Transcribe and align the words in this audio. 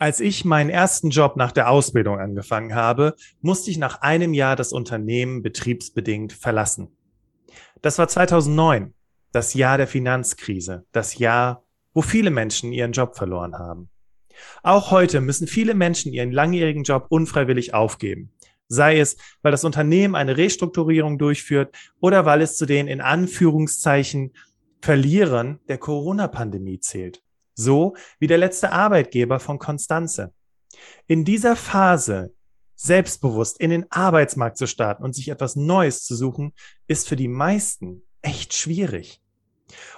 Als 0.00 0.18
ich 0.20 0.46
meinen 0.46 0.70
ersten 0.70 1.10
Job 1.10 1.36
nach 1.36 1.52
der 1.52 1.68
Ausbildung 1.68 2.18
angefangen 2.18 2.74
habe, 2.74 3.16
musste 3.42 3.70
ich 3.70 3.76
nach 3.76 4.00
einem 4.00 4.32
Jahr 4.32 4.56
das 4.56 4.72
Unternehmen 4.72 5.42
betriebsbedingt 5.42 6.32
verlassen. 6.32 6.88
Das 7.82 7.98
war 7.98 8.08
2009, 8.08 8.94
das 9.30 9.52
Jahr 9.52 9.76
der 9.76 9.86
Finanzkrise, 9.86 10.86
das 10.92 11.18
Jahr, 11.18 11.64
wo 11.92 12.00
viele 12.00 12.30
Menschen 12.30 12.72
ihren 12.72 12.92
Job 12.92 13.14
verloren 13.14 13.58
haben. 13.58 13.90
Auch 14.62 14.90
heute 14.90 15.20
müssen 15.20 15.46
viele 15.46 15.74
Menschen 15.74 16.14
ihren 16.14 16.32
langjährigen 16.32 16.84
Job 16.84 17.04
unfreiwillig 17.10 17.74
aufgeben. 17.74 18.32
Sei 18.68 19.00
es, 19.00 19.18
weil 19.42 19.52
das 19.52 19.64
Unternehmen 19.64 20.14
eine 20.14 20.38
Restrukturierung 20.38 21.18
durchführt 21.18 21.76
oder 22.00 22.24
weil 22.24 22.40
es 22.40 22.56
zu 22.56 22.64
den 22.64 22.88
in 22.88 23.02
Anführungszeichen 23.02 24.32
Verlierern 24.80 25.60
der 25.68 25.76
Corona-Pandemie 25.76 26.80
zählt 26.80 27.22
so 27.60 27.94
wie 28.18 28.26
der 28.26 28.38
letzte 28.38 28.72
Arbeitgeber 28.72 29.40
von 29.40 29.58
Konstanze. 29.58 30.32
In 31.06 31.24
dieser 31.24 31.56
Phase 31.56 32.32
selbstbewusst 32.74 33.60
in 33.60 33.70
den 33.70 33.90
Arbeitsmarkt 33.92 34.56
zu 34.56 34.66
starten 34.66 35.04
und 35.04 35.14
sich 35.14 35.28
etwas 35.28 35.54
Neues 35.54 36.04
zu 36.04 36.16
suchen, 36.16 36.54
ist 36.86 37.08
für 37.08 37.16
die 37.16 37.28
meisten 37.28 38.02
echt 38.22 38.54
schwierig. 38.54 39.20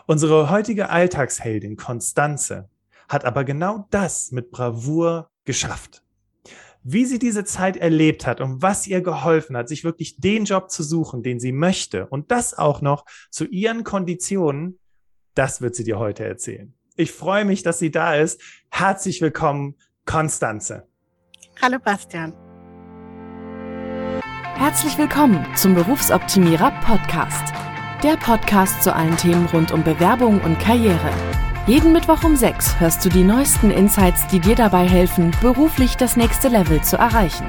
Unsere 0.07 0.51
heutige 0.51 0.91
Alltagsheldin 0.91 1.77
Konstanze 1.77 2.69
hat 3.09 3.25
aber 3.25 3.45
genau 3.45 3.87
das 3.91 4.33
mit 4.33 4.51
Bravour 4.51 5.31
geschafft. 5.45 6.03
Wie 6.83 7.05
sie 7.05 7.21
diese 7.21 7.45
Zeit 7.45 7.77
erlebt 7.77 8.27
hat 8.27 8.41
und 8.41 8.63
was 8.63 8.89
ihr 8.89 9.01
geholfen 9.01 9.57
hat, 9.57 9.69
sich 9.69 9.85
wirklich 9.85 10.17
den 10.17 10.45
Job 10.45 10.69
zu 10.69 10.83
suchen, 10.83 11.23
den 11.23 11.39
sie 11.39 11.53
möchte 11.53 12.09
und 12.09 12.33
das 12.33 12.59
auch 12.59 12.81
noch 12.81 13.05
zu 13.31 13.45
ihren 13.45 13.85
Konditionen, 13.85 14.81
das 15.35 15.61
wird 15.61 15.77
sie 15.77 15.85
dir 15.85 16.01
heute 16.01 16.25
erzählen. 16.25 16.75
Ich 16.97 17.13
freue 17.13 17.45
mich, 17.45 17.63
dass 17.63 17.79
sie 17.79 17.91
da 17.91 18.15
ist. 18.15 18.41
Herzlich 18.71 19.21
willkommen, 19.23 19.77
Konstanze. 20.05 20.87
Hallo, 21.61 21.79
Bastian. 21.79 22.35
Herzlich 24.55 24.99
willkommen 24.99 25.45
zum 25.57 25.75
Berufsoptimierer 25.75 26.71
Podcast. 26.85 27.53
Der 28.03 28.17
Podcast 28.17 28.83
zu 28.83 28.95
allen 28.95 29.17
Themen 29.17 29.47
rund 29.47 29.73
um 29.73 29.83
Bewerbung 29.83 30.41
und 30.43 30.59
Karriere. 30.59 31.11
Jeden 31.67 31.93
Mittwoch 31.93 32.25
um 32.25 32.37
6 32.37 32.81
hörst 32.81 33.05
du 33.05 33.09
die 33.09 33.25
neuesten 33.25 33.71
Insights, 33.71 34.27
die 34.27 34.41
dir 34.41 34.57
dabei 34.57 34.87
helfen, 34.87 35.31
beruflich 35.41 35.97
das 35.97 36.17
nächste 36.17 36.49
Level 36.49 36.83
zu 36.83 36.97
erreichen. 36.97 37.49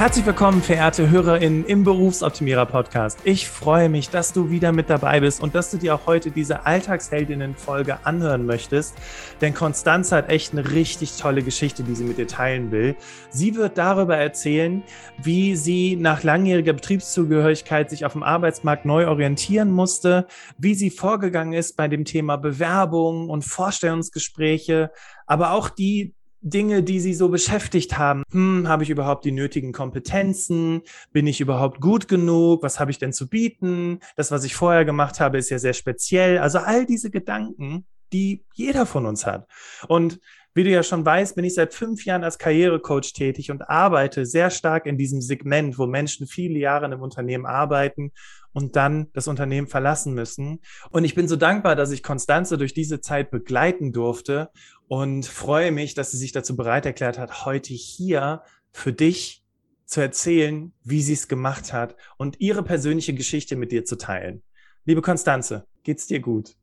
Herzlich 0.00 0.24
willkommen, 0.24 0.62
verehrte 0.62 1.10
HörerInnen 1.10 1.66
im 1.66 1.84
Berufsoptimierer 1.84 2.64
Podcast. 2.64 3.18
Ich 3.24 3.46
freue 3.46 3.90
mich, 3.90 4.08
dass 4.08 4.32
du 4.32 4.48
wieder 4.48 4.72
mit 4.72 4.88
dabei 4.88 5.20
bist 5.20 5.42
und 5.42 5.54
dass 5.54 5.70
du 5.70 5.76
dir 5.76 5.94
auch 5.94 6.06
heute 6.06 6.30
diese 6.30 6.64
Alltagsheldinnen-Folge 6.64 7.98
anhören 8.06 8.46
möchtest. 8.46 8.94
Denn 9.42 9.52
Konstanze 9.52 10.16
hat 10.16 10.30
echt 10.30 10.52
eine 10.52 10.70
richtig 10.70 11.18
tolle 11.18 11.42
Geschichte, 11.42 11.82
die 11.82 11.94
sie 11.94 12.04
mit 12.04 12.16
dir 12.16 12.26
teilen 12.26 12.70
will. 12.70 12.96
Sie 13.28 13.56
wird 13.56 13.76
darüber 13.76 14.16
erzählen, 14.16 14.82
wie 15.22 15.54
sie 15.54 15.96
nach 15.96 16.22
langjähriger 16.22 16.72
Betriebszugehörigkeit 16.72 17.90
sich 17.90 18.06
auf 18.06 18.12
dem 18.14 18.22
Arbeitsmarkt 18.22 18.86
neu 18.86 19.06
orientieren 19.06 19.70
musste, 19.70 20.26
wie 20.56 20.74
sie 20.74 20.88
vorgegangen 20.88 21.52
ist 21.52 21.76
bei 21.76 21.88
dem 21.88 22.06
Thema 22.06 22.38
Bewerbung 22.38 23.28
und 23.28 23.44
Vorstellungsgespräche, 23.44 24.92
aber 25.26 25.50
auch 25.50 25.68
die 25.68 26.14
Dinge, 26.42 26.82
die 26.82 27.00
sie 27.00 27.14
so 27.14 27.28
beschäftigt 27.28 27.98
haben. 27.98 28.22
Hm, 28.30 28.68
habe 28.68 28.82
ich 28.82 28.90
überhaupt 28.90 29.24
die 29.24 29.32
nötigen 29.32 29.72
Kompetenzen? 29.72 30.82
Bin 31.12 31.26
ich 31.26 31.40
überhaupt 31.40 31.80
gut 31.80 32.08
genug? 32.08 32.62
Was 32.62 32.80
habe 32.80 32.90
ich 32.90 32.98
denn 32.98 33.12
zu 33.12 33.28
bieten? 33.28 34.00
Das, 34.16 34.30
was 34.30 34.44
ich 34.44 34.54
vorher 34.54 34.84
gemacht 34.84 35.20
habe, 35.20 35.38
ist 35.38 35.50
ja 35.50 35.58
sehr 35.58 35.74
speziell. 35.74 36.38
Also 36.38 36.58
all 36.58 36.86
diese 36.86 37.10
Gedanken, 37.10 37.84
die 38.12 38.44
jeder 38.54 38.86
von 38.86 39.06
uns 39.06 39.26
hat. 39.26 39.46
Und 39.86 40.18
wie 40.52 40.64
du 40.64 40.70
ja 40.70 40.82
schon 40.82 41.06
weißt, 41.06 41.36
bin 41.36 41.44
ich 41.44 41.54
seit 41.54 41.74
fünf 41.74 42.04
Jahren 42.04 42.24
als 42.24 42.38
Karrierecoach 42.38 43.12
tätig 43.12 43.52
und 43.52 43.62
arbeite 43.62 44.26
sehr 44.26 44.50
stark 44.50 44.86
in 44.86 44.98
diesem 44.98 45.20
Segment, 45.20 45.78
wo 45.78 45.86
Menschen 45.86 46.26
viele 46.26 46.58
Jahre 46.58 46.86
in 46.86 46.92
einem 46.92 47.02
Unternehmen 47.02 47.46
arbeiten 47.46 48.10
und 48.52 48.74
dann 48.74 49.06
das 49.12 49.28
Unternehmen 49.28 49.68
verlassen 49.68 50.12
müssen. 50.12 50.60
Und 50.90 51.04
ich 51.04 51.14
bin 51.14 51.28
so 51.28 51.36
dankbar, 51.36 51.76
dass 51.76 51.92
ich 51.92 52.02
Konstanze 52.02 52.58
durch 52.58 52.74
diese 52.74 53.00
Zeit 53.00 53.30
begleiten 53.30 53.92
durfte 53.92 54.50
und 54.90 55.24
freue 55.24 55.70
mich, 55.70 55.94
dass 55.94 56.10
sie 56.10 56.16
sich 56.16 56.32
dazu 56.32 56.56
bereit 56.56 56.84
erklärt 56.84 57.16
hat, 57.16 57.44
heute 57.46 57.72
hier 57.72 58.42
für 58.72 58.92
dich 58.92 59.44
zu 59.86 60.00
erzählen, 60.00 60.72
wie 60.82 61.00
sie 61.00 61.12
es 61.12 61.28
gemacht 61.28 61.72
hat 61.72 61.94
und 62.16 62.40
ihre 62.40 62.64
persönliche 62.64 63.14
Geschichte 63.14 63.54
mit 63.54 63.70
dir 63.70 63.84
zu 63.84 63.96
teilen. 63.96 64.42
Liebe 64.84 65.00
Konstanze, 65.00 65.64
geht's 65.84 66.08
dir 66.08 66.18
gut? 66.18 66.56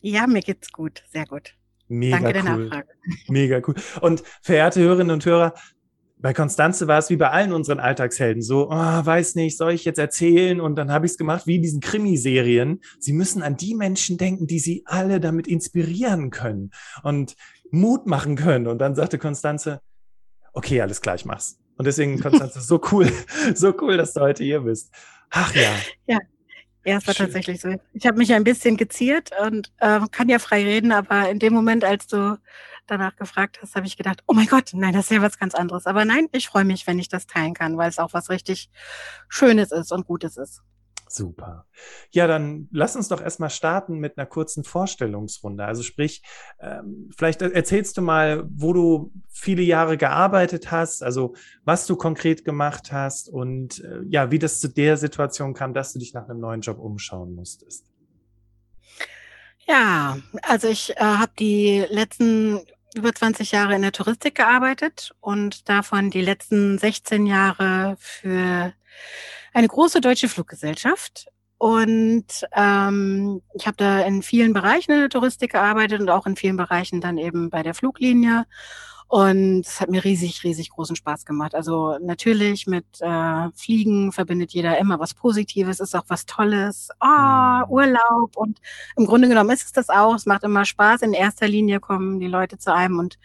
Ja, 0.00 0.26
mir 0.26 0.40
geht's 0.40 0.72
gut, 0.72 1.04
sehr 1.12 1.26
gut. 1.26 1.54
Mega 1.88 2.20
Danke 2.20 2.28
cool. 2.28 2.32
der 2.32 2.56
Nachfrage. 2.56 2.88
Mega 3.28 3.62
cool. 3.66 3.74
Und 4.00 4.22
verehrte 4.40 4.80
Hörerinnen 4.80 5.10
und 5.10 5.26
Hörer, 5.26 5.52
bei 6.22 6.32
Konstanze 6.32 6.86
war 6.86 6.98
es 6.98 7.10
wie 7.10 7.16
bei 7.16 7.30
allen 7.30 7.52
unseren 7.52 7.80
Alltagshelden 7.80 8.42
so, 8.42 8.70
oh, 8.70 8.70
weiß 8.70 9.34
nicht, 9.34 9.58
soll 9.58 9.72
ich 9.72 9.84
jetzt 9.84 9.98
erzählen? 9.98 10.60
Und 10.60 10.76
dann 10.76 10.92
habe 10.92 11.04
ich 11.04 11.12
es 11.12 11.18
gemacht 11.18 11.48
wie 11.48 11.56
in 11.56 11.62
diesen 11.62 11.80
Krimiserien. 11.80 12.80
Sie 13.00 13.12
müssen 13.12 13.42
an 13.42 13.56
die 13.56 13.74
Menschen 13.74 14.18
denken, 14.18 14.46
die 14.46 14.60
sie 14.60 14.84
alle 14.86 15.18
damit 15.18 15.48
inspirieren 15.48 16.30
können 16.30 16.70
und 17.02 17.34
Mut 17.72 18.06
machen 18.06 18.36
können. 18.36 18.68
Und 18.68 18.78
dann 18.78 18.94
sagte 18.94 19.18
Konstanze, 19.18 19.80
okay, 20.52 20.80
alles 20.80 21.00
klar, 21.00 21.16
ich 21.16 21.24
mach's. 21.24 21.58
Und 21.76 21.86
deswegen, 21.86 22.20
Konstanze, 22.20 22.60
so 22.60 22.80
cool, 22.92 23.10
so 23.54 23.74
cool, 23.80 23.96
dass 23.96 24.12
du 24.12 24.20
heute 24.20 24.44
hier 24.44 24.60
bist. 24.60 24.94
Ach 25.30 25.52
ja. 25.56 25.74
Ja, 26.06 26.18
ja, 26.84 26.98
es 26.98 27.06
war 27.06 27.14
Schön. 27.14 27.26
tatsächlich 27.26 27.60
so. 27.60 27.74
Ich 27.94 28.06
habe 28.06 28.18
mich 28.18 28.32
ein 28.32 28.44
bisschen 28.44 28.76
geziert 28.76 29.30
und 29.44 29.72
äh, 29.78 30.00
kann 30.12 30.28
ja 30.28 30.38
frei 30.38 30.62
reden, 30.62 30.92
aber 30.92 31.28
in 31.30 31.40
dem 31.40 31.52
Moment, 31.52 31.84
als 31.84 32.06
du 32.06 32.38
danach 32.86 33.16
gefragt 33.16 33.58
hast, 33.62 33.74
habe 33.74 33.86
ich 33.86 33.96
gedacht, 33.96 34.22
oh 34.26 34.34
mein 34.34 34.46
Gott, 34.46 34.70
nein, 34.74 34.92
das 34.92 35.06
ist 35.06 35.10
ja 35.10 35.22
was 35.22 35.38
ganz 35.38 35.54
anderes. 35.54 35.86
Aber 35.86 36.04
nein, 36.04 36.28
ich 36.32 36.48
freue 36.48 36.64
mich, 36.64 36.86
wenn 36.86 36.98
ich 36.98 37.08
das 37.08 37.26
teilen 37.26 37.54
kann, 37.54 37.76
weil 37.76 37.88
es 37.88 37.98
auch 37.98 38.12
was 38.12 38.30
richtig 38.30 38.70
Schönes 39.28 39.72
ist 39.72 39.92
und 39.92 40.06
Gutes 40.06 40.36
ist. 40.36 40.62
Super. 41.12 41.66
Ja, 42.10 42.26
dann 42.26 42.68
lass 42.72 42.96
uns 42.96 43.08
doch 43.08 43.20
erstmal 43.20 43.50
starten 43.50 43.98
mit 43.98 44.16
einer 44.16 44.26
kurzen 44.26 44.64
Vorstellungsrunde. 44.64 45.62
Also 45.62 45.82
sprich, 45.82 46.22
ähm, 46.58 47.10
vielleicht 47.14 47.42
erzählst 47.42 47.98
du 47.98 48.02
mal, 48.02 48.44
wo 48.48 48.72
du 48.72 49.12
viele 49.28 49.60
Jahre 49.60 49.98
gearbeitet 49.98 50.70
hast, 50.70 51.02
also 51.02 51.34
was 51.64 51.86
du 51.86 51.96
konkret 51.96 52.46
gemacht 52.46 52.92
hast 52.92 53.28
und 53.28 53.84
äh, 53.84 54.00
ja, 54.06 54.30
wie 54.30 54.38
das 54.38 54.58
zu 54.58 54.68
der 54.68 54.96
Situation 54.96 55.52
kam, 55.52 55.74
dass 55.74 55.92
du 55.92 55.98
dich 55.98 56.14
nach 56.14 56.30
einem 56.30 56.40
neuen 56.40 56.62
Job 56.62 56.78
umschauen 56.78 57.34
musstest. 57.34 57.91
Ja, 59.72 60.18
also 60.42 60.68
ich 60.68 60.90
äh, 60.98 61.00
habe 61.00 61.32
die 61.38 61.86
letzten 61.88 62.60
über 62.94 63.14
20 63.14 63.52
Jahre 63.52 63.74
in 63.74 63.80
der 63.80 63.92
Touristik 63.92 64.34
gearbeitet 64.34 65.14
und 65.20 65.66
davon 65.66 66.10
die 66.10 66.20
letzten 66.20 66.76
16 66.76 67.24
Jahre 67.24 67.96
für 67.98 68.74
eine 69.54 69.68
große 69.68 70.02
deutsche 70.02 70.28
Fluggesellschaft. 70.28 71.28
Und 71.56 72.26
ähm, 72.54 73.40
ich 73.54 73.66
habe 73.66 73.78
da 73.78 74.00
in 74.02 74.22
vielen 74.22 74.52
Bereichen 74.52 74.92
in 74.92 75.00
der 75.00 75.08
Touristik 75.08 75.52
gearbeitet 75.52 76.02
und 76.02 76.10
auch 76.10 76.26
in 76.26 76.36
vielen 76.36 76.58
Bereichen 76.58 77.00
dann 77.00 77.16
eben 77.16 77.48
bei 77.48 77.62
der 77.62 77.72
Fluglinie. 77.72 78.44
Und 79.12 79.66
es 79.66 79.78
hat 79.78 79.90
mir 79.90 80.02
riesig, 80.04 80.42
riesig 80.42 80.70
großen 80.70 80.96
Spaß 80.96 81.26
gemacht. 81.26 81.54
Also 81.54 81.98
natürlich 82.00 82.66
mit 82.66 82.86
äh, 83.00 83.50
Fliegen 83.54 84.10
verbindet 84.10 84.52
jeder 84.52 84.78
immer 84.78 84.98
was 85.00 85.12
Positives, 85.12 85.80
ist 85.80 85.94
auch 85.94 86.04
was 86.08 86.24
Tolles. 86.24 86.88
Oh, 86.98 87.60
Urlaub. 87.68 88.34
Und 88.38 88.58
im 88.96 89.04
Grunde 89.04 89.28
genommen 89.28 89.50
ist 89.50 89.66
es 89.66 89.72
das 89.72 89.90
auch. 89.90 90.14
Es 90.14 90.24
macht 90.24 90.44
immer 90.44 90.64
Spaß. 90.64 91.02
In 91.02 91.12
erster 91.12 91.46
Linie 91.46 91.78
kommen 91.78 92.20
die 92.20 92.26
Leute 92.26 92.56
zu 92.56 92.72
einem 92.72 92.98
und 93.00 93.18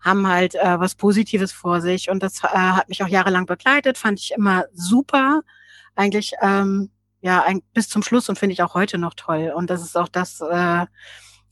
haben 0.00 0.26
halt 0.26 0.56
äh, 0.56 0.80
was 0.80 0.96
Positives 0.96 1.52
vor 1.52 1.80
sich. 1.82 2.10
Und 2.10 2.20
das 2.20 2.42
äh, 2.42 2.48
hat 2.48 2.88
mich 2.88 3.04
auch 3.04 3.08
jahrelang 3.08 3.46
begleitet, 3.46 3.96
fand 3.96 4.18
ich 4.18 4.32
immer 4.32 4.64
super. 4.74 5.42
Eigentlich, 5.94 6.32
ähm, 6.42 6.90
ja, 7.20 7.44
ein, 7.44 7.62
bis 7.74 7.88
zum 7.88 8.02
Schluss 8.02 8.28
und 8.28 8.40
finde 8.40 8.54
ich 8.54 8.62
auch 8.64 8.74
heute 8.74 8.98
noch 8.98 9.14
toll. 9.14 9.52
Und 9.54 9.70
das 9.70 9.82
ist 9.82 9.96
auch 9.96 10.08
das, 10.08 10.40
äh, 10.40 10.86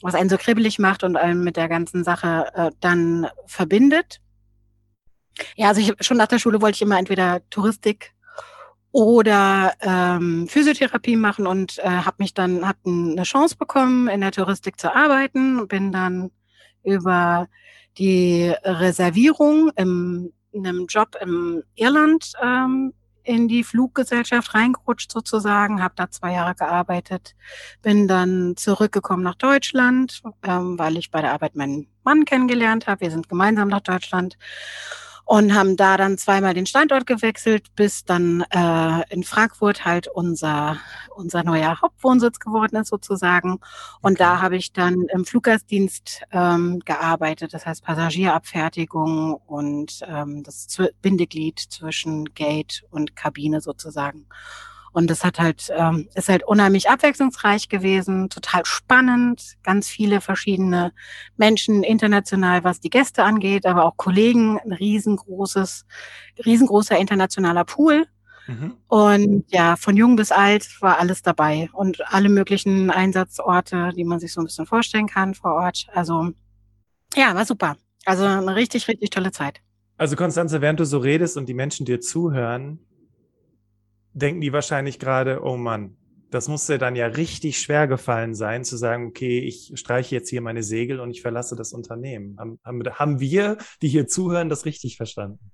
was 0.03 0.15
einen 0.15 0.29
so 0.29 0.37
kribbelig 0.37 0.79
macht 0.79 1.05
und 1.05 1.17
einen 1.17 1.43
mit 1.43 1.57
der 1.57 1.69
ganzen 1.69 2.05
Sache 2.05 2.47
äh, 2.55 2.71
dann 2.81 3.29
verbindet. 3.47 4.21
Ja, 5.57 5.69
also 5.69 5.81
ich, 5.81 5.93
schon 6.01 6.17
nach 6.17 6.27
der 6.27 6.39
Schule 6.39 6.61
wollte 6.61 6.77
ich 6.77 6.83
immer 6.83 6.99
entweder 6.99 7.49
Touristik 7.51 8.13
oder 8.93 9.75
ähm, 9.81 10.49
Physiotherapie 10.49 11.17
machen 11.17 11.47
und 11.47 11.79
äh, 11.79 11.83
habe 11.89 12.17
mich 12.19 12.33
dann 12.33 12.67
hab 12.67 12.77
eine 12.87 13.25
Chance 13.25 13.57
bekommen, 13.57 14.09
in 14.09 14.23
der 14.23 14.33
Touristik 14.33 14.81
zu 14.81 14.95
arbeiten. 14.95 15.69
Bin 15.69 15.93
dann 15.93 16.31
über 16.83 17.49
die 17.99 18.55
Reservierung 18.65 19.71
im, 19.77 20.33
in 20.53 20.67
einem 20.67 20.87
Job 20.87 21.17
im 21.21 21.63
Irland 21.75 22.33
ähm, 22.43 22.95
in 23.27 23.49
die 23.49 23.65
Fluggesellschaft 23.65 24.55
reingerutscht 24.55 25.11
sozusagen, 25.11 25.83
habe 25.83 25.95
da 25.97 26.11
zwei 26.11 26.33
Jahre 26.33 26.55
gearbeitet, 26.55 27.35
bin 27.83 28.07
dann 28.07 28.55
zurückgekommen 28.57 29.23
nach 29.23 29.35
Deutschland, 29.35 30.23
ähm, 30.45 30.79
weil 30.79 30.97
ich 30.97 31.11
bei 31.11 31.21
der 31.21 31.33
Arbeit 31.33 31.57
meinen 31.57 31.89
Mann 32.05 32.25
kennengelernt 32.25 32.87
habe. 32.87 33.01
Wir 33.03 33.11
sind 33.11 33.29
gemeinsam 33.29 33.69
nach 33.69 33.81
Deutschland 33.81 34.39
und 35.27 35.55
haben 35.55 35.77
da 35.77 35.97
dann 35.97 36.17
zweimal 36.19 36.55
den 36.55 36.67
Standort 36.67 37.07
gewechselt, 37.07 37.75
bis 37.75 38.05
dann 38.05 38.45
äh, 38.51 39.03
in 39.13 39.25
Frankfurt 39.25 39.85
halt 39.85 40.07
unser 40.09 40.79
unser 41.17 41.43
neuer 41.43 41.81
Hauptwohnsitz 41.81 42.39
geworden 42.39 42.77
ist 42.77 42.89
sozusagen. 42.89 43.59
Und 44.01 44.21
da 44.21 44.41
habe 44.41 44.57
ich 44.57 44.73
dann 44.73 45.07
im 45.13 45.25
Fluggastdienst 45.25 46.23
ähm, 46.31 46.81
gearbeitet, 46.85 47.55
das 47.55 47.67
heißt 47.67 47.83
Passagierabfertigung 47.85 49.35
und 49.47 50.01
ähm, 50.07 50.43
das 50.43 50.69
Bindeglied 51.03 51.59
zwischen 51.59 52.27
Gate 52.35 52.85
und 52.91 53.17
Kabine 53.17 53.61
sozusagen. 53.61 54.27
Und 54.97 55.11
das 55.11 55.25
hat 55.25 55.39
halt, 55.39 55.71
ähm, 55.77 56.09
ist 56.15 56.31
halt 56.31 56.43
unheimlich 56.43 56.89
abwechslungsreich 56.89 57.69
gewesen, 57.69 58.31
total 58.31 58.65
spannend, 58.65 59.57
ganz 59.63 59.89
viele 59.89 60.23
verschiedene 60.23 60.91
Menschen 61.37 61.83
international, 61.83 62.65
was 62.65 62.81
die 62.81 62.89
Gäste 62.89 63.23
angeht, 63.23 63.67
aber 63.67 63.85
auch 63.85 63.99
Kollegen, 63.99 64.59
ein 64.59 64.73
riesengroßes, 64.73 65.85
riesengroßer 66.47 66.97
internationaler 66.97 67.65
Pool. 67.65 68.07
Mhm. 68.47 68.73
Und 68.89 69.45
ja, 69.49 69.77
von 69.77 69.99
jung 69.99 70.17
bis 70.17 70.33
alt 70.33 70.81
war 70.81 70.99
alles 70.99 71.21
dabei 71.21 71.69
und 71.75 72.01
alle 72.11 72.31
möglichen 72.31 72.91
Einsatzorte, 72.91 73.91
die 73.95 74.05
man 74.05 74.19
sich 74.19 74.33
so 74.33 74.41
ein 74.41 74.47
bisschen 74.47 74.65
vorstellen 74.65 75.09
kann 75.09 75.35
vor 75.35 75.57
Ort. 75.57 75.89
Also 75.93 76.31
ja, 77.15 77.35
war 77.35 77.45
super. 77.45 77.77
Also 78.07 78.25
eine 78.25 78.57
richtig, 78.57 78.89
richtig 78.89 79.11
tolle 79.11 79.31
Zeit. 79.31 79.61
Also 79.99 80.17
Konstanze, 80.17 80.63
während 80.63 80.81
du 80.81 80.87
so 80.87 80.97
redest 80.97 81.37
und 81.37 81.51
die 81.51 81.55
Menschen 81.55 81.85
dir 81.85 82.01
zuhören, 82.01 82.79
denken 84.17 84.41
die 84.41 84.53
wahrscheinlich 84.53 84.99
gerade, 84.99 85.43
oh 85.43 85.57
Mann, 85.57 85.97
das 86.31 86.49
muss 86.49 86.67
dir 86.67 86.79
dann 86.79 86.97
ja 86.97 87.07
richtig 87.07 87.61
schwer 87.61 87.87
gefallen 87.87 88.35
sein, 88.35 88.65
zu 88.65 88.77
sagen, 88.77 89.07
okay, 89.07 89.41
ich 89.41 89.73
streiche 89.75 90.15
jetzt 90.15 90.29
hier 90.29 90.41
meine 90.41 90.63
Segel 90.63 91.01
und 91.01 91.11
ich 91.11 91.23
verlasse 91.23 91.55
das 91.55 91.73
Unternehmen. 91.73 92.37
Haben, 92.39 92.89
haben, 92.95 93.21
wir, 93.21 93.59
die 93.83 93.89
hier 93.89 94.09
zuhören, 94.09 94.49
das 94.49 94.65
richtig 94.65 94.97
verstanden? 94.97 95.53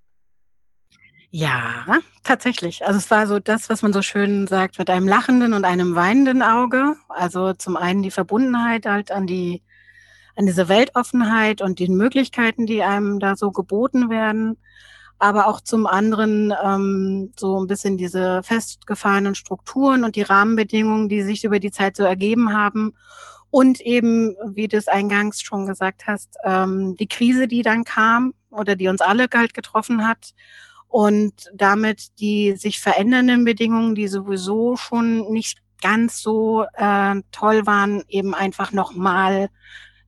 Ja, 1.31 1.99
tatsächlich. 2.23 2.87
Also 2.87 2.99
es 2.99 3.11
war 3.11 3.26
so 3.26 3.38
das, 3.38 3.69
was 3.69 3.82
man 3.82 3.93
so 3.93 4.03
schön 4.03 4.47
sagt, 4.47 4.79
mit 4.79 4.91
einem 4.91 5.09
lachenden 5.09 5.55
und 5.55 5.64
einem 5.64 5.94
weinenden 5.94 6.43
Auge. 6.43 6.94
Also 7.09 7.55
zum 7.55 7.76
einen 7.76 8.03
die 8.03 8.11
Verbundenheit 8.11 8.87
halt 8.87 9.11
an 9.11 9.26
die, 9.26 9.62
an 10.37 10.47
diese 10.47 10.69
Weltoffenheit 10.69 11.62
und 11.62 11.81
den 11.81 11.97
Möglichkeiten, 11.97 12.67
die 12.67 12.82
einem 12.82 13.19
da 13.19 13.35
so 13.35 13.50
geboten 13.50 14.09
werden 14.09 14.59
aber 15.22 15.46
auch 15.46 15.60
zum 15.60 15.86
anderen 15.86 16.52
ähm, 16.64 17.32
so 17.38 17.60
ein 17.60 17.69
bisschen 17.69 17.96
diese 17.96 18.42
festgefahrenen 18.42 19.36
Strukturen 19.36 20.02
und 20.02 20.16
die 20.16 20.22
Rahmenbedingungen, 20.22 21.08
die 21.08 21.22
sich 21.22 21.44
über 21.44 21.60
die 21.60 21.70
Zeit 21.70 21.96
so 21.96 22.02
ergeben 22.02 22.52
haben. 22.52 22.96
Und 23.48 23.80
eben, 23.80 24.34
wie 24.44 24.66
du 24.66 24.76
es 24.76 24.88
eingangs 24.88 25.40
schon 25.40 25.66
gesagt 25.66 26.08
hast, 26.08 26.36
ähm, 26.42 26.96
die 26.96 27.06
Krise, 27.06 27.46
die 27.46 27.62
dann 27.62 27.84
kam 27.84 28.34
oder 28.50 28.74
die 28.74 28.88
uns 28.88 29.00
alle 29.00 29.28
halt 29.32 29.54
getroffen 29.54 30.08
hat. 30.08 30.34
Und 30.88 31.52
damit 31.54 32.18
die 32.18 32.56
sich 32.56 32.80
verändernden 32.80 33.44
Bedingungen, 33.44 33.94
die 33.94 34.08
sowieso 34.08 34.76
schon 34.76 35.30
nicht 35.30 35.58
ganz 35.80 36.20
so 36.20 36.64
äh, 36.75 37.22
toll 37.30 37.64
waren, 37.64 38.02
eben 38.08 38.34
einfach 38.34 38.72
nochmal 38.72 39.50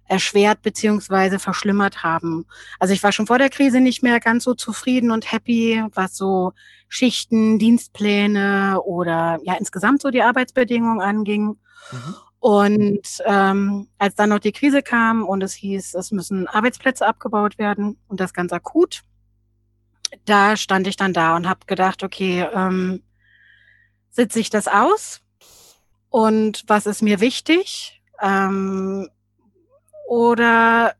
erschwert 0.06 0.62
beziehungsweise 0.62 1.38
verschlimmert 1.38 2.02
haben. 2.02 2.46
Also 2.78 2.92
ich 2.92 3.02
war 3.02 3.12
schon 3.12 3.26
vor 3.26 3.38
der 3.38 3.50
Krise 3.50 3.80
nicht 3.80 4.02
mehr 4.02 4.20
ganz 4.20 4.44
so 4.44 4.54
zufrieden 4.54 5.10
und 5.10 5.32
happy, 5.32 5.82
was 5.94 6.16
so 6.16 6.52
Schichten, 6.88 7.58
Dienstpläne 7.58 8.80
oder 8.84 9.38
ja 9.44 9.54
insgesamt 9.54 10.02
so 10.02 10.10
die 10.10 10.22
Arbeitsbedingungen 10.22 11.00
anging. 11.00 11.56
Mhm. 11.90 12.14
Und 12.38 13.22
ähm, 13.24 13.88
als 13.98 14.16
dann 14.16 14.28
noch 14.28 14.38
die 14.38 14.52
Krise 14.52 14.82
kam 14.82 15.24
und 15.24 15.42
es 15.42 15.54
hieß, 15.54 15.94
es 15.94 16.10
müssen 16.10 16.46
Arbeitsplätze 16.46 17.06
abgebaut 17.06 17.56
werden 17.56 17.96
und 18.06 18.20
das 18.20 18.34
ganz 18.34 18.52
akut, 18.52 19.02
da 20.26 20.56
stand 20.56 20.86
ich 20.86 20.96
dann 20.96 21.14
da 21.14 21.36
und 21.36 21.48
habe 21.48 21.60
gedacht, 21.66 22.02
okay, 22.02 22.46
ähm, 22.52 23.02
sitze 24.10 24.40
ich 24.40 24.50
das 24.50 24.68
aus? 24.68 25.22
Und 26.10 26.64
was 26.66 26.86
ist 26.86 27.02
mir 27.02 27.20
wichtig? 27.20 28.02
Ähm, 28.20 29.08
oder 30.06 30.94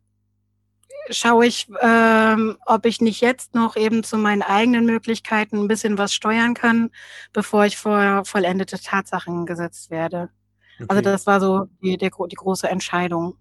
schaue 1.10 1.46
ich, 1.46 1.68
ähm, 1.80 2.56
ob 2.66 2.86
ich 2.86 3.00
nicht 3.00 3.20
jetzt 3.20 3.54
noch 3.54 3.76
eben 3.76 4.02
zu 4.02 4.16
meinen 4.16 4.42
eigenen 4.42 4.86
Möglichkeiten 4.86 5.58
ein 5.58 5.68
bisschen 5.68 5.98
was 5.98 6.14
steuern 6.14 6.54
kann, 6.54 6.90
bevor 7.32 7.66
ich 7.66 7.76
vor 7.76 8.24
vollendete 8.24 8.80
Tatsachen 8.80 9.46
gesetzt 9.46 9.90
werde. 9.90 10.30
Also 10.78 10.84
okay. 10.84 10.88
Also 10.88 11.02
das 11.02 11.26
war 11.26 11.40
so 11.40 11.66
die, 11.82 11.96
die, 11.98 12.10
die 12.10 12.36
große 12.36 12.68
Entscheidung. 12.68 13.36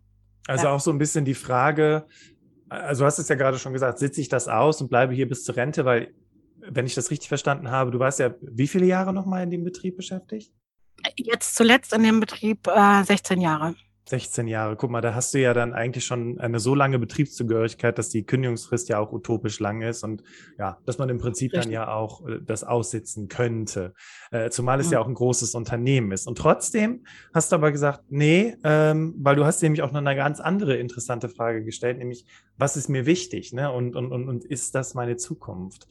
Also 0.47 0.65
ja. 0.65 0.73
auch 0.73 0.79
so 0.79 0.91
ein 0.91 0.97
bisschen 0.97 1.25
die 1.25 1.35
Frage, 1.35 2.05
also 2.69 3.03
du 3.03 3.05
hast 3.05 3.19
es 3.19 3.29
ja 3.29 3.35
gerade 3.35 3.59
schon 3.59 3.73
gesagt, 3.73 3.99
sitze 3.99 4.21
ich 4.21 4.29
das 4.29 4.47
aus 4.47 4.81
und 4.81 4.89
bleibe 4.89 5.13
hier 5.13 5.27
bis 5.27 5.43
zur 5.43 5.55
Rente, 5.55 5.85
weil, 5.85 6.13
wenn 6.59 6.85
ich 6.85 6.95
das 6.95 7.11
richtig 7.11 7.29
verstanden 7.29 7.71
habe, 7.71 7.91
du 7.91 7.99
warst 7.99 8.19
ja 8.19 8.33
wie 8.41 8.67
viele 8.67 8.85
Jahre 8.85 9.13
nochmal 9.13 9.43
in 9.43 9.51
dem 9.51 9.63
Betrieb 9.63 9.95
beschäftigt? 9.95 10.51
Jetzt 11.17 11.55
zuletzt 11.55 11.93
in 11.93 12.03
dem 12.03 12.19
Betrieb 12.19 12.67
äh, 12.67 13.03
16 13.03 13.41
Jahre. 13.41 13.75
16 14.05 14.47
Jahre. 14.47 14.75
Guck 14.75 14.91
mal, 14.91 15.01
da 15.01 15.15
hast 15.15 15.33
du 15.33 15.39
ja 15.39 15.53
dann 15.53 15.73
eigentlich 15.73 16.05
schon 16.05 16.39
eine 16.39 16.59
so 16.59 16.75
lange 16.75 16.99
Betriebszugehörigkeit, 16.99 17.97
dass 17.97 18.09
die 18.09 18.23
Kündigungsfrist 18.23 18.89
ja 18.89 18.99
auch 18.99 19.13
utopisch 19.13 19.59
lang 19.59 19.81
ist 19.81 20.03
und 20.03 20.23
ja, 20.59 20.77
dass 20.85 20.97
man 20.97 21.09
im 21.09 21.19
Prinzip 21.19 21.53
Richtig. 21.53 21.63
dann 21.63 21.71
ja 21.71 21.93
auch 21.93 22.27
äh, 22.27 22.39
das 22.45 22.63
aussitzen 22.63 23.29
könnte. 23.29 23.93
Äh, 24.31 24.49
zumal 24.49 24.79
es 24.79 24.87
ja. 24.87 24.93
ja 24.93 24.99
auch 24.99 25.07
ein 25.07 25.13
großes 25.13 25.55
Unternehmen 25.55 26.11
ist. 26.11 26.27
Und 26.27 26.37
trotzdem 26.37 27.05
hast 27.33 27.51
du 27.51 27.55
aber 27.55 27.71
gesagt, 27.71 28.01
nee, 28.09 28.55
ähm, 28.63 29.15
weil 29.17 29.35
du 29.35 29.45
hast 29.45 29.61
nämlich 29.61 29.81
auch 29.81 29.91
noch 29.91 30.01
eine 30.01 30.15
ganz 30.15 30.39
andere 30.39 30.75
interessante 30.75 31.29
Frage 31.29 31.63
gestellt, 31.63 31.97
nämlich, 31.97 32.25
was 32.57 32.75
ist 32.75 32.89
mir 32.89 33.05
wichtig, 33.05 33.53
ne? 33.53 33.71
Und, 33.71 33.95
und, 33.95 34.11
und, 34.11 34.27
und 34.27 34.43
ist 34.45 34.75
das 34.75 34.93
meine 34.93 35.15
Zukunft? 35.15 35.87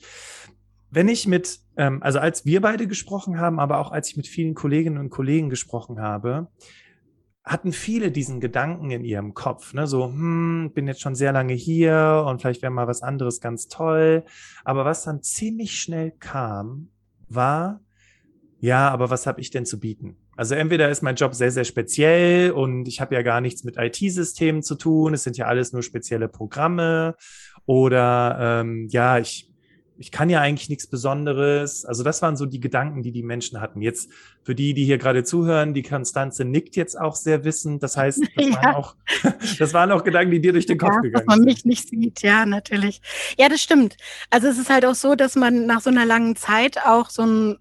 wenn 0.92 1.08
ich 1.08 1.26
mit, 1.26 1.58
ähm, 1.78 2.02
also 2.02 2.18
als 2.18 2.44
wir 2.44 2.60
beide 2.60 2.86
gesprochen 2.86 3.40
haben, 3.40 3.58
aber 3.58 3.78
auch 3.78 3.92
als 3.92 4.10
ich 4.10 4.16
mit 4.18 4.26
vielen 4.26 4.54
Kolleginnen 4.54 4.98
und 4.98 5.08
Kollegen 5.08 5.48
gesprochen 5.48 6.00
habe, 6.00 6.48
hatten 7.44 7.72
viele 7.72 8.12
diesen 8.12 8.40
Gedanken 8.40 8.90
in 8.90 9.04
ihrem 9.04 9.34
Kopf, 9.34 9.74
ne? 9.74 9.86
so, 9.86 10.06
hm, 10.06 10.70
bin 10.74 10.86
jetzt 10.86 11.00
schon 11.00 11.14
sehr 11.14 11.32
lange 11.32 11.54
hier 11.54 12.24
und 12.28 12.40
vielleicht 12.40 12.62
wäre 12.62 12.72
mal 12.72 12.86
was 12.86 13.02
anderes 13.02 13.40
ganz 13.40 13.68
toll. 13.68 14.24
Aber 14.64 14.84
was 14.84 15.04
dann 15.04 15.22
ziemlich 15.22 15.80
schnell 15.80 16.12
kam, 16.12 16.88
war, 17.28 17.80
ja, 18.60 18.88
aber 18.90 19.10
was 19.10 19.26
habe 19.26 19.40
ich 19.40 19.50
denn 19.50 19.66
zu 19.66 19.80
bieten? 19.80 20.16
Also 20.36 20.54
entweder 20.54 20.88
ist 20.88 21.02
mein 21.02 21.16
Job 21.16 21.34
sehr, 21.34 21.50
sehr 21.50 21.64
speziell 21.64 22.52
und 22.52 22.86
ich 22.86 23.00
habe 23.00 23.14
ja 23.14 23.22
gar 23.22 23.40
nichts 23.40 23.64
mit 23.64 23.76
IT-Systemen 23.76 24.62
zu 24.62 24.76
tun, 24.76 25.14
es 25.14 25.24
sind 25.24 25.36
ja 25.36 25.46
alles 25.46 25.72
nur 25.72 25.82
spezielle 25.82 26.28
Programme 26.28 27.16
oder 27.66 28.60
ähm, 28.60 28.86
ja, 28.88 29.18
ich 29.18 29.51
ich 29.98 30.10
kann 30.10 30.30
ja 30.30 30.40
eigentlich 30.40 30.68
nichts 30.68 30.86
Besonderes. 30.86 31.84
Also 31.84 32.02
das 32.02 32.22
waren 32.22 32.36
so 32.36 32.46
die 32.46 32.60
Gedanken, 32.60 33.02
die 33.02 33.12
die 33.12 33.22
Menschen 33.22 33.60
hatten. 33.60 33.82
Jetzt 33.82 34.10
für 34.42 34.54
die, 34.54 34.74
die 34.74 34.84
hier 34.84 34.98
gerade 34.98 35.24
zuhören, 35.24 35.74
die 35.74 35.82
Konstanze 35.82 36.44
nickt 36.44 36.76
jetzt 36.76 36.98
auch 36.98 37.14
sehr 37.14 37.44
wissend. 37.44 37.82
Das 37.82 37.96
heißt, 37.96 38.20
das, 38.36 38.46
ja. 38.46 38.54
waren, 38.56 38.74
auch, 38.74 38.96
das 39.58 39.74
waren 39.74 39.92
auch 39.92 40.04
Gedanken, 40.04 40.32
die 40.32 40.40
dir 40.40 40.52
durch 40.52 40.66
den 40.66 40.78
Kopf 40.78 40.94
ja, 40.96 41.00
gegangen 41.00 41.24
sind. 41.24 41.28
Dass 41.28 41.36
man 41.36 41.44
mich 41.44 41.64
nicht 41.64 41.88
sieht, 41.88 42.22
ja, 42.22 42.46
natürlich. 42.46 43.00
Ja, 43.38 43.48
das 43.48 43.60
stimmt. 43.60 43.96
Also 44.30 44.48
es 44.48 44.58
ist 44.58 44.70
halt 44.70 44.84
auch 44.84 44.94
so, 44.94 45.14
dass 45.14 45.36
man 45.36 45.66
nach 45.66 45.80
so 45.80 45.90
einer 45.90 46.06
langen 46.06 46.36
Zeit 46.36 46.78
auch 46.84 47.10
so 47.10 47.22
ein, 47.22 47.58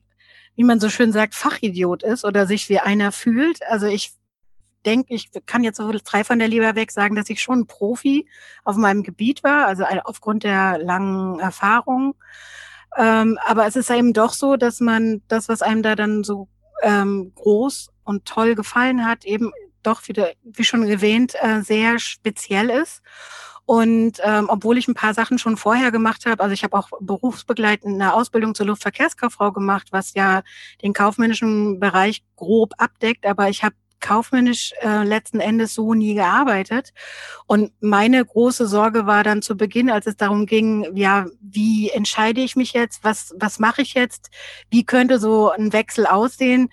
wie 0.56 0.64
man 0.64 0.80
so 0.80 0.90
schön 0.90 1.12
sagt, 1.12 1.36
Fachidiot 1.36 2.04
ist 2.04 2.26
oder 2.26 2.48
sich 2.48 2.70
wie 2.70 2.80
einer 2.80 3.12
fühlt. 3.12 3.60
Also 3.68 3.88
ich 3.88 4.14
denke, 4.84 5.14
ich 5.14 5.30
kann 5.46 5.64
jetzt 5.64 5.78
so 5.78 5.92
drei 6.04 6.24
von 6.24 6.40
der 6.40 6.48
Leber 6.48 6.76
weg 6.76 6.92
sagen, 6.92 7.16
dass 7.16 7.30
ich 7.30 7.42
schon 7.42 7.68
Profi 7.68 8.28
auf 8.64 8.76
meinem 8.76 9.04
Gebiet 9.04 9.44
war, 9.44 9.68
also 9.68 9.84
aufgrund 10.04 10.44
der 10.44 10.78
langen 10.80 11.40
Erfahrung. 11.40 12.16
Ähm, 12.98 13.38
aber 13.46 13.68
es 13.68 13.76
ist 13.76 13.90
eben 13.90 14.14
doch 14.14 14.34
so, 14.34 14.58
dass 14.58 14.80
man 14.80 15.22
das, 15.28 15.48
was 15.50 15.62
einem 15.62 15.82
da 15.82 15.96
dann 15.96 16.24
so 16.24 16.48
ähm, 16.82 17.32
groß 17.36 17.90
und 18.04 18.26
toll 18.26 18.56
gefallen 18.56 19.06
hat, 19.06 19.26
eben 19.26 19.52
doch 19.84 20.08
wieder, 20.08 20.32
wie 20.44 20.64
schon 20.64 20.84
erwähnt, 20.84 21.34
äh, 21.42 21.62
sehr 21.62 22.00
speziell 22.00 22.70
ist. 22.70 23.02
Und 23.66 24.20
ähm, 24.24 24.48
obwohl 24.50 24.78
ich 24.78 24.88
ein 24.88 24.96
paar 24.96 25.14
Sachen 25.14 25.38
schon 25.38 25.56
vorher 25.56 25.92
gemacht 25.92 26.26
habe, 26.26 26.44
also 26.44 26.54
ich 26.54 26.64
habe 26.64 26.78
auch 26.78 26.90
berufsbegleitend 27.00 27.94
eine 27.94 28.14
Ausbildung 28.14 28.54
zur 28.54 28.66
Luftverkehrskauffrau 28.66 29.52
gemacht, 29.52 29.88
was 29.92 30.14
ja 30.14 30.42
den 30.82 30.94
kaufmännischen 30.94 31.80
Bereich 31.80 32.24
grob 32.36 32.74
abdeckt, 32.78 33.26
aber 33.26 33.50
ich 33.50 33.64
habe 33.64 33.76
kaufmännisch 34.02 34.74
äh, 34.82 35.04
letzten 35.04 35.40
Endes 35.40 35.74
so 35.74 35.94
nie 35.94 36.16
gearbeitet. 36.16 36.94
Und 37.48 37.72
meine 37.80 38.24
große 38.26 38.68
Sorge 38.68 39.06
war 39.06 39.24
dann 39.24 39.42
zu 39.42 39.56
Beginn, 39.56 39.90
als 39.90 40.08
es 40.08 40.18
darum 40.18 40.46
ging, 40.46 40.96
ja, 40.96 41.28
wie 41.40 41.90
entscheide 41.90 42.42
ich 42.42 42.56
mich 42.56 42.74
jetzt, 42.74 43.04
was, 43.04 43.34
was 43.38 43.60
mache 43.60 43.82
ich 43.82 43.94
jetzt, 43.94 44.30
wie 44.70 44.84
könnte 44.84 45.20
so 45.20 45.52
ein 45.52 45.72
Wechsel 45.74 46.06
aussehen, 46.06 46.70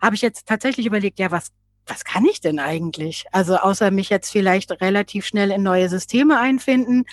habe 0.00 0.14
ich 0.14 0.22
jetzt 0.22 0.46
tatsächlich 0.46 0.86
überlegt, 0.86 1.18
ja, 1.18 1.30
was, 1.30 1.52
was 1.86 2.04
kann 2.04 2.24
ich 2.24 2.40
denn 2.40 2.58
eigentlich? 2.58 3.26
Also 3.32 3.56
außer 3.56 3.90
mich 3.90 4.08
jetzt 4.08 4.30
vielleicht 4.30 4.70
relativ 4.80 5.26
schnell 5.26 5.50
in 5.50 5.62
neue 5.62 5.88
Systeme 5.88 6.38
einfinden, 6.38 7.04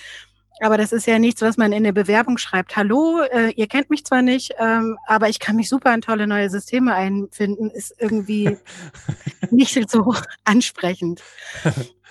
aber 0.61 0.77
das 0.77 0.91
ist 0.91 1.07
ja 1.07 1.19
nichts, 1.19 1.41
was 1.41 1.57
man 1.57 1.71
in 1.71 1.83
der 1.83 1.91
Bewerbung 1.91 2.37
schreibt. 2.37 2.75
Hallo, 2.75 3.21
äh, 3.31 3.51
ihr 3.51 3.67
kennt 3.67 3.89
mich 3.89 4.05
zwar 4.05 4.21
nicht, 4.21 4.53
ähm, 4.59 4.97
aber 5.05 5.29
ich 5.29 5.39
kann 5.39 5.55
mich 5.55 5.69
super 5.69 5.93
in 5.93 6.01
tolle 6.01 6.27
neue 6.27 6.49
Systeme 6.49 6.93
einfinden, 6.93 7.69
ist 7.69 7.93
irgendwie 7.99 8.57
nicht 9.51 9.89
so 9.89 10.15
ansprechend. 10.43 11.21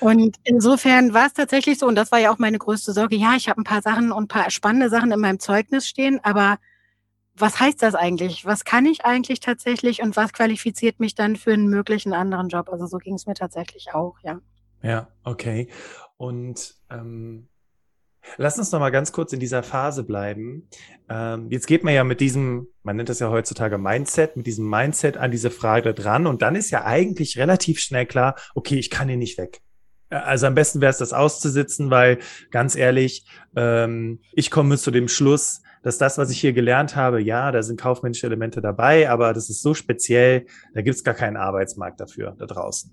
Und 0.01 0.37
insofern 0.45 1.15
war 1.15 1.27
es 1.27 1.33
tatsächlich 1.33 1.79
so, 1.79 1.87
und 1.87 1.95
das 1.95 2.13
war 2.13 2.19
ja 2.19 2.31
auch 2.31 2.39
meine 2.39 2.59
größte 2.59 2.93
Sorge, 2.93 3.17
ja, 3.17 3.35
ich 3.37 3.49
habe 3.49 3.61
ein 3.61 3.65
paar 3.65 3.83
Sachen 3.83 4.13
und 4.13 4.25
ein 4.25 4.29
paar 4.29 4.51
spannende 4.51 4.91
Sachen 4.91 5.11
in 5.11 5.21
meinem 5.21 5.41
Zeugnis 5.41 5.89
stehen, 5.89 6.21
aber 6.23 6.59
was 7.39 7.61
heißt 7.61 7.83
das 7.83 7.95
eigentlich? 7.95 8.47
Was 8.47 8.65
kann 8.65 8.87
ich 8.87 9.05
eigentlich 9.05 9.41
tatsächlich 9.41 10.03
und 10.03 10.17
was 10.17 10.33
qualifiziert 10.33 11.01
mich 11.01 11.15
dann 11.15 11.37
für 11.37 11.53
einen 11.53 11.69
möglichen 11.69 12.13
anderen 12.13 12.49
Job? 12.49 12.71
Also 12.71 12.87
so 12.87 12.99
ging 12.99 13.15
es 13.15 13.27
mir 13.27 13.35
tatsächlich 13.35 13.93
auch, 13.93 14.17
ja. 14.23 14.41
Ja, 14.83 15.09
okay. 15.25 15.69
Und 16.17 16.75
ähm, 16.91 17.49
lass 18.37 18.59
uns 18.59 18.73
noch 18.73 18.81
mal 18.81 18.91
ganz 18.91 19.13
kurz 19.13 19.33
in 19.33 19.41
dieser 19.41 19.63
Phase 19.63 20.05
bleiben. 20.05 20.69
Ähm, 21.09 21.49
jetzt 21.51 21.67
geht 21.67 21.85
man 21.85 21.95
ja 21.95 22.05
mit 22.05 22.21
diesem, 22.21 22.69
man 22.83 22.97
nennt 22.97 23.09
das 23.09 23.21
ja 23.21 23.31
heutzutage 23.31 23.79
Mindset, 23.79 24.37
mit 24.37 24.47
diesem 24.47 24.69
Mindset 24.69 25.17
an 25.17 25.31
diese 25.31 25.51
Frage 25.51 25.95
dran 25.95 26.27
und 26.27 26.43
dann 26.43 26.55
ist 26.55 26.71
ja 26.71 26.85
eigentlich 26.85 27.39
relativ 27.39 27.81
schnell 27.81 28.07
klar, 28.07 28.37
okay, 28.55 28.79
ich 28.79 28.91
kann 28.91 29.09
hier 29.09 29.17
nicht 29.17 29.39
weg. 29.39 29.61
Also 30.09 30.47
am 30.47 30.55
besten 30.55 30.81
wäre 30.81 30.91
es, 30.91 30.99
das 30.99 31.13
auszusitzen, 31.13 31.91
weil 31.91 32.19
ganz 32.51 32.77
ehrlich, 32.77 33.27
ähm, 33.57 34.21
ich 34.33 34.51
komme 34.51 34.79
zu 34.79 34.91
dem 34.91 35.09
Schluss, 35.09 35.63
dass 35.83 35.99
das, 35.99 36.19
was 36.19 36.31
ich 36.31 36.41
hier 36.41 36.53
gelernt 36.53 36.97
habe, 36.97 37.21
ja, 37.21 37.51
da 37.53 37.63
sind 37.63 37.81
kaufmännische 37.81 38.27
Elemente 38.27 38.61
dabei, 38.61 39.11
aber 39.11 39.33
das 39.33 39.51
ist 39.51 39.63
so 39.63 39.75
speziell, 39.75 40.47
da 40.75 40.83
gibt 40.83 40.97
es 40.97 41.05
gar 41.05 41.15
keinen 41.15 41.37
Arbeitsmarkt 41.37 42.01
dafür 42.01 42.35
da 42.39 42.47
draußen. 42.47 42.91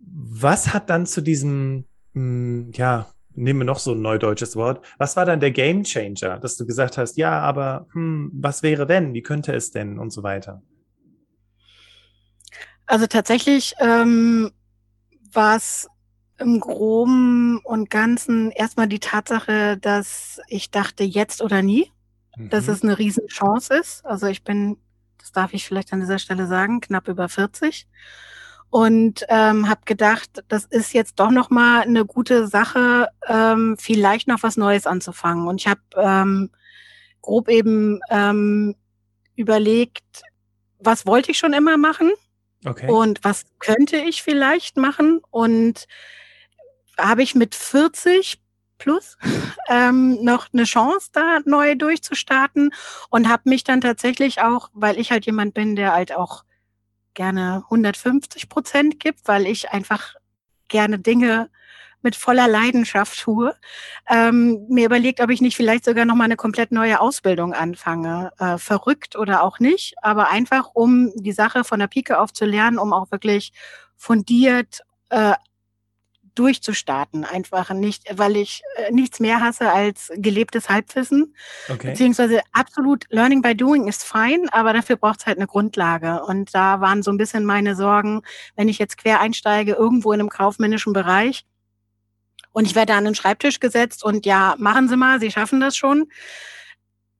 Was 0.00 0.72
hat 0.72 0.90
dann 0.90 1.06
zu 1.06 1.20
diesem, 1.20 1.84
mh, 2.12 2.22
hm, 2.22 2.72
ja, 2.74 3.06
nehmen 3.40 3.60
wir 3.60 3.64
noch 3.64 3.78
so 3.78 3.92
ein 3.92 4.02
neudeutsches 4.02 4.54
Wort, 4.56 4.84
was 4.98 5.16
war 5.16 5.24
dann 5.24 5.40
der 5.40 5.50
Game 5.50 5.84
Changer, 5.84 6.38
dass 6.38 6.56
du 6.56 6.66
gesagt 6.66 6.98
hast, 6.98 7.16
ja, 7.16 7.40
aber 7.40 7.86
hm, 7.92 8.30
was 8.34 8.62
wäre 8.62 8.88
wenn, 8.88 9.14
wie 9.14 9.22
könnte 9.22 9.52
es 9.52 9.70
denn 9.70 9.98
und 9.98 10.10
so 10.10 10.22
weiter? 10.22 10.62
Also 12.86 13.06
tatsächlich 13.06 13.74
ähm, 13.78 14.50
war 15.32 15.56
es 15.56 15.88
im 16.38 16.58
Groben 16.60 17.58
und 17.58 17.90
Ganzen 17.90 18.50
erstmal 18.50 18.88
die 18.88 18.98
Tatsache, 18.98 19.76
dass 19.76 20.40
ich 20.48 20.70
dachte, 20.70 21.04
jetzt 21.04 21.42
oder 21.42 21.62
nie, 21.62 21.90
mhm. 22.36 22.50
dass 22.50 22.68
es 22.68 22.82
eine 22.82 22.98
Riesenchance 22.98 23.74
ist. 23.74 24.04
Also 24.04 24.26
ich 24.26 24.42
bin, 24.42 24.78
das 25.18 25.32
darf 25.32 25.52
ich 25.52 25.66
vielleicht 25.66 25.92
an 25.92 26.00
dieser 26.00 26.18
Stelle 26.18 26.46
sagen, 26.46 26.80
knapp 26.80 27.08
über 27.08 27.28
40 27.28 27.86
und 28.70 29.24
ähm, 29.28 29.68
habe 29.68 29.80
gedacht, 29.84 30.44
das 30.48 30.64
ist 30.64 30.94
jetzt 30.94 31.18
doch 31.18 31.30
noch 31.30 31.50
mal 31.50 31.82
eine 31.82 32.04
gute 32.04 32.46
Sache, 32.46 33.08
ähm, 33.28 33.76
vielleicht 33.78 34.28
noch 34.28 34.42
was 34.42 34.56
Neues 34.56 34.86
anzufangen. 34.86 35.48
Und 35.48 35.60
ich 35.60 35.66
habe 35.66 35.80
ähm, 35.96 36.50
grob 37.20 37.48
eben 37.48 38.00
ähm, 38.10 38.76
überlegt, 39.34 40.22
was 40.78 41.04
wollte 41.04 41.32
ich 41.32 41.38
schon 41.38 41.52
immer 41.52 41.76
machen 41.76 42.12
okay. 42.64 42.88
und 42.88 43.22
was 43.24 43.44
könnte 43.58 43.96
ich 43.96 44.22
vielleicht 44.22 44.76
machen 44.76 45.20
und 45.30 45.86
habe 46.96 47.22
ich 47.22 47.34
mit 47.34 47.54
40 47.54 48.40
plus 48.78 49.18
ähm, 49.68 50.22
noch 50.22 50.48
eine 50.52 50.64
Chance, 50.64 51.10
da 51.12 51.40
neu 51.44 51.74
durchzustarten 51.74 52.72
und 53.10 53.28
habe 53.28 53.48
mich 53.48 53.64
dann 53.64 53.80
tatsächlich 53.80 54.40
auch, 54.40 54.70
weil 54.72 54.98
ich 54.98 55.10
halt 55.10 55.26
jemand 55.26 55.54
bin, 55.54 55.76
der 55.76 55.92
halt 55.92 56.14
auch 56.14 56.44
gerne 57.14 57.64
150 57.64 58.48
Prozent 58.48 59.00
gibt, 59.00 59.26
weil 59.26 59.46
ich 59.46 59.70
einfach 59.70 60.14
gerne 60.68 60.98
Dinge 60.98 61.50
mit 62.02 62.16
voller 62.16 62.48
Leidenschaft 62.48 63.20
tue, 63.20 63.54
ähm, 64.08 64.66
mir 64.68 64.86
überlegt, 64.86 65.20
ob 65.20 65.30
ich 65.30 65.40
nicht 65.40 65.56
vielleicht 65.56 65.84
sogar 65.84 66.04
noch 66.06 66.14
mal 66.14 66.24
eine 66.24 66.36
komplett 66.36 66.72
neue 66.72 67.00
Ausbildung 67.00 67.52
anfange. 67.52 68.32
Äh, 68.38 68.58
verrückt 68.58 69.16
oder 69.16 69.42
auch 69.42 69.58
nicht, 69.58 69.94
aber 70.02 70.30
einfach, 70.30 70.70
um 70.72 71.12
die 71.14 71.32
Sache 71.32 71.64
von 71.64 71.78
der 71.78 71.88
Pike 71.88 72.18
auf 72.18 72.32
zu 72.32 72.46
lernen, 72.46 72.78
um 72.78 72.92
auch 72.92 73.10
wirklich 73.10 73.52
fundiert 73.96 74.80
äh, 75.10 75.34
durchzustarten. 76.34 77.24
Einfach 77.24 77.70
nicht, 77.70 78.04
weil 78.16 78.36
ich 78.36 78.62
äh, 78.76 78.90
nichts 78.90 79.20
mehr 79.20 79.40
hasse 79.40 79.70
als 79.70 80.12
gelebtes 80.16 80.68
Halbwissen. 80.68 81.34
Okay. 81.68 81.90
Beziehungsweise 81.90 82.40
absolut 82.52 83.04
Learning 83.10 83.42
by 83.42 83.54
Doing 83.54 83.88
ist 83.88 84.04
fein, 84.04 84.48
aber 84.50 84.72
dafür 84.72 84.96
braucht 84.96 85.20
es 85.20 85.26
halt 85.26 85.38
eine 85.38 85.46
Grundlage. 85.46 86.22
Und 86.24 86.54
da 86.54 86.80
waren 86.80 87.02
so 87.02 87.10
ein 87.10 87.18
bisschen 87.18 87.44
meine 87.44 87.76
Sorgen, 87.76 88.22
wenn 88.56 88.68
ich 88.68 88.78
jetzt 88.78 88.98
quer 88.98 89.20
einsteige, 89.20 89.72
irgendwo 89.72 90.12
in 90.12 90.20
einem 90.20 90.28
kaufmännischen 90.28 90.92
Bereich 90.92 91.44
und 92.52 92.66
ich 92.66 92.74
werde 92.74 92.94
an 92.94 93.04
den 93.04 93.14
Schreibtisch 93.14 93.60
gesetzt 93.60 94.04
und 94.04 94.26
ja, 94.26 94.54
machen 94.58 94.88
Sie 94.88 94.96
mal, 94.96 95.20
Sie 95.20 95.30
schaffen 95.30 95.60
das 95.60 95.76
schon. 95.76 96.08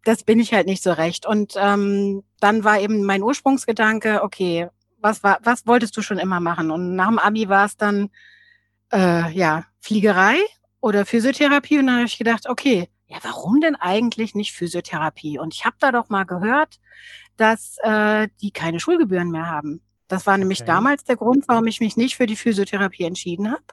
Das 0.05 0.25
bin 0.25 0.41
ich 0.41 0.53
halt 0.53 0.67
nicht 0.67 0.83
so 0.83 0.93
recht. 0.93 1.27
Und 1.27 1.55
ähm, 1.57 2.25
dann 2.41 2.65
war 2.65 2.81
eben 2.81 3.05
mein 3.05 3.23
Ursprungsgedanke, 3.23 4.23
okay, 4.23 4.69
was 4.99 5.23
war, 5.23 5.39
was 5.43 5.67
wolltest 5.67 5.97
du 5.97 6.03
schon 6.03 6.19
immer 6.19 6.41
machen? 6.41 6.71
Und 6.71 6.97
nach 6.97 7.09
dem 7.09 7.19
Abi 7.19 7.49
war 7.49 7.67
es 7.67 7.77
dann 7.77 8.11
äh, 8.93 9.31
ja, 9.33 9.65
Fliegerei 9.81 10.39
oder 10.81 11.07
Physiotherapie. 11.07 11.79
Und 11.79 11.87
dann 11.87 11.97
habe 11.97 12.07
ich 12.07 12.19
gedacht, 12.19 12.49
okay, 12.49 12.89
ja, 13.07 13.19
warum 13.23 13.61
denn 13.61 13.77
eigentlich 13.77 14.35
nicht 14.35 14.53
Physiotherapie? 14.53 15.39
Und 15.39 15.55
ich 15.55 15.65
habe 15.65 15.77
da 15.81 15.91
doch 15.91 16.09
mal 16.09 16.25
gehört, 16.25 16.79
dass 17.37 17.77
äh, 17.83 18.29
die 18.41 18.53
keine 18.53 18.79
Schulgebühren 18.79 19.31
mehr 19.31 19.47
haben. 19.47 19.83
Das 20.07 20.27
war 20.27 20.37
nämlich 20.39 20.61
okay. 20.61 20.67
damals 20.67 21.05
der 21.05 21.17
Grund, 21.17 21.45
warum 21.49 21.67
ich 21.67 21.81
mich 21.81 21.97
nicht 21.97 22.17
für 22.17 22.27
die 22.27 22.37
Physiotherapie 22.37 23.05
entschieden 23.05 23.51
habe. 23.51 23.65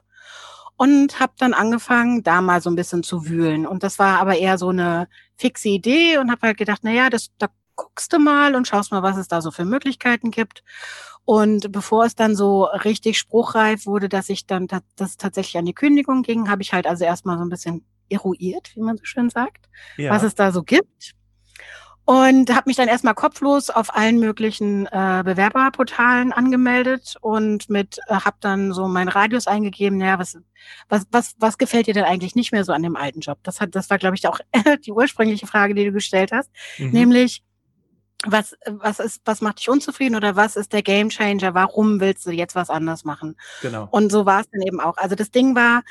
Und 0.76 1.18
habe 1.18 1.32
dann 1.38 1.54
angefangen, 1.54 2.22
da 2.22 2.40
mal 2.40 2.60
so 2.60 2.70
ein 2.70 2.76
bisschen 2.76 3.02
zu 3.02 3.26
wühlen. 3.28 3.66
Und 3.66 3.82
das 3.82 3.98
war 3.98 4.20
aber 4.20 4.36
eher 4.36 4.58
so 4.58 4.68
eine 4.68 5.08
fixe 5.36 5.68
Idee 5.68 6.18
und 6.18 6.30
habe 6.30 6.46
halt 6.46 6.56
gedacht, 6.56 6.80
na 6.82 6.92
ja, 6.92 7.10
das, 7.10 7.30
da 7.38 7.48
guckst 7.74 8.12
du 8.12 8.18
mal 8.18 8.54
und 8.54 8.68
schaust 8.68 8.92
mal, 8.92 9.02
was 9.02 9.16
es 9.16 9.28
da 9.28 9.40
so 9.40 9.50
für 9.50 9.64
Möglichkeiten 9.64 10.30
gibt. 10.30 10.62
Und 11.28 11.72
bevor 11.72 12.06
es 12.06 12.14
dann 12.14 12.34
so 12.34 12.64
richtig 12.64 13.18
spruchreif 13.18 13.84
wurde, 13.84 14.08
dass 14.08 14.30
ich 14.30 14.46
dann 14.46 14.66
das 14.96 15.18
tatsächlich 15.18 15.58
an 15.58 15.66
die 15.66 15.74
Kündigung 15.74 16.22
ging, 16.22 16.48
habe 16.48 16.62
ich 16.62 16.72
halt 16.72 16.86
also 16.86 17.04
erstmal 17.04 17.36
so 17.36 17.44
ein 17.44 17.50
bisschen 17.50 17.84
eruiert, 18.08 18.74
wie 18.74 18.80
man 18.80 18.96
so 18.96 19.04
schön 19.04 19.28
sagt, 19.28 19.68
ja. 19.98 20.10
was 20.10 20.22
es 20.22 20.34
da 20.34 20.52
so 20.52 20.62
gibt. 20.62 21.12
Und 22.06 22.48
habe 22.54 22.62
mich 22.64 22.76
dann 22.76 22.88
erstmal 22.88 23.14
kopflos 23.14 23.68
auf 23.68 23.94
allen 23.94 24.18
möglichen 24.18 24.86
äh, 24.86 25.22
Bewerberportalen 25.22 26.32
angemeldet 26.32 27.16
und 27.20 27.68
mit 27.68 27.98
äh, 28.06 28.14
habe 28.14 28.38
dann 28.40 28.72
so 28.72 28.88
meinen 28.88 29.08
Radius 29.08 29.46
eingegeben, 29.46 30.00
ja, 30.00 30.18
was, 30.18 30.38
was, 30.88 31.04
was, 31.10 31.34
was 31.38 31.58
gefällt 31.58 31.88
dir 31.88 31.94
denn 31.94 32.04
eigentlich 32.04 32.36
nicht 32.36 32.52
mehr 32.52 32.64
so 32.64 32.72
an 32.72 32.82
dem 32.82 32.96
alten 32.96 33.20
Job? 33.20 33.36
Das 33.42 33.60
hat, 33.60 33.74
das 33.74 33.90
war, 33.90 33.98
glaube 33.98 34.16
ich, 34.16 34.26
auch 34.26 34.40
die 34.86 34.92
ursprüngliche 34.92 35.46
Frage, 35.46 35.74
die 35.74 35.84
du 35.84 35.92
gestellt 35.92 36.32
hast. 36.32 36.50
Mhm. 36.78 36.92
Nämlich, 36.92 37.42
was, 38.26 38.56
was 38.66 38.98
ist, 38.98 39.22
was 39.24 39.40
macht 39.40 39.60
dich 39.60 39.68
unzufrieden 39.68 40.16
oder 40.16 40.34
was 40.34 40.56
ist 40.56 40.72
der 40.72 40.82
Game 40.82 41.08
Changer? 41.08 41.54
Warum 41.54 42.00
willst 42.00 42.26
du 42.26 42.30
jetzt 42.30 42.54
was 42.54 42.70
anders 42.70 43.04
machen? 43.04 43.36
Genau. 43.62 43.86
Und 43.90 44.10
so 44.10 44.26
war 44.26 44.40
es 44.40 44.50
dann 44.50 44.62
eben 44.62 44.80
auch. 44.80 44.96
Also 44.96 45.14
das 45.14 45.30
Ding 45.30 45.54
war, 45.54 45.82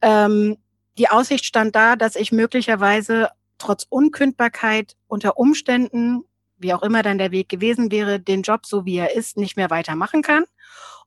ähm, 0.00 0.56
die 0.96 1.08
Aussicht 1.08 1.44
stand 1.44 1.76
da, 1.76 1.96
dass 1.96 2.16
ich 2.16 2.32
möglicherweise 2.32 3.30
trotz 3.58 3.86
Unkündbarkeit 3.88 4.96
unter 5.08 5.36
Umständen, 5.36 6.24
wie 6.56 6.72
auch 6.72 6.82
immer 6.82 7.02
dann 7.02 7.18
der 7.18 7.32
Weg 7.32 7.48
gewesen 7.48 7.90
wäre, 7.90 8.20
den 8.20 8.42
Job 8.42 8.64
so 8.66 8.84
wie 8.84 8.96
er 8.96 9.14
ist, 9.14 9.36
nicht 9.36 9.56
mehr 9.56 9.70
weitermachen 9.70 10.22
kann. 10.22 10.44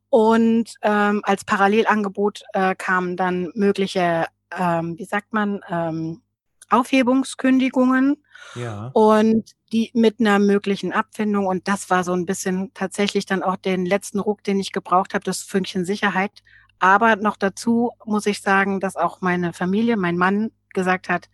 Und 0.09 0.75
ähm, 0.83 1.21
als 1.23 1.43
Parallelangebot 1.43 2.43
äh, 2.53 2.75
kamen 2.75 3.17
dann 3.17 3.51
mögliche, 3.55 4.25
ähm, 4.57 4.97
wie 4.97 5.05
sagt 5.05 5.33
man, 5.33 5.61
ähm, 5.69 6.21
Aufhebungskündigungen 6.69 8.23
ja. 8.55 8.89
und 8.93 9.56
die 9.71 9.91
mit 9.93 10.19
einer 10.19 10.39
möglichen 10.39 10.93
Abfindung. 10.93 11.45
Und 11.45 11.67
das 11.67 11.89
war 11.89 12.03
so 12.03 12.13
ein 12.13 12.25
bisschen 12.25 12.71
tatsächlich 12.73 13.25
dann 13.25 13.43
auch 13.43 13.57
den 13.57 13.85
letzten 13.85 14.19
Ruck, 14.19 14.43
den 14.43 14.59
ich 14.59 14.71
gebraucht 14.71 15.13
habe, 15.13 15.23
das 15.23 15.41
Fünkchen 15.41 15.85
Sicherheit. 15.85 16.31
Aber 16.79 17.15
noch 17.15 17.37
dazu 17.37 17.91
muss 18.05 18.25
ich 18.25 18.41
sagen, 18.41 18.79
dass 18.79 18.95
auch 18.95 19.21
meine 19.21 19.53
Familie, 19.53 19.97
mein 19.97 20.17
Mann 20.17 20.51
gesagt 20.73 21.09
hat, 21.09 21.29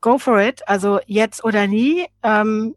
go 0.00 0.18
for 0.18 0.40
it, 0.40 0.66
also 0.68 1.00
jetzt 1.06 1.44
oder 1.44 1.66
nie. 1.66 2.06
Ähm, 2.22 2.76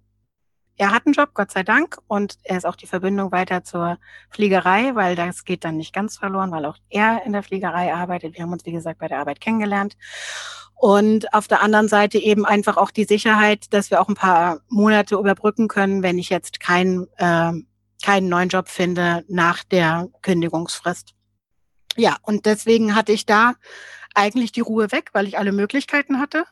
er 0.78 0.92
hat 0.92 1.06
einen 1.06 1.14
Job, 1.14 1.32
Gott 1.34 1.52
sei 1.52 1.64
Dank, 1.64 1.98
und 2.08 2.38
er 2.44 2.58
ist 2.58 2.66
auch 2.66 2.76
die 2.76 2.88
Verbindung 2.88 3.32
weiter 3.32 3.64
zur 3.64 3.98
Fliegerei, 4.30 4.96
weil 4.96 5.16
das 5.16 5.44
geht 5.44 5.64
dann 5.64 5.78
nicht 5.78 5.94
ganz 5.94 6.18
verloren, 6.18 6.52
weil 6.52 6.66
auch 6.66 6.78
er 6.90 7.24
in 7.26 7.34
der 7.34 7.44
Fliegerei 7.44 7.94
arbeitet. 7.94 8.36
Wir 8.36 8.44
haben 8.44 8.54
uns, 8.54 8.66
wie 8.66 8.72
gesagt, 8.72 9.00
bei 9.00 9.08
der 9.08 9.20
Arbeit 9.20 9.42
kennengelernt. 9.42 9.98
Und 10.76 11.34
auf 11.34 11.48
der 11.48 11.62
anderen 11.64 11.88
Seite 11.88 12.20
eben 12.20 12.46
einfach 12.46 12.78
auch 12.78 12.92
die 12.92 13.06
Sicherheit, 13.06 13.74
dass 13.74 13.90
wir 13.90 14.00
auch 14.00 14.08
ein 14.08 14.16
paar 14.16 14.60
Monate 14.70 15.16
überbrücken 15.16 15.68
können, 15.68 16.04
wenn 16.04 16.20
ich 16.20 16.30
jetzt 16.30 16.60
keinen 16.60 17.08
äh, 17.18 17.54
keinen 18.04 18.30
neuen 18.30 18.50
Job 18.50 18.70
finde 18.70 19.24
nach 19.28 19.64
der 19.64 20.08
Kündigungsfrist. 20.22 21.14
Ja, 21.96 22.18
und 22.22 22.46
deswegen 22.46 22.96
hatte 22.96 23.12
ich 23.12 23.26
da 23.26 23.54
eigentlich 24.14 24.52
die 24.52 24.62
Ruhe 24.62 24.92
weg, 24.92 25.10
weil 25.14 25.28
ich 25.28 25.38
alle 25.38 25.52
Möglichkeiten 25.52 26.20
hatte. 26.20 26.46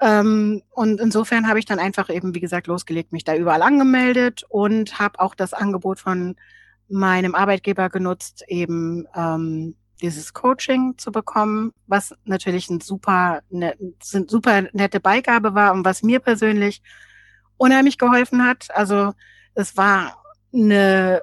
Ähm, 0.00 0.62
und 0.70 1.00
insofern 1.00 1.48
habe 1.48 1.58
ich 1.58 1.64
dann 1.64 1.78
einfach 1.78 2.08
eben, 2.08 2.34
wie 2.34 2.40
gesagt, 2.40 2.66
losgelegt, 2.66 3.12
mich 3.12 3.24
da 3.24 3.34
überall 3.34 3.62
angemeldet 3.62 4.44
und 4.48 4.98
habe 4.98 5.18
auch 5.18 5.34
das 5.34 5.52
Angebot 5.52 5.98
von 5.98 6.36
meinem 6.88 7.34
Arbeitgeber 7.34 7.90
genutzt, 7.90 8.44
eben 8.48 9.06
ähm, 9.14 9.74
dieses 10.00 10.32
Coaching 10.32 10.96
zu 10.96 11.10
bekommen, 11.10 11.72
was 11.86 12.14
natürlich 12.24 12.70
ein 12.70 12.80
super, 12.80 13.42
ne, 13.50 13.76
super 14.00 14.62
nette 14.72 15.00
Beigabe 15.00 15.54
war 15.54 15.72
und 15.72 15.84
was 15.84 16.02
mir 16.02 16.20
persönlich 16.20 16.82
unheimlich 17.56 17.98
geholfen 17.98 18.44
hat. 18.44 18.68
Also 18.74 19.12
es 19.54 19.76
war 19.76 20.22
eine 20.54 21.22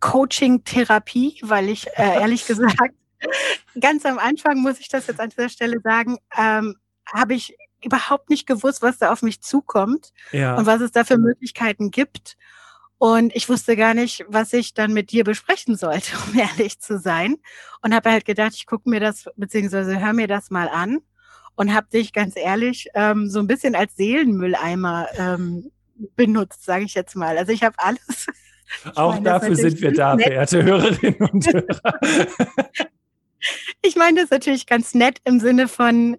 Coaching-Therapie, 0.00 1.40
weil 1.42 1.68
ich 1.68 1.86
äh, 1.96 2.14
ehrlich 2.20 2.46
gesagt 2.46 2.74
ganz 3.80 4.04
am 4.04 4.18
Anfang 4.18 4.58
muss 4.58 4.80
ich 4.80 4.88
das 4.88 5.06
jetzt 5.06 5.20
an 5.20 5.30
dieser 5.30 5.48
Stelle 5.48 5.80
sagen, 5.80 6.18
ähm, 6.36 6.74
habe 7.12 7.34
ich 7.34 7.56
überhaupt 7.82 8.30
nicht 8.30 8.46
gewusst, 8.46 8.82
was 8.82 8.98
da 8.98 9.12
auf 9.12 9.22
mich 9.22 9.40
zukommt 9.40 10.12
ja. 10.32 10.56
und 10.56 10.66
was 10.66 10.80
es 10.80 10.92
da 10.92 11.04
für 11.04 11.18
Möglichkeiten 11.18 11.90
gibt. 11.90 12.36
Und 12.98 13.34
ich 13.36 13.48
wusste 13.48 13.76
gar 13.76 13.94
nicht, 13.94 14.24
was 14.28 14.52
ich 14.52 14.74
dann 14.74 14.92
mit 14.92 15.12
dir 15.12 15.22
besprechen 15.22 15.76
sollte, 15.76 16.12
um 16.26 16.38
ehrlich 16.38 16.80
zu 16.80 16.98
sein. 16.98 17.36
Und 17.82 17.94
habe 17.94 18.10
halt 18.10 18.24
gedacht, 18.24 18.52
ich 18.54 18.66
gucke 18.66 18.90
mir 18.90 19.00
das, 19.00 19.26
beziehungsweise 19.36 20.00
hör 20.00 20.12
mir 20.12 20.26
das 20.26 20.50
mal 20.50 20.68
an 20.68 20.98
und 21.54 21.74
habe 21.74 21.88
dich 21.92 22.12
ganz 22.12 22.36
ehrlich 22.36 22.88
ähm, 22.94 23.28
so 23.30 23.38
ein 23.38 23.46
bisschen 23.46 23.74
als 23.74 23.96
Seelenmülleimer 23.96 25.08
ähm, 25.16 25.70
benutzt, 26.16 26.64
sage 26.64 26.84
ich 26.84 26.94
jetzt 26.94 27.16
mal. 27.16 27.38
Also 27.38 27.52
ich 27.52 27.62
habe 27.62 27.76
alles. 27.78 28.26
Auch 28.94 29.14
meine, 29.14 29.24
dafür 29.24 29.56
sind 29.56 29.80
wir 29.80 29.92
da, 29.92 30.14
nett. 30.14 30.26
verehrte 30.26 30.62
Hörerinnen 30.62 31.30
und 31.30 31.46
Hörer. 31.52 32.00
ich 33.82 33.96
meine 33.96 34.20
das 34.20 34.30
natürlich 34.30 34.66
ganz 34.66 34.94
nett 34.94 35.20
im 35.24 35.40
Sinne 35.40 35.68
von, 35.68 36.16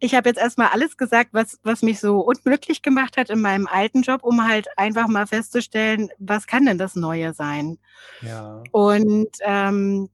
ich 0.00 0.14
habe 0.14 0.30
jetzt 0.30 0.40
erstmal 0.40 0.68
alles 0.68 0.96
gesagt, 0.96 1.30
was, 1.32 1.60
was 1.62 1.82
mich 1.82 2.00
so 2.00 2.20
unglücklich 2.20 2.80
gemacht 2.80 3.18
hat 3.18 3.28
in 3.28 3.40
meinem 3.40 3.66
alten 3.66 4.00
Job, 4.00 4.24
um 4.24 4.48
halt 4.48 4.66
einfach 4.78 5.06
mal 5.08 5.26
festzustellen, 5.26 6.08
was 6.18 6.46
kann 6.46 6.64
denn 6.64 6.78
das 6.78 6.96
Neue 6.96 7.34
sein? 7.34 7.78
Ja. 8.22 8.62
Und 8.72 9.28
ähm, 9.42 10.08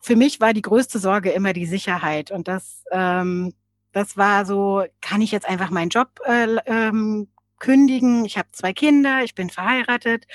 für 0.00 0.16
mich 0.16 0.38
war 0.40 0.52
die 0.52 0.62
größte 0.62 0.98
Sorge 0.98 1.30
immer 1.30 1.54
die 1.54 1.64
Sicherheit. 1.64 2.30
Und 2.30 2.46
das, 2.46 2.84
ähm, 2.92 3.54
das 3.92 4.18
war 4.18 4.44
so, 4.44 4.84
kann 5.00 5.22
ich 5.22 5.32
jetzt 5.32 5.48
einfach 5.48 5.70
meinen 5.70 5.88
Job 5.88 6.20
äh, 6.26 6.56
ähm, 6.66 7.28
kündigen? 7.58 8.26
Ich 8.26 8.36
habe 8.36 8.48
zwei 8.52 8.74
Kinder, 8.74 9.22
ich 9.24 9.34
bin 9.34 9.48
verheiratet. 9.48 10.26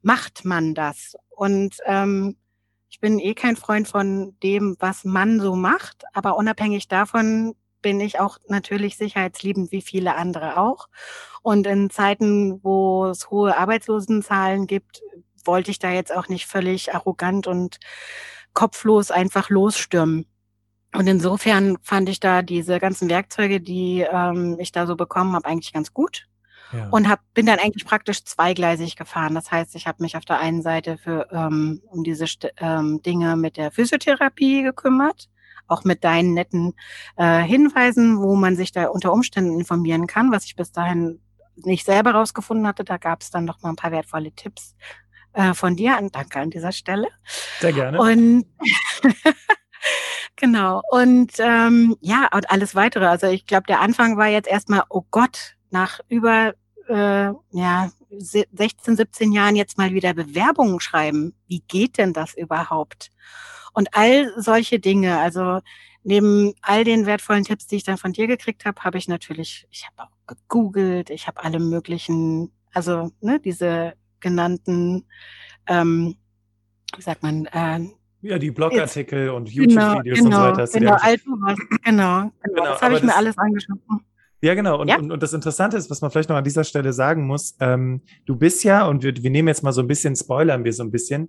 Macht 0.00 0.46
man 0.46 0.74
das? 0.74 1.14
Und 1.28 1.76
ähm, 1.84 2.36
ich 2.88 3.00
bin 3.00 3.18
eh 3.18 3.34
kein 3.34 3.56
Freund 3.56 3.86
von 3.86 4.34
dem, 4.42 4.76
was 4.80 5.04
man 5.04 5.40
so 5.40 5.54
macht, 5.54 6.04
aber 6.14 6.36
unabhängig 6.38 6.88
davon 6.88 7.54
bin 7.82 8.00
ich 8.00 8.20
auch 8.20 8.38
natürlich 8.48 8.96
sicherheitsliebend 8.96 9.72
wie 9.72 9.82
viele 9.82 10.16
andere 10.16 10.58
auch. 10.58 10.88
Und 11.42 11.66
in 11.66 11.90
Zeiten, 11.90 12.62
wo 12.62 13.06
es 13.06 13.30
hohe 13.30 13.56
Arbeitslosenzahlen 13.56 14.66
gibt, 14.66 15.02
wollte 15.44 15.70
ich 15.70 15.78
da 15.78 15.90
jetzt 15.90 16.14
auch 16.14 16.28
nicht 16.28 16.46
völlig 16.46 16.94
arrogant 16.94 17.46
und 17.46 17.78
kopflos 18.52 19.10
einfach 19.10 19.48
losstürmen. 19.48 20.26
Und 20.92 21.06
insofern 21.06 21.78
fand 21.82 22.08
ich 22.08 22.20
da 22.20 22.42
diese 22.42 22.80
ganzen 22.80 23.08
Werkzeuge, 23.08 23.60
die 23.60 24.04
ähm, 24.10 24.56
ich 24.58 24.72
da 24.72 24.86
so 24.86 24.96
bekommen 24.96 25.34
habe, 25.34 25.46
eigentlich 25.46 25.72
ganz 25.72 25.94
gut. 25.94 26.26
Ja. 26.72 26.88
Und 26.90 27.08
hab, 27.08 27.20
bin 27.34 27.46
dann 27.46 27.58
eigentlich 27.58 27.84
praktisch 27.84 28.24
zweigleisig 28.24 28.96
gefahren. 28.96 29.34
Das 29.34 29.50
heißt, 29.50 29.74
ich 29.76 29.86
habe 29.86 30.02
mich 30.02 30.16
auf 30.16 30.24
der 30.24 30.38
einen 30.38 30.62
Seite 30.62 30.98
für 30.98 31.28
ähm, 31.32 31.80
um 31.86 32.04
diese 32.04 32.26
ähm, 32.58 33.02
Dinge 33.02 33.36
mit 33.36 33.56
der 33.56 33.70
Physiotherapie 33.70 34.62
gekümmert 34.62 35.28
auch 35.70 35.84
mit 35.84 36.04
deinen 36.04 36.34
netten 36.34 36.74
äh, 37.16 37.40
Hinweisen, 37.42 38.20
wo 38.20 38.36
man 38.36 38.56
sich 38.56 38.72
da 38.72 38.86
unter 38.86 39.12
Umständen 39.12 39.58
informieren 39.58 40.06
kann, 40.06 40.32
was 40.32 40.44
ich 40.44 40.56
bis 40.56 40.72
dahin 40.72 41.20
nicht 41.56 41.84
selber 41.84 42.12
rausgefunden 42.12 42.66
hatte. 42.66 42.84
Da 42.84 42.96
gab 42.96 43.22
es 43.22 43.30
dann 43.30 43.44
noch 43.44 43.62
mal 43.62 43.70
ein 43.70 43.76
paar 43.76 43.92
wertvolle 43.92 44.32
Tipps 44.32 44.74
äh, 45.32 45.54
von 45.54 45.76
dir. 45.76 45.98
Und 46.00 46.14
danke 46.14 46.40
an 46.40 46.50
dieser 46.50 46.72
Stelle. 46.72 47.08
Sehr 47.60 47.72
gerne. 47.72 48.00
Und 48.00 48.46
genau. 50.36 50.82
Und 50.90 51.32
ähm, 51.38 51.96
ja, 52.00 52.28
und 52.32 52.50
alles 52.50 52.74
weitere. 52.74 53.06
Also 53.06 53.26
ich 53.28 53.46
glaube, 53.46 53.64
der 53.68 53.80
Anfang 53.80 54.16
war 54.16 54.28
jetzt 54.28 54.48
erstmal, 54.48 54.82
oh 54.88 55.04
Gott, 55.10 55.56
nach 55.70 56.00
über 56.08 56.54
äh, 56.88 57.32
ja, 57.52 57.90
16, 58.18 58.96
17 58.96 59.32
Jahren 59.32 59.56
jetzt 59.56 59.78
mal 59.78 59.92
wieder 59.92 60.14
Bewerbungen 60.14 60.80
schreiben. 60.80 61.34
Wie 61.46 61.62
geht 61.68 61.98
denn 61.98 62.12
das 62.12 62.34
überhaupt? 62.34 63.10
Und 63.72 63.88
all 63.92 64.32
solche 64.36 64.78
Dinge, 64.78 65.18
also 65.18 65.60
neben 66.02 66.54
all 66.62 66.84
den 66.84 67.06
wertvollen 67.06 67.44
Tipps, 67.44 67.66
die 67.66 67.76
ich 67.76 67.84
dann 67.84 67.98
von 67.98 68.12
dir 68.12 68.26
gekriegt 68.26 68.64
habe, 68.64 68.82
habe 68.82 68.98
ich 68.98 69.08
natürlich, 69.08 69.66
ich 69.70 69.86
habe 69.86 70.08
auch 70.08 70.16
gegoogelt, 70.26 71.10
ich 71.10 71.26
habe 71.26 71.42
alle 71.44 71.58
möglichen, 71.58 72.52
also 72.72 73.10
ne, 73.20 73.40
diese 73.40 73.94
genannten, 74.20 75.06
ähm, 75.66 76.16
wie 76.96 77.02
sagt 77.02 77.22
man, 77.22 77.46
äh, 77.46 77.80
ja, 78.22 78.38
die 78.38 78.50
Blogartikel 78.50 79.30
und 79.30 79.48
YouTube-Videos 79.48 80.18
genau, 80.18 80.48
und 80.50 80.54
so 80.54 80.60
weiter. 80.60 80.78
Genau, 80.78 80.96
genau, 81.02 81.36
genau, 81.36 81.54
genau, 81.84 82.32
genau. 82.42 82.64
Das 82.64 82.82
habe 82.82 82.94
ich 82.96 83.02
mir 83.02 83.16
alles 83.16 83.38
angeschaut. 83.38 83.78
Ja, 84.42 84.54
genau. 84.54 84.80
Und, 84.80 84.88
ja? 84.88 84.98
und, 84.98 85.12
und 85.12 85.22
das 85.22 85.34
Interessante 85.34 85.76
ist, 85.76 85.90
was 85.90 86.00
man 86.00 86.10
vielleicht 86.10 86.30
noch 86.30 86.36
an 86.36 86.44
dieser 86.44 86.64
Stelle 86.64 86.92
sagen 86.92 87.26
muss, 87.26 87.56
ähm, 87.60 88.00
du 88.24 88.36
bist 88.36 88.64
ja, 88.64 88.86
und 88.86 89.02
wir, 89.02 89.14
wir 89.16 89.30
nehmen 89.30 89.48
jetzt 89.48 89.62
mal 89.62 89.72
so 89.72 89.82
ein 89.82 89.86
bisschen, 89.86 90.16
spoilern 90.16 90.64
wir 90.64 90.72
so 90.72 90.82
ein 90.82 90.90
bisschen, 90.90 91.28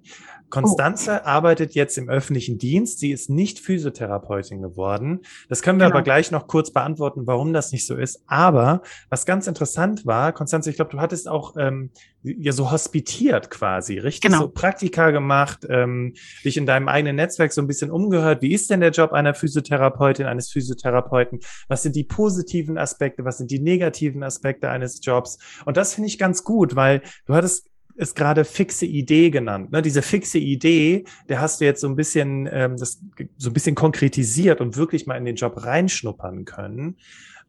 Konstanze 0.50 1.22
oh. 1.24 1.28
arbeitet 1.28 1.76
jetzt 1.76 1.98
im 1.98 2.10
öffentlichen 2.10 2.58
Dienst. 2.58 3.00
Sie 3.00 3.12
ist 3.12 3.30
nicht 3.30 3.60
Physiotherapeutin 3.60 4.62
geworden. 4.62 5.22
Das 5.50 5.62
können 5.62 5.80
wir 5.80 5.88
genau. 5.88 5.98
aber 5.98 6.04
gleich 6.04 6.32
noch 6.32 6.48
kurz 6.48 6.72
beantworten, 6.72 7.28
warum 7.28 7.54
das 7.54 7.72
nicht 7.72 7.86
so 7.86 7.96
ist. 7.96 8.24
Aber 8.28 8.82
was 9.10 9.26
ganz 9.26 9.48
interessant 9.48 10.06
war, 10.06 10.32
Konstanze, 10.32 10.70
ich 10.70 10.78
glaube, 10.78 10.92
du 10.92 11.00
hattest 11.00 11.28
auch 11.28 11.56
ähm, 11.58 11.92
ja 12.24 12.52
so 12.52 12.72
hospitiert 12.72 13.50
quasi, 13.50 13.98
richtig? 13.98 14.22
Genau. 14.30 14.42
So 14.44 14.48
Praktika 14.50 15.12
gemacht, 15.12 15.66
ähm, 15.70 16.14
dich 16.46 16.56
in 16.58 16.66
deinem 16.66 16.88
eigenen 16.88 17.16
Netzwerk 17.16 17.52
so 17.52 17.62
ein 17.62 17.68
bisschen 17.68 17.92
umgehört. 17.92 18.42
Wie 18.42 18.54
ist 18.54 18.70
denn 18.70 18.80
der 18.80 18.92
Job 18.92 19.12
einer 19.12 19.34
Physiotherapeutin, 19.34 20.28
eines 20.28 20.52
Physiotherapeuten? 20.52 21.40
Was 21.68 21.84
sind 21.84 21.96
die 21.96 22.04
positiven 22.04 22.78
Aspekte? 22.78 23.01
Was 23.02 23.38
sind 23.38 23.52
die 23.52 23.60
negativen 23.60 24.24
Aspekte 24.24 24.70
eines 24.70 25.04
Jobs? 25.04 25.40
Und 25.66 25.78
das 25.78 25.94
finde 25.94 26.08
ich 26.08 26.18
ganz 26.18 26.44
gut, 26.44 26.76
weil 26.76 27.02
du 27.26 27.34
hattest 27.34 27.68
es 27.98 28.16
gerade 28.16 28.46
fixe 28.46 28.86
Idee 28.86 29.30
genannt. 29.30 29.72
Ne? 29.72 29.82
Diese 29.82 30.02
fixe 30.02 30.40
Idee, 30.40 31.04
der 31.30 31.42
hast 31.42 31.62
du 31.62 31.66
jetzt 31.66 31.82
so 31.82 31.88
ein 31.88 31.96
bisschen, 31.96 32.50
ähm, 32.52 32.78
das 32.78 33.02
so 33.38 33.50
ein 33.50 33.54
bisschen 33.54 33.76
konkretisiert 33.76 34.62
und 34.62 34.78
wirklich 34.78 35.06
mal 35.06 35.18
in 35.18 35.26
den 35.26 35.36
Job 35.36 35.64
reinschnuppern 35.64 36.46
können. 36.46 36.98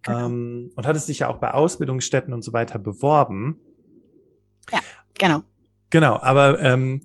Genau. 0.02 0.26
Ähm, 0.26 0.70
und 0.74 0.86
hattest 0.86 1.08
dich 1.08 1.20
ja 1.20 1.28
auch 1.28 1.38
bei 1.38 1.52
Ausbildungsstätten 1.52 2.34
und 2.34 2.42
so 2.42 2.52
weiter 2.52 2.78
beworben. 2.78 3.60
Ja, 4.70 4.80
genau. 5.14 5.42
Genau, 5.90 6.18
aber 6.20 6.60
ähm, 6.60 7.02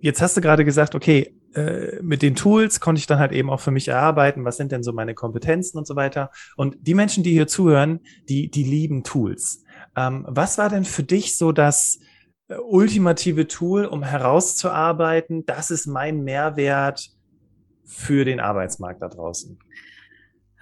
jetzt 0.00 0.20
hast 0.20 0.36
du 0.36 0.40
gerade 0.40 0.64
gesagt, 0.64 0.94
okay, 0.94 1.34
äh, 1.54 2.00
mit 2.02 2.22
den 2.22 2.34
Tools 2.34 2.80
konnte 2.80 2.98
ich 2.98 3.06
dann 3.06 3.18
halt 3.18 3.32
eben 3.32 3.50
auch 3.50 3.60
für 3.60 3.70
mich 3.70 3.88
erarbeiten, 3.88 4.44
was 4.44 4.56
sind 4.56 4.72
denn 4.72 4.82
so 4.82 4.92
meine 4.92 5.14
Kompetenzen 5.14 5.78
und 5.78 5.86
so 5.86 5.96
weiter. 5.96 6.30
Und 6.56 6.76
die 6.80 6.94
Menschen, 6.94 7.22
die 7.22 7.32
hier 7.32 7.46
zuhören, 7.46 8.00
die, 8.28 8.50
die 8.50 8.64
lieben 8.64 9.04
Tools. 9.04 9.64
Ähm, 9.96 10.24
was 10.28 10.58
war 10.58 10.68
denn 10.68 10.84
für 10.84 11.02
dich 11.02 11.36
so 11.36 11.52
das 11.52 12.00
äh, 12.48 12.56
ultimative 12.56 13.46
Tool, 13.46 13.86
um 13.86 14.02
herauszuarbeiten, 14.02 15.46
das 15.46 15.70
ist 15.70 15.86
mein 15.86 16.24
Mehrwert 16.24 17.10
für 17.84 18.24
den 18.24 18.40
Arbeitsmarkt 18.40 19.02
da 19.02 19.08
draußen? 19.08 19.58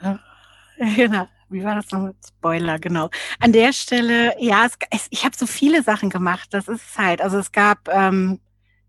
Genau 0.96 1.28
wie 1.52 1.62
war 1.62 1.76
das 1.76 1.90
noch? 1.92 2.12
Spoiler, 2.26 2.78
genau. 2.78 3.10
An 3.38 3.52
der 3.52 3.72
Stelle, 3.72 4.34
ja, 4.38 4.66
es, 4.90 5.06
ich 5.10 5.24
habe 5.24 5.36
so 5.36 5.46
viele 5.46 5.82
Sachen 5.82 6.10
gemacht. 6.10 6.48
Das 6.52 6.68
ist 6.68 6.98
halt. 6.98 7.20
Also 7.20 7.38
es 7.38 7.52
gab 7.52 7.88
ähm, 7.88 8.40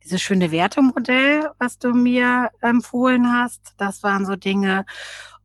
dieses 0.04 0.22
schöne 0.22 0.52
Wertemodell, 0.52 1.50
was 1.60 1.78
du 1.78 1.94
mir 1.94 2.50
empfohlen 2.62 3.32
hast. 3.32 3.74
Das 3.78 4.04
waren 4.04 4.26
so 4.26 4.36
Dinge. 4.36 4.86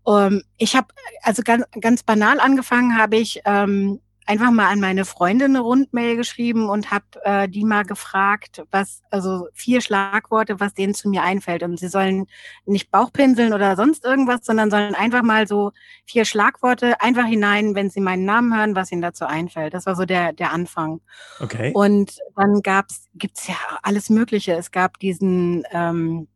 Ähm, 0.06 0.42
ich 0.56 0.76
habe, 0.76 0.88
also 1.22 1.42
ganz, 1.42 1.64
ganz 1.80 2.02
banal 2.02 2.40
angefangen 2.40 2.98
habe 2.98 3.16
ich 3.16 3.40
ähm, 3.44 4.00
einfach 4.28 4.50
mal 4.50 4.68
an 4.68 4.78
meine 4.78 5.06
Freundin 5.06 5.56
eine 5.56 5.60
Rundmail 5.60 6.16
geschrieben 6.16 6.68
und 6.68 6.90
habe 6.90 7.06
äh, 7.24 7.48
die 7.48 7.64
mal 7.64 7.84
gefragt, 7.84 8.62
was, 8.70 9.00
also 9.10 9.48
vier 9.54 9.80
Schlagworte, 9.80 10.60
was 10.60 10.74
denen 10.74 10.92
zu 10.92 11.08
mir 11.08 11.22
einfällt. 11.22 11.62
Und 11.62 11.80
sie 11.80 11.88
sollen 11.88 12.26
nicht 12.66 12.90
Bauchpinseln 12.90 13.54
oder 13.54 13.74
sonst 13.74 14.04
irgendwas, 14.04 14.44
sondern 14.44 14.70
sollen 14.70 14.94
einfach 14.94 15.22
mal 15.22 15.48
so 15.48 15.72
vier 16.04 16.26
Schlagworte 16.26 17.00
einfach 17.00 17.24
hinein, 17.24 17.74
wenn 17.74 17.88
sie 17.88 18.00
meinen 18.00 18.26
Namen 18.26 18.54
hören, 18.54 18.76
was 18.76 18.92
ihnen 18.92 19.00
dazu 19.00 19.24
einfällt. 19.24 19.72
Das 19.72 19.86
war 19.86 19.96
so 19.96 20.04
der, 20.04 20.34
der 20.34 20.52
Anfang. 20.52 21.00
Okay. 21.40 21.72
Und 21.72 22.18
dann 22.36 22.60
gab's, 22.60 23.06
gibt's 23.14 23.48
ja 23.48 23.56
alles 23.82 24.10
Mögliche. 24.10 24.52
Es 24.52 24.70
gab 24.70 24.98
diesen 24.98 25.64
ähm, 25.72 26.28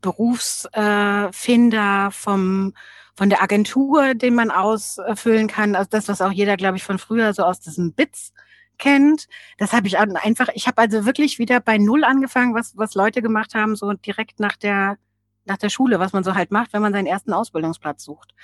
Berufsfinder 0.00 2.06
äh, 2.06 2.10
vom 2.12 2.74
von 3.14 3.28
der 3.28 3.42
Agentur, 3.42 4.14
den 4.14 4.34
man 4.34 4.50
ausfüllen 4.50 5.46
kann. 5.46 5.74
Also 5.74 5.88
das, 5.90 6.08
was 6.08 6.20
auch 6.20 6.32
jeder, 6.32 6.56
glaube 6.56 6.76
ich, 6.76 6.84
von 6.84 6.98
früher 6.98 7.34
so 7.34 7.44
aus 7.44 7.60
diesem 7.60 7.92
Bits 7.92 8.32
kennt. 8.78 9.28
Das 9.58 9.72
habe 9.72 9.86
ich 9.86 9.98
einfach, 9.98 10.48
ich 10.54 10.66
habe 10.66 10.80
also 10.80 11.04
wirklich 11.04 11.38
wieder 11.38 11.60
bei 11.60 11.78
Null 11.78 12.04
angefangen, 12.04 12.54
was, 12.54 12.76
was 12.76 12.94
Leute 12.94 13.22
gemacht 13.22 13.54
haben, 13.54 13.76
so 13.76 13.92
direkt 13.92 14.40
nach 14.40 14.56
der, 14.56 14.98
nach 15.44 15.58
der 15.58 15.68
Schule, 15.68 16.00
was 16.00 16.12
man 16.12 16.24
so 16.24 16.34
halt 16.34 16.50
macht, 16.50 16.72
wenn 16.72 16.82
man 16.82 16.92
seinen 16.92 17.06
ersten 17.06 17.32
Ausbildungsplatz 17.32 18.02
sucht. 18.02 18.34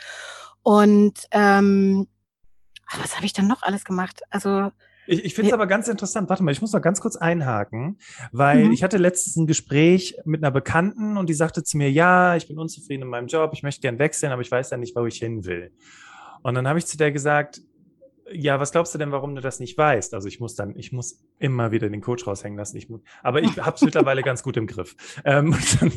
Und 0.63 1.15
ähm, 1.31 2.07
was 3.01 3.17
habe 3.17 3.27
ich 3.27 3.33
dann 3.33 3.47
noch 3.47 3.63
alles 3.63 3.85
gemacht? 3.85 4.21
Also 4.31 4.71
Ich, 5.09 5.25
ich 5.25 5.35
finde 5.35 5.49
es 5.49 5.55
aber 5.55 5.67
ganz 5.67 5.89
interessant. 5.89 6.29
Warte 6.29 6.43
mal, 6.43 6.53
ich 6.53 6.61
muss 6.61 6.73
noch 6.73 6.83
ganz 6.83 7.01
kurz 7.01 7.17
einhaken, 7.17 7.99
weil 8.31 8.67
mhm. 8.67 8.73
ich 8.73 8.83
hatte 8.83 8.99
letztens 8.99 9.37
ein 9.37 9.47
Gespräch 9.47 10.17
mit 10.27 10.45
einer 10.45 10.51
Bekannten 10.51 11.17
und 11.17 11.31
die 11.31 11.35
sagte 11.35 11.65
zu 11.65 11.79
mir, 11.79 11.91
ja, 11.91 12.37
ich 12.37 12.47
bin 12.47 12.59
unzufrieden 12.59 13.05
in 13.05 13.09
meinem 13.09 13.27
Job, 13.27 13.53
ich 13.55 13.63
möchte 13.63 13.81
gern 13.81 13.99
wechseln, 13.99 14.33
aber 14.33 14.43
ich 14.43 14.51
weiß 14.51 14.71
ja 14.71 14.77
nicht, 14.77 14.95
wo 14.95 15.07
ich 15.07 15.17
hin 15.17 15.47
will. 15.47 15.73
Und 16.43 16.55
dann 16.55 16.69
habe 16.69 16.79
ich 16.79 16.87
zu 16.87 16.99
der 16.99 17.11
gesagt, 17.11 17.63
ja, 18.33 18.61
was 18.61 18.73
glaubst 18.73 18.95
du 18.95 18.99
denn, 18.99 19.13
warum 19.13 19.35
du 19.35 19.41
das 19.41 19.61
nicht 19.61 19.77
weißt? 19.77 20.15
Also 20.15 20.29
ich 20.29 20.41
muss 20.41 20.55
dann, 20.55 20.77
ich 20.77 20.93
muss 20.93 21.25
immer 21.39 21.71
wieder 21.71 21.89
den 21.89 22.01
Coach 22.01 22.27
raushängen 22.27 22.59
lassen. 22.59 22.77
Ich 22.77 22.89
muss, 22.89 23.01
aber 23.23 23.43
ich 23.43 23.59
habe 23.59 23.77
es 23.77 23.83
mittlerweile 23.83 24.23
ganz 24.23 24.43
gut 24.43 24.57
im 24.57 24.67
Griff. 24.67 24.97
Ähm, 25.25 25.53
und 25.53 25.83
dann 25.83 25.93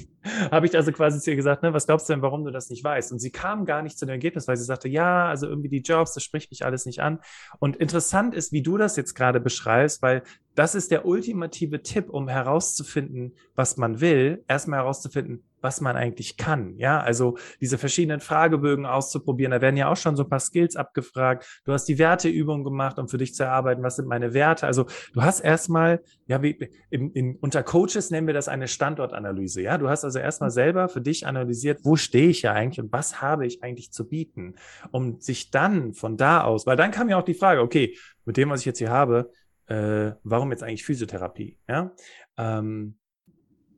habe 0.52 0.66
ich 0.66 0.76
also 0.76 0.92
quasi 0.92 1.20
zu 1.20 1.30
ihr 1.30 1.36
gesagt, 1.36 1.64
ne, 1.64 1.74
was 1.74 1.86
glaubst 1.86 2.10
du 2.10 2.14
denn, 2.14 2.22
warum 2.22 2.44
du 2.44 2.52
das 2.52 2.70
nicht 2.70 2.84
weißt? 2.84 3.12
Und 3.12 3.20
sie 3.20 3.32
kam 3.32 3.66
gar 3.66 3.82
nicht 3.82 3.98
zu 3.98 4.06
dem 4.06 4.12
Ergebnis, 4.12 4.48
weil 4.48 4.58
sie 4.58 4.64
sagte, 4.64 4.90
ja, 4.90 5.28
also 5.28 5.48
irgendwie 5.48 5.70
die 5.70 5.82
Jobs, 5.82 6.14
das 6.14 6.24
spricht 6.24 6.52
mich 6.52 6.66
alles 6.66 6.86
nicht 6.86 7.02
an. 7.02 7.20
Und 7.60 7.76
interessant 7.78 8.34
ist, 8.34 8.52
wie 8.52 8.64
du 8.64 8.78
das 8.78 8.96
jetzt 8.98 9.14
gerade 9.14 9.40
beschreibst, 9.40 10.02
weil 10.02 10.24
das 10.56 10.76
ist 10.76 10.92
der 10.92 11.06
ultimative 11.06 11.82
Tipp, 11.84 12.10
um 12.10 12.28
herauszufinden, 12.28 13.36
was 13.56 13.78
man 13.78 14.02
will. 14.02 14.44
Erstmal 14.48 14.80
herauszufinden, 14.80 15.44
was 15.62 15.82
man 15.82 15.96
eigentlich 15.96 16.38
kann. 16.38 16.76
Ja, 16.78 17.00
also 17.00 17.38
diese 17.60 17.78
verschiedenen 17.78 18.20
Fragebögen 18.20 18.86
auszuprobieren. 18.86 19.52
Da 19.52 19.62
werden 19.62 19.78
ja 19.78 19.90
auch 19.90 19.98
schon 19.98 20.16
so 20.16 20.24
ein 20.24 20.30
paar 20.30 20.40
Skills 20.40 20.76
abgefragt. 20.76 21.62
Du 21.66 21.74
hast 21.74 21.86
die 21.86 21.98
Werteübung 21.98 22.64
gemacht, 22.64 23.00
um 23.00 23.08
für 23.08 23.18
dich 23.18 23.34
zu 23.34 23.44
erarbeiten, 23.44 23.84
was 23.84 23.96
sind 23.96 24.08
meine 24.08 24.34
Werte. 24.34 24.68
Also 24.68 24.86
du 25.14 25.22
hast 25.22 25.40
erstmal, 25.42 26.02
ja, 26.28 26.42
wie, 26.42 26.70
in, 26.90 27.12
in, 27.12 27.36
unter 27.38 27.64
Coaches 27.64 28.10
nennen 28.12 28.28
wir 28.28 28.34
das 28.34 28.48
eine 28.48 28.68
Standortanalyse. 28.68 29.62
Ja, 29.62 29.78
du 29.78 29.90
hast 29.90 30.04
also 30.04 30.20
erstmal 30.20 30.50
mhm. 30.50 30.56
selber 30.56 30.90
für 30.90 31.02
dich 31.02 31.26
analysiert, 31.26 31.82
wo 31.84 31.96
stehe 31.96 32.30
ich 32.30 32.42
ja 32.42 32.54
eigentlich 32.54 32.82
und 32.82 32.92
was 32.92 33.22
habe 33.22 33.46
ich 33.46 33.64
eigentlich 33.64 33.92
zu 33.92 34.08
bieten, 34.08 34.56
um 34.92 35.20
sich 35.20 35.52
dann 35.52 35.94
von 35.94 36.18
da 36.18 36.44
aus, 36.44 36.66
weil 36.66 36.78
dann 36.78 36.92
kam 36.92 37.10
ja 37.10 37.18
auch 37.18 37.24
die 37.24 37.34
Frage, 37.34 37.62
okay, 37.62 37.96
mit 38.26 38.38
dem, 38.38 38.50
was 38.50 38.62
ich 38.62 38.66
jetzt 38.66 38.80
hier 38.80 38.90
habe, 38.90 39.32
äh, 39.68 40.12
warum 40.24 40.52
jetzt 40.52 40.64
eigentlich 40.64 40.84
Physiotherapie? 40.84 41.58
Ja, 41.68 41.92
ähm, 42.38 42.98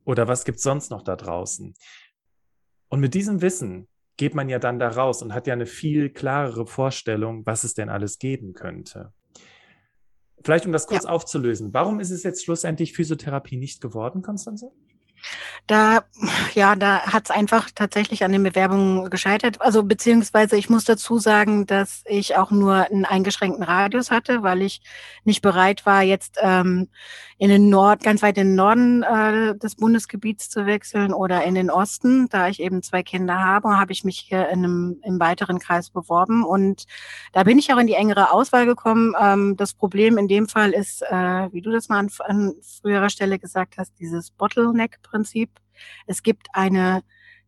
oder 0.06 0.28
was 0.28 0.46
gibt's 0.46 0.64
sonst 0.64 0.92
noch 0.92 1.02
da 1.02 1.16
draußen? 1.16 1.74
Und 2.90 3.00
mit 3.00 3.14
diesem 3.14 3.42
Wissen 3.42 3.88
geht 4.18 4.36
man 4.36 4.50
ja 4.50 4.60
dann 4.60 4.80
da 4.80 4.90
raus 4.90 5.22
und 5.22 5.34
hat 5.34 5.48
ja 5.48 5.54
eine 5.54 5.66
viel 5.66 6.10
klarere 6.10 6.68
Vorstellung, 6.68 7.46
was 7.46 7.64
es 7.64 7.74
denn 7.74 7.90
alles 7.90 8.20
geben 8.20 8.54
könnte. 8.54 9.12
Vielleicht 10.44 10.66
um 10.66 10.72
das 10.72 10.88
kurz 10.88 11.06
ja. 11.06 11.10
aufzulösen, 11.10 11.74
warum 11.74 12.00
ist 12.00 12.12
es 12.12 12.24
jetzt 12.24 12.44
schlussendlich 12.44 12.94
Physiotherapie 12.94 13.58
nicht 13.58 13.82
geworden, 13.82 14.22
Konstanze? 14.22 14.72
Da, 15.68 16.04
ja, 16.54 16.76
da 16.76 17.02
hat 17.02 17.26
es 17.26 17.32
einfach 17.32 17.70
tatsächlich 17.74 18.24
an 18.24 18.32
den 18.32 18.44
Bewerbungen 18.44 19.10
gescheitert. 19.10 19.62
Also 19.62 19.84
beziehungsweise 19.84 20.58
ich 20.58 20.70
muss 20.70 20.84
dazu 20.86 21.20
sagen, 21.20 21.66
dass 21.66 22.04
ich 22.06 22.36
auch 22.36 22.52
nur 22.52 22.74
einen 22.74 23.06
eingeschränkten 23.06 23.64
Radius 23.64 24.12
hatte, 24.12 24.44
weil 24.44 24.62
ich 24.62 24.82
nicht 25.24 25.42
bereit 25.42 25.86
war, 25.86 26.02
jetzt 26.02 26.38
ähm, 26.42 26.90
in 27.38 27.50
den 27.50 27.70
Nord, 27.70 28.04
ganz 28.04 28.22
weit 28.22 28.38
in 28.38 28.50
den 28.50 28.56
Norden 28.56 29.04
äh, 29.04 29.58
des 29.58 29.76
Bundesgebiets 29.76 30.50
zu 30.50 30.66
wechseln 30.66 31.14
oder 31.14 31.44
in 31.44 31.56
den 31.56 31.70
Osten. 31.70 32.30
Da 32.30 32.48
ich 32.48 32.62
eben 32.62 32.82
zwei 32.84 33.04
Kinder 33.04 33.40
habe, 33.40 33.78
habe 33.78 33.92
ich 33.92 34.04
mich 34.04 34.20
hier 34.20 34.50
in 34.50 34.60
einem 34.60 35.00
im 35.04 35.20
weiteren 35.20 35.60
Kreis 35.60 35.90
beworben 35.90 36.44
und 36.44 36.86
da 37.34 37.44
bin 37.44 37.60
ich 37.60 37.74
auch 37.74 37.78
in 37.80 37.88
die 37.88 37.96
engere 37.96 38.32
Auswahl 38.32 38.66
gekommen. 38.66 39.14
Ähm, 39.20 39.58
das 39.58 39.74
Problem 39.74 40.18
in 40.18 40.28
dem 40.28 40.48
Fall 40.48 40.72
ist, 40.72 41.02
äh, 41.02 41.52
wie 41.52 41.62
du 41.62 41.72
das 41.72 41.90
mal 41.90 42.00
an, 42.00 42.10
an 42.20 42.54
früherer 42.82 43.10
Stelle 43.10 43.40
gesagt 43.40 43.78
hast, 43.78 43.94
dieses 44.00 44.32
Bottleneck 44.32 45.00
Prinzip. 45.14 45.52
Es 46.08 46.24
gibt 46.24 46.48
eine 46.54 47.04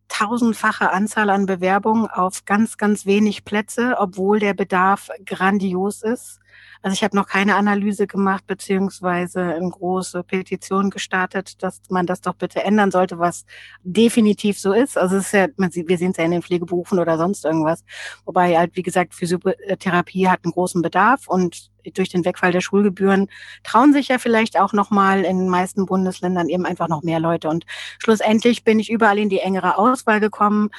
tausendfache 0.06 0.92
Anzahl 0.92 1.30
an 1.30 1.46
Bewerbungen 1.46 2.06
auf 2.06 2.44
ganz, 2.44 2.76
ganz 2.78 3.06
wenig 3.06 3.44
Plätze, 3.44 3.96
obwohl 3.98 4.38
der 4.38 4.54
Bedarf 4.54 5.08
grandios 5.24 6.02
ist. 6.02 6.38
Also 6.82 6.94
ich 6.94 7.02
habe 7.02 7.16
noch 7.16 7.26
keine 7.26 7.56
Analyse 7.56 8.06
gemacht, 8.06 8.46
beziehungsweise 8.46 9.40
eine 9.42 9.70
große 9.70 10.22
Petition 10.22 10.90
gestartet, 10.90 11.62
dass 11.62 11.80
man 11.88 12.06
das 12.06 12.20
doch 12.20 12.34
bitte 12.34 12.62
ändern 12.62 12.90
sollte, 12.90 13.18
was 13.18 13.44
definitiv 13.82 14.58
so 14.58 14.72
ist. 14.72 14.96
Also 14.96 15.16
es 15.16 15.26
ist 15.26 15.32
ja, 15.32 15.48
sieht, 15.70 15.88
wir 15.88 15.98
sehen 15.98 16.12
es 16.12 16.16
ja 16.16 16.24
in 16.24 16.30
den 16.30 16.42
Pflegeberufen 16.42 16.98
oder 16.98 17.18
sonst 17.18 17.44
irgendwas. 17.44 17.84
Wobei 18.24 18.56
halt, 18.56 18.76
wie 18.76 18.82
gesagt, 18.82 19.14
Physiotherapie 19.14 20.28
hat 20.28 20.40
einen 20.44 20.52
großen 20.52 20.82
Bedarf 20.82 21.26
und 21.26 21.70
durch 21.94 22.08
den 22.08 22.24
Wegfall 22.24 22.52
der 22.52 22.60
Schulgebühren 22.60 23.28
trauen 23.62 23.92
sich 23.92 24.08
ja 24.08 24.18
vielleicht 24.18 24.58
auch 24.58 24.72
nochmal 24.72 25.24
in 25.24 25.38
den 25.38 25.48
meisten 25.48 25.86
Bundesländern 25.86 26.48
eben 26.48 26.66
einfach 26.66 26.88
noch 26.88 27.02
mehr 27.02 27.20
Leute. 27.20 27.48
Und 27.48 27.64
schlussendlich 27.98 28.64
bin 28.64 28.78
ich 28.78 28.90
überall 28.90 29.18
in 29.18 29.28
die 29.28 29.40
engere 29.40 29.78
Auswahl 29.78 30.20
gekommen. 30.20 30.70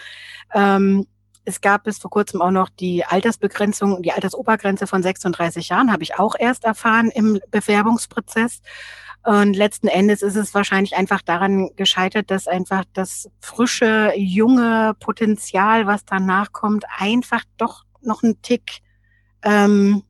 Ähm, 0.53 1.05
es 1.47 1.61
gab 1.61 1.85
bis 1.85 1.97
vor 1.97 2.11
kurzem 2.11 2.41
auch 2.41 2.51
noch 2.51 2.67
die 2.67 3.05
Altersbegrenzung, 3.05 4.01
die 4.01 4.11
Altersobergrenze 4.11 4.85
von 4.85 5.01
36 5.01 5.69
Jahren, 5.69 5.93
habe 5.93 6.03
ich 6.03 6.19
auch 6.19 6.35
erst 6.37 6.65
erfahren 6.65 7.09
im 7.09 7.39
Bewerbungsprozess. 7.51 8.61
Und 9.23 9.55
letzten 9.55 9.87
Endes 9.87 10.21
ist 10.21 10.35
es 10.35 10.53
wahrscheinlich 10.53 10.97
einfach 10.97 11.21
daran 11.21 11.69
gescheitert, 11.77 12.31
dass 12.31 12.49
einfach 12.49 12.83
das 12.93 13.29
frische, 13.39 14.11
junge 14.17 14.93
Potenzial, 14.99 15.87
was 15.87 16.03
danach 16.03 16.51
kommt, 16.51 16.83
einfach 16.97 17.43
doch 17.55 17.85
noch 18.01 18.23
ein 18.23 18.41
Tick, 18.41 18.79
ähm, 19.41 20.03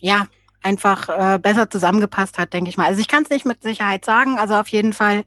ja, 0.00 0.26
einfach 0.62 1.08
äh, 1.10 1.38
besser 1.38 1.68
zusammengepasst 1.68 2.38
hat, 2.38 2.54
denke 2.54 2.70
ich 2.70 2.78
mal. 2.78 2.86
Also 2.86 3.00
ich 3.00 3.08
kann 3.08 3.24
es 3.24 3.30
nicht 3.30 3.44
mit 3.44 3.62
Sicherheit 3.62 4.06
sagen. 4.06 4.38
Also 4.38 4.54
auf 4.54 4.68
jeden 4.68 4.94
Fall 4.94 5.24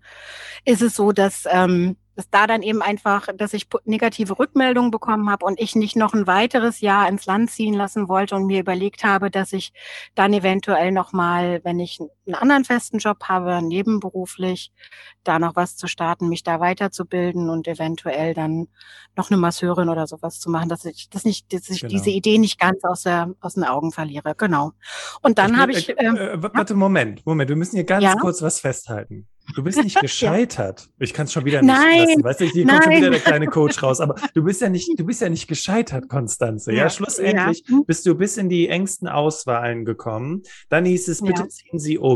ist 0.64 0.82
es 0.82 0.96
so, 0.96 1.12
dass 1.12 1.48
ähm, 1.52 1.98
dass 2.16 2.30
da 2.30 2.48
dann 2.48 2.62
eben 2.62 2.82
einfach, 2.82 3.28
dass 3.36 3.54
ich 3.54 3.68
negative 3.86 4.40
Rückmeldungen 4.40 4.92
bekommen 4.92 5.30
habe 5.30 5.46
und 5.46 5.60
ich 5.60 5.76
nicht 5.76 5.96
noch 5.96 6.14
ein 6.14 6.28
weiteres 6.28 6.82
Jahr 6.82 7.08
ins 7.10 7.26
Land 7.26 7.52
ziehen 7.52 7.74
lassen 7.74 8.08
wollte 8.08 8.36
und 8.36 8.46
mir 8.46 8.60
überlegt 8.60 9.04
habe, 9.04 9.30
dass 9.30 9.54
ich 9.54 9.74
dann 10.16 10.34
eventuell 10.34 10.92
nochmal, 10.92 11.62
wenn 11.64 11.80
ich 11.80 12.00
einen 12.26 12.36
anderen 12.36 12.66
festen 12.66 12.98
Job 12.98 13.24
habe, 13.24 13.62
nebenberuflich, 13.62 14.72
da 15.24 15.40
noch 15.40 15.56
was 15.56 15.78
zu 15.78 15.88
starten, 15.88 16.30
mich 16.30 16.44
da 16.44 16.60
weiterzubilden 16.60 17.50
und 17.50 17.68
eventuell 17.68 18.34
dann 18.34 18.68
noch 19.16 19.32
eine 19.32 19.38
Masseurin 19.38 19.90
oder 19.90 20.08
sowas 20.08 20.40
zu 20.40 20.50
machen, 20.50 20.70
dass 20.70 20.86
ich 20.86 21.10
das 21.10 21.26
nicht, 21.26 21.52
dass 21.54 21.70
ich 21.70 21.82
genau. 21.82 21.92
diese 21.92 22.10
Idee 22.10 22.38
nicht 22.38 22.60
ganz 22.60 22.84
aus, 22.84 23.04
der, 23.04 23.34
aus 23.40 23.54
den 23.54 23.64
Augen 23.64 23.92
verliere. 23.92 24.36
Genau. 24.36 24.72
Und 25.22 25.38
dann 25.38 25.58
habe 25.58 25.72
ich. 25.72 25.90
Äh, 25.90 25.94
äh, 25.94 26.38
warte, 26.42 26.76
Moment, 26.76 27.26
Moment, 27.26 27.50
wir 27.50 27.56
müssen 27.56 27.76
hier 27.76 27.86
ganz 27.86 28.04
ja? 28.04 28.16
kurz 28.16 28.42
was 28.42 28.60
festhalten. 28.60 29.28
Du 29.54 29.64
bist 29.64 29.78
nicht 29.84 30.00
gescheitert. 30.00 30.90
Ich 31.00 31.14
kann 31.14 31.26
es 31.26 31.34
schon 31.34 31.46
wieder 31.46 31.62
nicht 31.62 31.74
nein, 31.74 32.08
lassen. 32.08 32.24
Weißt 32.24 32.42
du, 32.42 32.46
hier 32.46 32.66
kommt 32.66 32.84
schon 32.84 32.94
wieder 32.94 33.10
der 33.12 33.20
kleine 33.20 33.48
Coach 33.48 33.82
raus. 33.84 34.00
Aber 34.00 34.16
du 34.34 34.44
bist 34.44 34.62
ja 34.62 34.70
nicht, 34.70 34.98
du 34.98 35.06
bist 35.06 35.22
ja 35.22 35.30
nicht 35.30 35.48
gescheitert, 35.48 36.10
Konstanze. 36.10 36.72
Ja, 36.72 36.84
ja 36.84 36.90
schlussendlich 36.90 37.64
ja. 37.68 37.80
bist 37.86 38.06
du 38.06 38.16
bis 38.16 38.38
in 38.38 38.50
die 38.50 38.68
engsten 38.70 39.08
Auswahlen 39.08 39.86
gekommen. 39.86 40.44
Dann 40.70 40.86
hieß 40.86 41.08
es, 41.10 41.22
bitte 41.22 41.48
ziehen 41.48 41.80
Sie 41.80 41.98
um. 41.98 42.15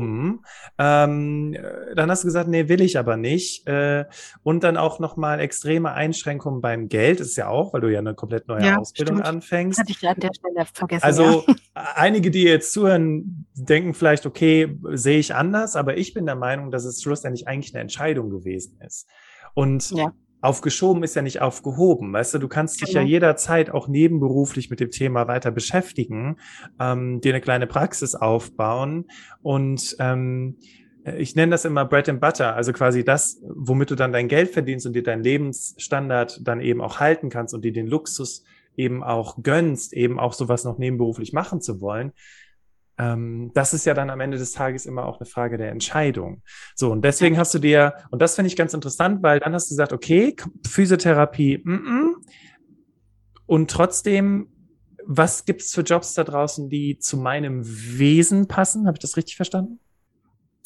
Ähm, 0.77 1.57
dann 1.95 2.11
hast 2.11 2.23
du 2.23 2.27
gesagt, 2.27 2.49
nee, 2.49 2.67
will 2.67 2.81
ich 2.81 2.97
aber 2.97 3.17
nicht. 3.17 3.67
Äh, 3.67 4.05
und 4.43 4.63
dann 4.63 4.77
auch 4.77 4.99
nochmal 4.99 5.39
extreme 5.39 5.91
Einschränkungen 5.91 6.61
beim 6.61 6.89
Geld. 6.89 7.19
Das 7.19 7.27
ist 7.27 7.37
ja 7.37 7.47
auch, 7.47 7.73
weil 7.73 7.81
du 7.81 7.91
ja 7.91 7.99
eine 7.99 8.15
komplett 8.15 8.47
neue 8.47 8.77
Ausbildung 8.77 9.17
stimmt. 9.17 9.27
anfängst. 9.27 9.79
Hatte 9.79 9.91
ich 9.91 10.07
an 10.07 10.19
der 10.19 10.31
Stelle 10.33 10.65
vergessen. 10.73 11.03
Also 11.03 11.45
einige, 11.73 12.31
die 12.31 12.43
jetzt 12.43 12.73
zuhören, 12.73 13.45
denken 13.53 13.93
vielleicht, 13.93 14.25
okay, 14.25 14.77
sehe 14.91 15.19
ich 15.19 15.35
anders, 15.35 15.75
aber 15.75 15.97
ich 15.97 16.13
bin 16.13 16.25
der 16.25 16.35
Meinung, 16.35 16.71
dass 16.71 16.85
es 16.85 17.01
schlussendlich 17.01 17.19
schlussendlich 17.19 17.47
eigentlich 17.47 17.73
eine 17.73 17.81
Entscheidung 17.81 18.29
gewesen 18.29 18.79
ist. 18.85 19.07
Und 19.53 19.91
ja. 19.91 20.13
Aufgeschoben 20.41 21.03
ist 21.03 21.15
ja 21.15 21.21
nicht 21.21 21.41
aufgehoben. 21.41 22.13
Weißt 22.13 22.33
du, 22.33 22.39
du 22.39 22.47
kannst 22.47 22.81
dich 22.81 22.89
genau. 22.89 23.01
ja 23.01 23.07
jederzeit 23.07 23.69
auch 23.69 23.87
nebenberuflich 23.87 24.69
mit 24.69 24.79
dem 24.79 24.91
Thema 24.91 25.27
weiter 25.27 25.51
beschäftigen, 25.51 26.37
ähm, 26.79 27.21
dir 27.21 27.33
eine 27.33 27.41
kleine 27.41 27.67
Praxis 27.67 28.15
aufbauen 28.15 29.05
und 29.41 29.95
ähm, 29.99 30.57
ich 31.17 31.35
nenne 31.35 31.51
das 31.51 31.65
immer 31.65 31.85
Bread 31.85 32.09
and 32.09 32.21
Butter, 32.21 32.55
also 32.55 32.73
quasi 32.73 33.03
das, 33.03 33.41
womit 33.41 33.89
du 33.89 33.95
dann 33.95 34.11
dein 34.11 34.27
Geld 34.27 34.51
verdienst 34.51 34.85
und 34.85 34.93
dir 34.93 35.03
deinen 35.03 35.23
Lebensstandard 35.23 36.41
dann 36.43 36.61
eben 36.61 36.81
auch 36.81 36.99
halten 36.99 37.29
kannst 37.29 37.53
und 37.53 37.63
dir 37.63 37.71
den 37.71 37.87
Luxus 37.87 38.43
eben 38.75 39.03
auch 39.03 39.41
gönnst, 39.41 39.93
eben 39.93 40.19
auch 40.19 40.33
sowas 40.33 40.65
noch 40.65 40.77
nebenberuflich 40.77 41.33
machen 41.33 41.61
zu 41.61 41.81
wollen 41.81 42.11
ähm, 42.99 43.51
das 43.53 43.73
ist 43.73 43.85
ja 43.85 43.93
dann 43.93 44.09
am 44.09 44.19
Ende 44.19 44.37
des 44.37 44.51
Tages 44.51 44.85
immer 44.85 45.05
auch 45.05 45.19
eine 45.19 45.25
Frage 45.25 45.57
der 45.57 45.71
Entscheidung. 45.71 46.43
So, 46.75 46.91
und 46.91 47.03
deswegen 47.03 47.37
hast 47.37 47.53
du 47.53 47.59
dir, 47.59 47.93
und 48.11 48.21
das 48.21 48.35
finde 48.35 48.47
ich 48.47 48.57
ganz 48.57 48.73
interessant, 48.73 49.23
weil 49.23 49.39
dann 49.39 49.53
hast 49.53 49.71
du 49.71 49.73
gesagt, 49.73 49.93
okay, 49.93 50.35
Physiotherapie, 50.67 51.61
mm 51.63 51.71
-mm, 51.71 52.09
und 53.45 53.71
trotzdem, 53.71 54.47
was 55.07 55.43
gibt's 55.45 55.73
für 55.73 55.81
Jobs 55.81 56.13
da 56.13 56.23
draußen, 56.23 56.69
die 56.69 56.99
zu 56.99 57.17
meinem 57.17 57.63
Wesen 57.65 58.47
passen? 58.47 58.85
Habe 58.85 58.97
ich 58.97 59.01
das 59.01 59.17
richtig 59.17 59.37
verstanden? 59.37 59.79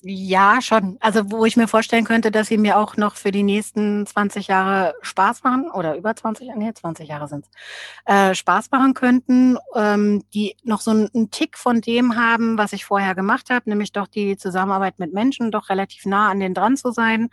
Ja, 0.06 0.62
schon. 0.62 0.98
Also 1.00 1.32
wo 1.32 1.46
ich 1.46 1.56
mir 1.56 1.70
vorstellen 1.70 2.04
könnte, 2.04 2.30
dass 2.30 2.48
sie 2.48 2.58
mir 2.58 2.78
auch 2.78 2.98
noch 2.98 3.16
für 3.16 3.32
die 3.32 3.42
nächsten 3.44 4.06
20 4.06 4.48
Jahre 4.48 4.96
Spaß 5.02 5.44
machen 5.44 5.72
oder 5.72 5.96
über 5.96 6.14
20, 6.14 6.50
nee, 6.58 6.74
20 6.74 7.08
Jahre 7.08 7.30
sind's, 7.30 7.50
äh, 8.06 8.36
Spaß 8.36 8.70
machen 8.72 8.96
könnten, 8.96 9.58
ähm, 9.74 10.22
die 10.34 10.58
noch 10.64 10.82
so 10.82 10.92
einen 10.92 11.32
Tick 11.32 11.58
von 11.58 11.80
dem 11.80 12.18
haben, 12.18 12.58
was 12.58 12.74
ich 12.74 12.84
vorher 12.84 13.16
gemacht 13.16 13.50
habe, 13.50 13.70
nämlich 13.70 13.94
doch 13.94 14.08
die 14.08 14.36
Zusammenarbeit 14.36 15.00
mit 15.00 15.14
Menschen, 15.14 15.52
doch 15.52 15.70
relativ 15.70 16.06
nah 16.06 16.30
an 16.30 16.42
den 16.42 16.54
dran 16.54 16.76
zu 16.76 16.92
sein 16.92 17.30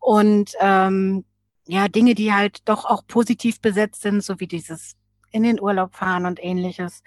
und 0.00 0.52
ähm, 0.60 1.26
ja, 1.66 1.88
Dinge, 1.88 2.14
die 2.14 2.32
halt 2.32 2.66
doch 2.66 2.86
auch 2.86 3.06
positiv 3.06 3.60
besetzt 3.60 4.00
sind, 4.00 4.24
so 4.24 4.40
wie 4.40 4.46
dieses 4.46 4.96
in 5.30 5.42
den 5.42 5.60
Urlaub 5.60 5.94
fahren 5.94 6.24
und 6.24 6.42
ähnliches. 6.42 7.02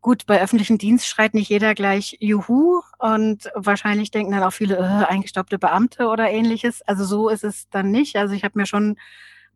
Gut, 0.00 0.26
bei 0.26 0.40
öffentlichen 0.40 0.78
Dienst 0.78 1.06
schreit 1.06 1.34
nicht 1.34 1.48
jeder 1.48 1.74
gleich 1.74 2.16
Juhu 2.20 2.82
und 2.98 3.50
wahrscheinlich 3.54 4.12
denken 4.12 4.32
dann 4.32 4.44
auch 4.44 4.52
viele 4.52 4.76
äh, 4.76 5.04
eingestaubte 5.06 5.58
Beamte 5.58 6.06
oder 6.06 6.30
ähnliches. 6.30 6.82
Also 6.82 7.04
so 7.04 7.28
ist 7.28 7.42
es 7.42 7.68
dann 7.70 7.90
nicht. 7.90 8.16
Also 8.16 8.34
ich 8.34 8.44
habe 8.44 8.58
mir 8.58 8.66
schon 8.66 8.96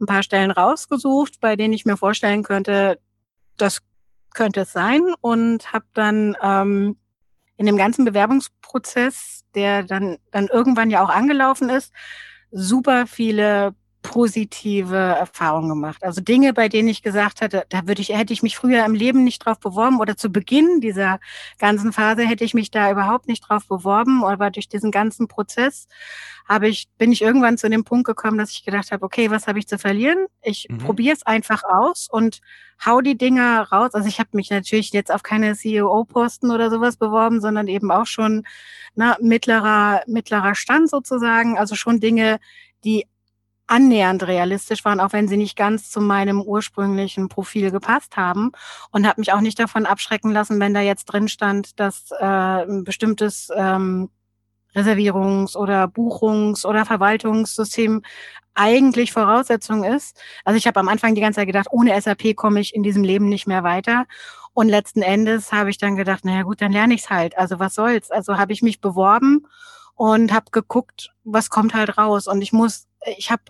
ein 0.00 0.06
paar 0.06 0.24
Stellen 0.24 0.50
rausgesucht, 0.50 1.40
bei 1.40 1.54
denen 1.54 1.72
ich 1.72 1.84
mir 1.84 1.96
vorstellen 1.96 2.42
könnte, 2.42 2.98
das 3.56 3.82
könnte 4.34 4.62
es 4.62 4.72
sein 4.72 5.14
und 5.20 5.72
habe 5.72 5.84
dann 5.94 6.36
ähm, 6.42 6.96
in 7.56 7.66
dem 7.66 7.76
ganzen 7.76 8.04
Bewerbungsprozess, 8.04 9.44
der 9.54 9.84
dann, 9.84 10.18
dann 10.32 10.48
irgendwann 10.48 10.90
ja 10.90 11.04
auch 11.04 11.10
angelaufen 11.10 11.68
ist, 11.68 11.92
super 12.50 13.06
viele 13.06 13.74
positive 14.02 14.96
Erfahrungen 14.96 15.68
gemacht. 15.68 16.02
Also 16.02 16.20
Dinge, 16.20 16.52
bei 16.52 16.68
denen 16.68 16.88
ich 16.88 17.02
gesagt 17.02 17.40
hatte, 17.40 17.64
da 17.68 17.86
würde 17.86 18.02
ich, 18.02 18.10
hätte 18.10 18.32
ich 18.32 18.42
mich 18.42 18.56
früher 18.56 18.84
im 18.84 18.94
Leben 18.94 19.24
nicht 19.24 19.44
drauf 19.44 19.58
beworben 19.60 20.00
oder 20.00 20.16
zu 20.16 20.30
Beginn 20.30 20.80
dieser 20.80 21.20
ganzen 21.58 21.92
Phase 21.92 22.22
hätte 22.22 22.44
ich 22.44 22.52
mich 22.52 22.70
da 22.70 22.90
überhaupt 22.90 23.28
nicht 23.28 23.48
drauf 23.48 23.66
beworben, 23.66 24.24
aber 24.24 24.50
durch 24.50 24.68
diesen 24.68 24.90
ganzen 24.90 25.28
Prozess 25.28 25.86
habe 26.48 26.68
ich, 26.68 26.88
bin 26.98 27.12
ich 27.12 27.22
irgendwann 27.22 27.56
zu 27.56 27.70
dem 27.70 27.84
Punkt 27.84 28.06
gekommen, 28.06 28.38
dass 28.38 28.50
ich 28.50 28.64
gedacht 28.64 28.90
habe, 28.90 29.04
okay, 29.04 29.30
was 29.30 29.46
habe 29.46 29.58
ich 29.58 29.68
zu 29.68 29.78
verlieren? 29.78 30.26
Ich 30.42 30.66
mhm. 30.68 30.78
probiere 30.78 31.14
es 31.14 31.24
einfach 31.24 31.62
aus 31.64 32.08
und 32.10 32.40
hau 32.84 33.00
die 33.00 33.16
Dinger 33.16 33.62
raus. 33.70 33.94
Also 33.94 34.08
ich 34.08 34.18
habe 34.18 34.30
mich 34.32 34.50
natürlich 34.50 34.92
jetzt 34.92 35.12
auf 35.12 35.22
keine 35.22 35.54
CEO-Posten 35.54 36.50
oder 36.50 36.70
sowas 36.70 36.96
beworben, 36.96 37.40
sondern 37.40 37.68
eben 37.68 37.90
auch 37.92 38.06
schon 38.06 38.44
na, 38.94 39.16
mittlerer, 39.20 40.02
mittlerer 40.06 40.54
Stand 40.54 40.90
sozusagen. 40.90 41.56
Also 41.56 41.76
schon 41.76 42.00
Dinge, 42.00 42.40
die 42.84 43.06
annähernd 43.72 44.26
realistisch 44.26 44.84
waren, 44.84 45.00
auch 45.00 45.14
wenn 45.14 45.28
sie 45.28 45.38
nicht 45.38 45.56
ganz 45.56 45.90
zu 45.90 46.02
meinem 46.02 46.42
ursprünglichen 46.42 47.30
Profil 47.30 47.70
gepasst 47.70 48.18
haben 48.18 48.52
und 48.90 49.06
habe 49.06 49.22
mich 49.22 49.32
auch 49.32 49.40
nicht 49.40 49.58
davon 49.58 49.86
abschrecken 49.86 50.30
lassen, 50.30 50.60
wenn 50.60 50.74
da 50.74 50.82
jetzt 50.82 51.06
drin 51.06 51.26
stand, 51.26 51.80
dass 51.80 52.10
äh, 52.10 52.24
ein 52.24 52.84
bestimmtes 52.84 53.48
ähm, 53.56 54.10
Reservierungs- 54.74 55.56
oder 55.56 55.88
Buchungs- 55.88 56.66
oder 56.66 56.84
Verwaltungssystem 56.84 58.02
eigentlich 58.54 59.10
Voraussetzung 59.10 59.84
ist. 59.84 60.20
Also 60.44 60.58
ich 60.58 60.66
habe 60.66 60.78
am 60.78 60.88
Anfang 60.88 61.14
die 61.14 61.22
ganze 61.22 61.40
Zeit 61.40 61.46
gedacht, 61.46 61.68
ohne 61.70 61.98
SAP 61.98 62.36
komme 62.36 62.60
ich 62.60 62.74
in 62.74 62.82
diesem 62.82 63.04
Leben 63.04 63.30
nicht 63.30 63.46
mehr 63.46 63.64
weiter. 63.64 64.04
Und 64.52 64.68
letzten 64.68 65.00
Endes 65.00 65.50
habe 65.50 65.70
ich 65.70 65.78
dann 65.78 65.96
gedacht, 65.96 66.26
naja 66.26 66.42
gut, 66.42 66.60
dann 66.60 66.72
lerne 66.72 66.92
ich 66.92 67.04
es 67.04 67.10
halt. 67.10 67.38
Also 67.38 67.58
was 67.58 67.74
soll's? 67.74 68.10
Also 68.10 68.36
habe 68.36 68.52
ich 68.52 68.60
mich 68.60 68.82
beworben 68.82 69.46
und 69.94 70.30
habe 70.30 70.50
geguckt, 70.50 71.14
was 71.24 71.48
kommt 71.48 71.72
halt 71.72 71.96
raus. 71.96 72.26
Und 72.26 72.42
ich 72.42 72.52
muss, 72.52 72.86
ich 73.16 73.30
habe 73.30 73.42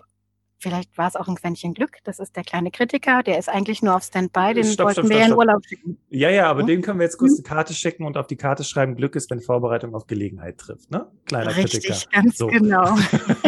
Vielleicht 0.63 0.97
war 0.97 1.09
es 1.09 1.17
auch 1.17 1.27
ein 1.27 1.35
Quäntchen 1.35 1.73
Glück. 1.73 1.97
Das 2.05 2.19
ist 2.19 2.37
der 2.37 2.45
kleine 2.45 2.71
Kritiker. 2.71 3.21
Der 3.21 3.37
ist 3.37 3.49
eigentlich 3.49 3.81
nur 3.81 3.97
auf 3.97 4.03
Standby. 4.03 4.53
Den 4.53 4.63
stopp, 4.63 4.85
wollten 4.85 5.01
stopp, 5.01 5.09
wir 5.09 5.17
stopp, 5.17 5.27
in 5.27 5.37
Urlaub 5.37 5.65
schicken. 5.65 5.97
Ja, 6.09 6.29
ja, 6.29 6.49
aber 6.49 6.61
hm? 6.61 6.67
den 6.67 6.81
können 6.81 6.99
wir 6.99 7.03
jetzt 7.03 7.17
kurz 7.17 7.33
eine 7.33 7.43
Karte 7.43 7.73
schicken 7.73 8.05
und 8.05 8.15
auf 8.15 8.27
die 8.27 8.37
Karte 8.37 8.63
schreiben, 8.63 8.95
Glück 8.95 9.17
ist, 9.17 9.29
wenn 9.29 9.41
Vorbereitung 9.41 9.93
auf 9.93 10.07
Gelegenheit 10.07 10.57
trifft. 10.57 10.89
Ne? 10.89 11.05
Kleiner 11.25 11.53
Richtig, 11.53 11.85
Kritiker. 11.85 12.09
ganz 12.13 12.37
so. 12.37 12.47
genau. 12.47 12.95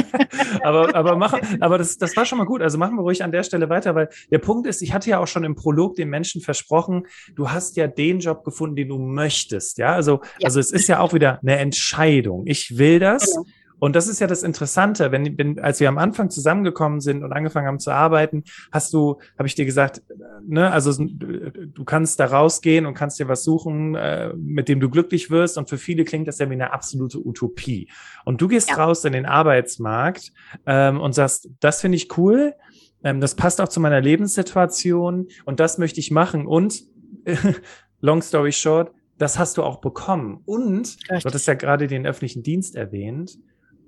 aber 0.62 0.93
aber, 0.93 1.15
mach, 1.15 1.39
aber 1.62 1.78
das, 1.78 1.97
das 1.97 2.17
war 2.17 2.25
schon 2.25 2.38
mal 2.38 2.43
gut. 2.43 2.62
Also 2.62 2.78
machen 2.78 2.97
wir 2.97 3.01
ruhig 3.04 3.23
an 3.23 3.32
der 3.32 3.43
Stelle 3.43 3.69
weiter, 3.69 3.95
weil 3.95 4.10
der 4.30 4.39
Punkt 4.39 4.67
ist, 4.67 4.82
ich 4.82 4.93
hatte 4.93 5.10
ja 5.10 5.19
auch 5.19 5.28
schon 5.28 5.45
im 5.45 5.56
Prolog 5.56 5.95
den 5.95 6.10
Menschen 6.10 6.41
versprochen, 6.41 7.08
du 7.34 7.49
hast 7.49 7.78
ja 7.78 7.88
den 7.88 8.19
Job 8.19 8.43
gefunden, 8.43 8.75
den 8.75 8.89
du 8.89 8.97
möchtest. 8.97 9.78
Ja, 9.78 9.93
also, 9.93 10.19
ja. 10.39 10.47
also 10.47 10.60
es 10.60 10.69
ist 10.73 10.89
ja 10.89 10.99
auch 10.99 11.13
wieder 11.13 11.39
eine 11.41 11.60
Entscheidung. 11.60 12.45
Ich 12.45 12.78
will 12.78 12.99
das. 12.99 13.34
Genau 13.34 13.45
und 13.79 13.95
das 13.95 14.07
ist 14.07 14.19
ja 14.19 14.27
das 14.27 14.43
Interessante, 14.43 15.11
wenn, 15.11 15.38
wenn 15.38 15.59
als 15.59 15.79
wir 15.79 15.89
am 15.89 15.97
Anfang 15.97 16.29
zusammengekommen 16.29 17.01
sind 17.01 17.23
und 17.23 17.33
angefangen 17.33 17.67
haben 17.67 17.79
zu 17.79 17.91
arbeiten, 17.91 18.43
hast 18.71 18.93
du, 18.93 19.19
habe 19.38 19.47
ich 19.47 19.55
dir 19.55 19.65
gesagt, 19.65 20.01
ne, 20.45 20.71
also 20.71 20.93
du 21.03 21.83
kannst 21.85 22.19
da 22.19 22.25
rausgehen 22.25 22.85
und 22.85 22.93
kannst 22.93 23.19
dir 23.19 23.27
was 23.27 23.43
suchen, 23.43 23.95
äh, 23.95 24.33
mit 24.35 24.69
dem 24.69 24.79
du 24.79 24.89
glücklich 24.89 25.29
wirst. 25.29 25.57
Und 25.57 25.69
für 25.69 25.77
viele 25.77 26.05
klingt 26.05 26.27
das 26.27 26.39
ja 26.39 26.49
wie 26.49 26.53
eine 26.53 26.73
absolute 26.73 27.25
Utopie. 27.25 27.89
Und 28.23 28.41
du 28.41 28.47
gehst 28.47 28.69
ja. 28.69 28.75
raus 28.75 29.03
in 29.03 29.13
den 29.13 29.25
Arbeitsmarkt 29.25 30.31
ähm, 30.65 31.01
und 31.01 31.13
sagst, 31.13 31.49
das 31.59 31.81
finde 31.81 31.97
ich 31.97 32.17
cool, 32.17 32.53
ähm, 33.03 33.19
das 33.19 33.35
passt 33.35 33.59
auch 33.59 33.67
zu 33.67 33.79
meiner 33.79 34.01
Lebenssituation 34.01 35.27
und 35.45 35.59
das 35.59 35.77
möchte 35.77 35.99
ich 35.99 36.11
machen. 36.11 36.47
Und 36.47 36.83
long 38.01 38.21
story 38.21 38.51
short, 38.51 38.91
das 39.17 39.38
hast 39.38 39.57
du 39.57 39.63
auch 39.63 39.81
bekommen. 39.81 40.41
Und 40.45 40.88
Richtig. 40.88 41.23
du 41.23 41.27
hattest 41.27 41.47
ja 41.47 41.53
gerade 41.53 41.88
den 41.88 42.05
öffentlichen 42.05 42.43
Dienst 42.43 42.75
erwähnt 42.75 43.38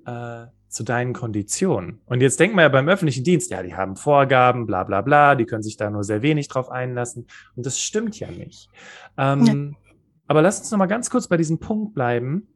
äh, 0.08 0.46
zu 0.68 0.84
deinen 0.84 1.14
Konditionen. 1.14 2.00
Und 2.06 2.20
jetzt 2.20 2.38
denkt 2.38 2.54
man 2.54 2.62
ja 2.62 2.68
beim 2.68 2.88
öffentlichen 2.88 3.24
Dienst, 3.24 3.50
ja, 3.50 3.62
die 3.62 3.74
haben 3.74 3.96
Vorgaben, 3.96 4.66
bla 4.66 4.84
bla 4.84 5.00
bla, 5.00 5.34
die 5.34 5.46
können 5.46 5.62
sich 5.62 5.76
da 5.76 5.90
nur 5.90 6.04
sehr 6.04 6.22
wenig 6.22 6.48
drauf 6.48 6.70
einlassen. 6.70 7.26
Und 7.56 7.64
das 7.64 7.80
stimmt 7.80 8.18
ja 8.20 8.30
nicht. 8.30 8.68
Ähm, 9.16 9.44
ja. 9.46 9.94
Aber 10.26 10.42
lass 10.42 10.58
uns 10.58 10.70
noch 10.70 10.78
mal 10.78 10.86
ganz 10.86 11.08
kurz 11.08 11.26
bei 11.26 11.38
diesem 11.38 11.58
Punkt 11.58 11.94
bleiben. 11.94 12.48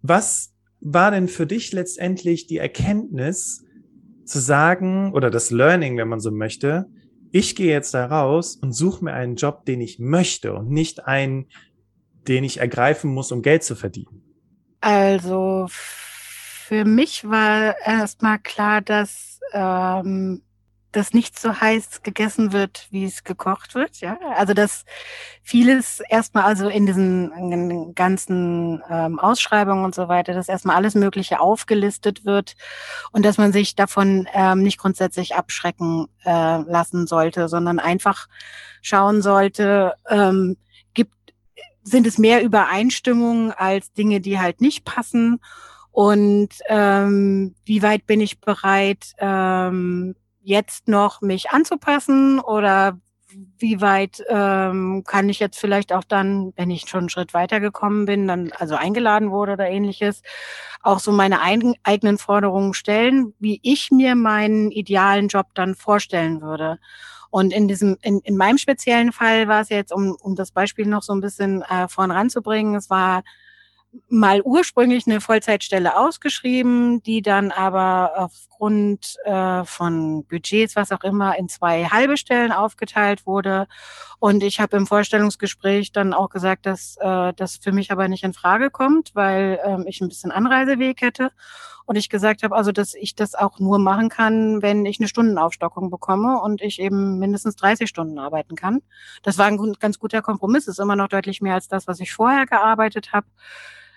Was 0.00 0.54
war 0.80 1.10
denn 1.10 1.28
für 1.28 1.46
dich 1.46 1.72
letztendlich 1.72 2.46
die 2.46 2.58
Erkenntnis 2.58 3.64
zu 4.24 4.38
sagen 4.38 5.12
oder 5.12 5.30
das 5.30 5.50
Learning, 5.50 5.98
wenn 5.98 6.08
man 6.08 6.20
so 6.20 6.30
möchte, 6.30 6.86
ich 7.30 7.56
gehe 7.56 7.72
jetzt 7.72 7.92
da 7.92 8.06
raus 8.06 8.56
und 8.56 8.72
suche 8.72 9.04
mir 9.04 9.12
einen 9.12 9.36
Job, 9.36 9.66
den 9.66 9.80
ich 9.80 9.98
möchte 9.98 10.54
und 10.54 10.70
nicht 10.70 11.06
einen, 11.06 11.46
den 12.26 12.42
ich 12.42 12.58
ergreifen 12.58 13.12
muss, 13.12 13.32
um 13.32 13.42
Geld 13.42 13.64
zu 13.64 13.74
verdienen? 13.74 14.22
Also 14.80 15.66
für 16.66 16.86
mich 16.86 17.28
war 17.28 17.76
erstmal 17.84 18.38
klar, 18.38 18.80
dass 18.80 19.38
ähm, 19.52 20.40
das 20.92 21.12
nicht 21.12 21.38
so 21.38 21.60
heiß 21.60 22.02
gegessen 22.02 22.54
wird, 22.54 22.86
wie 22.90 23.04
es 23.04 23.22
gekocht 23.22 23.74
wird. 23.74 24.00
Ja, 24.00 24.16
also 24.34 24.54
dass 24.54 24.86
vieles 25.42 26.00
erstmal 26.08 26.44
also 26.44 26.70
in 26.70 26.86
diesen 26.86 27.32
in 27.32 27.50
den 27.50 27.94
ganzen 27.94 28.82
ähm, 28.88 29.18
Ausschreibungen 29.18 29.84
und 29.84 29.94
so 29.94 30.08
weiter, 30.08 30.32
dass 30.32 30.48
erstmal 30.48 30.76
alles 30.76 30.94
Mögliche 30.94 31.38
aufgelistet 31.38 32.24
wird 32.24 32.54
und 33.12 33.26
dass 33.26 33.36
man 33.36 33.52
sich 33.52 33.74
davon 33.74 34.26
ähm, 34.32 34.62
nicht 34.62 34.78
grundsätzlich 34.78 35.34
abschrecken 35.34 36.06
äh, 36.24 36.30
lassen 36.62 37.06
sollte, 37.06 37.48
sondern 37.48 37.78
einfach 37.78 38.26
schauen 38.80 39.20
sollte, 39.20 39.92
ähm, 40.08 40.56
gibt 40.94 41.12
sind 41.82 42.06
es 42.06 42.16
mehr 42.16 42.42
Übereinstimmungen 42.42 43.52
als 43.52 43.92
Dinge, 43.92 44.22
die 44.22 44.40
halt 44.40 44.62
nicht 44.62 44.86
passen 44.86 45.40
und 45.94 46.48
ähm, 46.66 47.54
wie 47.64 47.80
weit 47.80 48.04
bin 48.04 48.20
ich 48.20 48.40
bereit, 48.40 49.12
ähm, 49.18 50.16
jetzt 50.42 50.88
noch 50.88 51.20
mich 51.20 51.50
anzupassen 51.50 52.40
oder 52.40 52.98
wie 53.58 53.80
weit 53.80 54.20
ähm, 54.28 55.04
kann 55.06 55.28
ich 55.28 55.38
jetzt 55.38 55.56
vielleicht 55.56 55.92
auch 55.92 56.02
dann, 56.02 56.52
wenn 56.56 56.72
ich 56.72 56.88
schon 56.88 57.02
einen 57.02 57.08
Schritt 57.10 57.32
weitergekommen 57.32 58.06
bin, 58.06 58.26
dann 58.26 58.50
also 58.58 58.74
eingeladen 58.74 59.30
wurde 59.30 59.52
oder 59.52 59.68
ähnliches, 59.68 60.22
auch 60.82 60.98
so 60.98 61.12
meine 61.12 61.40
ein, 61.40 61.74
eigenen 61.84 62.18
Forderungen 62.18 62.74
stellen, 62.74 63.32
wie 63.38 63.60
ich 63.62 63.92
mir 63.92 64.16
meinen 64.16 64.72
idealen 64.72 65.28
Job 65.28 65.46
dann 65.54 65.76
vorstellen 65.76 66.42
würde. 66.42 66.80
Und 67.30 67.52
in 67.52 67.68
diesem, 67.68 67.98
in, 68.02 68.18
in 68.24 68.36
meinem 68.36 68.58
speziellen 68.58 69.12
Fall 69.12 69.46
war 69.46 69.60
es 69.60 69.68
jetzt, 69.68 69.92
um, 69.92 70.16
um 70.20 70.34
das 70.34 70.50
Beispiel 70.50 70.86
noch 70.86 71.04
so 71.04 71.12
ein 71.12 71.20
bisschen 71.20 71.62
äh, 71.62 71.86
vorn 71.86 72.10
ranzubringen, 72.10 72.74
es 72.74 72.90
war 72.90 73.22
mal 74.08 74.42
ursprünglich 74.42 75.06
eine 75.06 75.20
Vollzeitstelle 75.20 75.96
ausgeschrieben, 75.96 77.02
die 77.02 77.22
dann 77.22 77.50
aber 77.50 78.12
aufgrund 78.16 79.16
äh, 79.24 79.64
von 79.64 80.24
Budgets, 80.24 80.76
was 80.76 80.92
auch 80.92 81.02
immer, 81.04 81.38
in 81.38 81.48
zwei 81.48 81.84
halbe 81.84 82.16
Stellen 82.16 82.52
aufgeteilt 82.52 83.26
wurde. 83.26 83.66
Und 84.18 84.42
ich 84.42 84.60
habe 84.60 84.76
im 84.76 84.86
Vorstellungsgespräch 84.86 85.92
dann 85.92 86.14
auch 86.14 86.30
gesagt, 86.30 86.66
dass 86.66 86.96
äh, 87.00 87.32
das 87.34 87.56
für 87.56 87.72
mich 87.72 87.90
aber 87.90 88.08
nicht 88.08 88.24
in 88.24 88.32
Frage 88.32 88.70
kommt, 88.70 89.14
weil 89.14 89.60
ähm, 89.64 89.84
ich 89.86 90.00
ein 90.00 90.08
bisschen 90.08 90.30
Anreiseweg 90.30 91.00
hätte. 91.00 91.30
Und 91.86 91.96
ich 91.96 92.08
gesagt 92.08 92.42
habe, 92.42 92.56
also, 92.56 92.72
dass 92.72 92.94
ich 92.94 93.14
das 93.14 93.34
auch 93.34 93.58
nur 93.58 93.78
machen 93.78 94.08
kann, 94.08 94.62
wenn 94.62 94.86
ich 94.86 95.00
eine 95.00 95.08
Stundenaufstockung 95.08 95.90
bekomme 95.90 96.40
und 96.40 96.62
ich 96.62 96.80
eben 96.80 97.18
mindestens 97.18 97.56
30 97.56 97.88
Stunden 97.88 98.18
arbeiten 98.18 98.56
kann. 98.56 98.80
Das 99.22 99.36
war 99.36 99.46
ein 99.46 99.74
ganz 99.78 99.98
guter 99.98 100.22
Kompromiss, 100.22 100.66
ist 100.66 100.80
immer 100.80 100.96
noch 100.96 101.08
deutlich 101.08 101.42
mehr 101.42 101.54
als 101.54 101.68
das, 101.68 101.86
was 101.86 102.00
ich 102.00 102.12
vorher 102.12 102.46
gearbeitet 102.46 103.12
habe. 103.12 103.26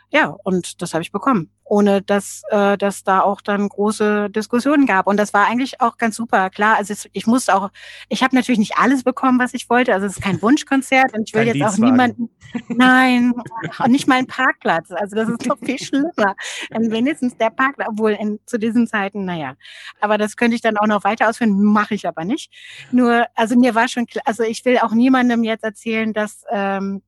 Ja, 0.09 0.37
und 0.43 0.81
das 0.81 0.93
habe 0.93 1.01
ich 1.01 1.11
bekommen, 1.11 1.51
ohne 1.65 2.01
dass 2.01 2.43
äh, 2.49 2.77
dass 2.77 3.03
da 3.03 3.19
auch 3.21 3.41
dann 3.41 3.67
große 3.67 4.29
Diskussionen 4.29 4.85
gab. 4.85 5.05
Und 5.05 5.17
das 5.17 5.33
war 5.33 5.47
eigentlich 5.47 5.81
auch 5.81 5.97
ganz 5.97 6.15
super. 6.15 6.49
Klar, 6.49 6.77
also 6.77 6.93
es, 6.93 7.09
ich 7.11 7.27
musste 7.27 7.53
auch, 7.53 7.71
ich 8.07 8.23
habe 8.23 8.33
natürlich 8.33 8.59
nicht 8.59 8.77
alles 8.77 9.03
bekommen, 9.03 9.37
was 9.37 9.53
ich 9.53 9.69
wollte. 9.69 9.93
Also 9.93 10.05
es 10.05 10.13
ist 10.17 10.23
kein 10.23 10.41
Wunschkonzert 10.41 11.13
und 11.13 11.27
ich 11.27 11.35
will 11.35 11.45
kein 11.45 11.55
jetzt 11.57 11.67
auch 11.67 11.77
niemanden, 11.77 12.29
nein, 12.69 13.33
nicht 13.87 14.07
mal 14.07 14.15
einen 14.15 14.27
Parkplatz. 14.27 14.91
Also 14.91 15.17
das 15.17 15.27
ist 15.27 15.45
noch 15.45 15.57
viel 15.59 15.77
schlimmer. 15.77 16.35
Dann 16.69 16.89
wenigstens 16.89 17.35
der 17.35 17.49
Parkplatz, 17.49 17.89
obwohl 17.91 18.11
in, 18.11 18.39
zu 18.45 18.57
diesen 18.57 18.87
Zeiten, 18.87 19.25
naja. 19.25 19.55
Aber 19.99 20.17
das 20.17 20.37
könnte 20.37 20.55
ich 20.55 20.61
dann 20.61 20.77
auch 20.77 20.87
noch 20.87 21.03
weiter 21.03 21.27
ausführen, 21.27 21.61
mache 21.61 21.95
ich 21.95 22.07
aber 22.07 22.23
nicht. 22.23 22.49
Nur, 22.91 23.25
also 23.35 23.57
mir 23.59 23.75
war 23.75 23.89
schon 23.89 24.05
klar, 24.05 24.23
also 24.25 24.43
ich 24.43 24.63
will 24.63 24.77
auch 24.77 24.93
niemandem 24.93 25.43
jetzt 25.43 25.65
erzählen, 25.65 26.13
dass 26.13 26.45
ähm, 26.49 27.01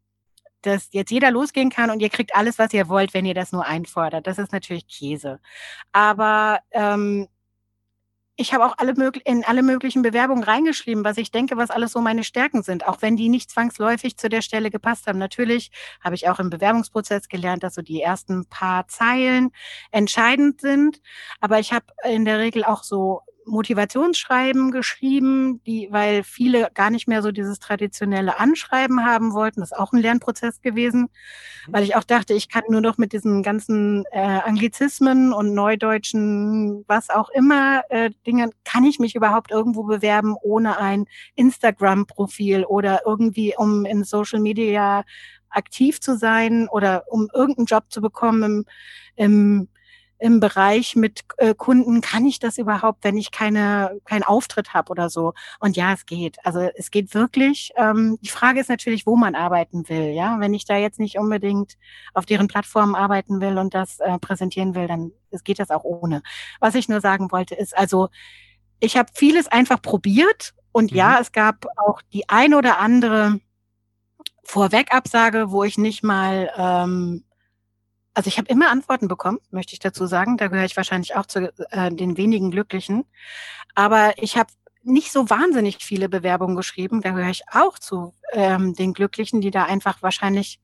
dass 0.62 0.90
jetzt 0.92 1.12
jeder 1.12 1.32
losgehen 1.32 1.70
kann 1.70 1.90
und 1.90 2.02
ihr 2.02 2.10
kriegt 2.10 2.36
alles, 2.36 2.60
was 2.60 2.74
ihr 2.74 2.90
wollt, 2.90 3.14
wenn 3.14 3.26
ihr 3.26 3.34
das 3.34 3.52
nur 3.52 3.66
einfordert. 3.66 4.28
Das 4.28 4.38
ist 4.38 4.52
natürlich 4.52 4.88
Käse. 4.88 5.40
Aber 5.92 6.60
ähm, 6.72 7.28
ich 8.40 8.54
habe 8.54 8.66
auch 8.66 8.76
alle 8.78 8.94
in 9.26 9.44
alle 9.44 9.62
möglichen 9.62 10.02
Bewerbungen 10.02 10.46
reingeschrieben, 10.46 11.04
was 11.04 11.18
ich 11.18 11.30
denke, 11.30 11.58
was 11.58 11.72
alles 11.72 11.92
so 11.92 12.00
meine 12.00 12.24
Stärken 12.24 12.64
sind, 12.64 12.88
auch 12.88 13.02
wenn 13.02 13.18
die 13.18 13.28
nicht 13.28 13.52
zwangsläufig 13.52 14.16
zu 14.16 14.30
der 14.30 14.42
Stelle 14.42 14.72
gepasst 14.72 15.08
haben. 15.08 15.20
Natürlich 15.20 15.72
habe 16.00 16.16
ich 16.16 16.30
auch 16.30 16.40
im 16.40 16.50
Bewerbungsprozess 16.50 17.28
gelernt, 17.28 17.64
dass 17.64 17.76
so 17.76 17.82
die 17.82 18.02
ersten 18.02 18.46
paar 18.46 18.88
Zeilen 18.88 19.52
entscheidend 19.92 20.62
sind, 20.62 21.02
aber 21.42 21.60
ich 21.60 21.74
habe 21.74 21.88
in 22.06 22.24
der 22.24 22.40
Regel 22.40 22.64
auch 22.64 22.84
so 22.84 23.24
Motivationsschreiben 23.50 24.72
geschrieben, 24.72 25.62
die, 25.66 25.88
weil 25.92 26.24
viele 26.24 26.70
gar 26.74 26.90
nicht 26.90 27.08
mehr 27.08 27.22
so 27.22 27.32
dieses 27.32 27.60
traditionelle 27.60 28.40
Anschreiben 28.40 29.06
haben 29.06 29.34
wollten. 29.34 29.60
Das 29.60 29.72
ist 29.72 29.78
auch 29.78 29.92
ein 29.92 30.02
Lernprozess 30.02 30.62
gewesen, 30.62 31.10
mhm. 31.68 31.74
weil 31.74 31.84
ich 31.84 31.96
auch 31.96 32.04
dachte, 32.04 32.34
ich 32.34 32.50
kann 32.50 32.64
nur 32.70 32.82
noch 32.82 32.98
mit 32.98 33.14
diesen 33.14 33.44
ganzen 33.44 34.06
äh, 34.12 34.20
Anglizismen 34.20 35.34
und 35.34 35.54
Neudeutschen, 35.54 36.84
was 36.88 37.10
auch 37.10 37.30
immer, 37.30 37.82
äh, 37.90 38.12
Dingen, 38.26 38.52
kann 38.64 38.84
ich 38.84 39.00
mich 39.00 39.16
überhaupt 39.16 39.52
irgendwo 39.52 39.84
bewerben 39.84 40.36
ohne 40.42 40.78
ein 40.78 41.06
Instagram-Profil 41.36 42.66
oder 42.66 43.02
irgendwie, 43.06 43.56
um 43.58 43.86
in 43.86 44.04
Social 44.04 44.40
Media 44.40 45.04
aktiv 45.50 46.00
zu 46.00 46.18
sein 46.18 46.68
oder 46.70 47.06
um 47.08 47.28
irgendeinen 47.34 47.66
Job 47.66 47.86
zu 47.90 48.02
bekommen 48.02 48.44
im, 48.44 48.66
im 49.16 49.68
im 50.20 50.40
Bereich 50.40 50.96
mit 50.96 51.22
äh, 51.38 51.56
Kunden, 51.56 52.02
kann 52.02 52.26
ich 52.26 52.40
das 52.40 52.58
überhaupt, 52.58 53.04
wenn 53.04 53.18
ich 53.18 53.32
keine 53.32 54.00
keinen 54.06 54.24
Auftritt 54.24 54.74
habe 54.74 54.92
oder 54.92 55.10
so? 55.10 55.34
Und 55.60 55.78
ja, 55.78 55.94
es 55.94 56.06
geht. 56.06 56.38
Also 56.46 56.70
es 56.76 56.92
geht 56.92 57.14
wirklich. 57.14 57.72
Ähm, 57.78 58.18
die 58.22 58.30
Frage 58.30 58.60
ist 58.60 58.70
natürlich, 58.70 59.06
wo 59.06 59.16
man 59.16 59.34
arbeiten 59.34 59.88
will. 59.88 60.12
Ja, 60.12 60.40
wenn 60.40 60.54
ich 60.54 60.66
da 60.66 60.78
jetzt 60.78 61.00
nicht 61.00 61.18
unbedingt 61.18 61.78
auf 62.14 62.26
deren 62.26 62.48
Plattformen 62.48 62.96
arbeiten 62.96 63.40
will 63.42 63.58
und 63.58 63.74
das 63.74 64.00
äh, 64.00 64.20
präsentieren 64.20 64.76
will, 64.76 64.88
dann 64.88 65.12
es 65.32 65.44
geht 65.44 65.60
das 65.60 65.72
auch 65.72 65.84
ohne. 65.84 66.22
Was 66.60 66.76
ich 66.76 66.90
nur 66.90 67.02
sagen 67.02 67.32
wollte, 67.32 67.56
ist 67.56 67.78
also, 67.78 68.10
ich 68.80 68.98
habe 68.98 69.10
vieles 69.14 69.48
einfach 69.48 69.82
probiert 69.82 70.54
und 70.72 70.92
mhm. 70.92 70.98
ja, 70.98 71.20
es 71.20 71.32
gab 71.32 71.66
auch 71.78 72.02
die 72.14 72.28
ein 72.30 72.54
oder 72.54 72.80
andere 72.80 73.40
Vorwegabsage, 74.44 75.52
wo 75.52 75.64
ich 75.64 75.78
nicht 75.78 76.04
mal 76.04 76.52
ähm, 76.58 77.24
also 78.14 78.28
ich 78.28 78.38
habe 78.38 78.50
immer 78.50 78.70
Antworten 78.72 79.08
bekommen, 79.08 79.40
möchte 79.52 79.74
ich 79.74 79.80
dazu 79.80 80.06
sagen. 80.06 80.38
Da 80.38 80.48
gehöre 80.48 80.66
ich 80.66 80.78
wahrscheinlich 80.78 81.16
auch 81.16 81.26
zu 81.26 81.54
äh, 81.72 81.92
den 81.92 82.18
wenigen 82.18 82.52
Glücklichen. 82.52 83.06
Aber 83.76 84.14
ich 84.18 84.38
habe 84.38 84.52
nicht 84.84 85.12
so 85.12 85.30
wahnsinnig 85.30 85.78
viele 85.84 86.10
Bewerbungen 86.10 86.56
geschrieben. 86.56 87.02
Da 87.02 87.12
gehöre 87.12 87.30
ich 87.30 87.44
auch 87.52 87.80
zu 87.80 88.14
ähm, 88.34 88.74
den 88.74 88.94
Glücklichen, 88.94 89.42
die 89.42 89.52
da 89.52 89.66
einfach 89.66 90.02
wahrscheinlich 90.02 90.60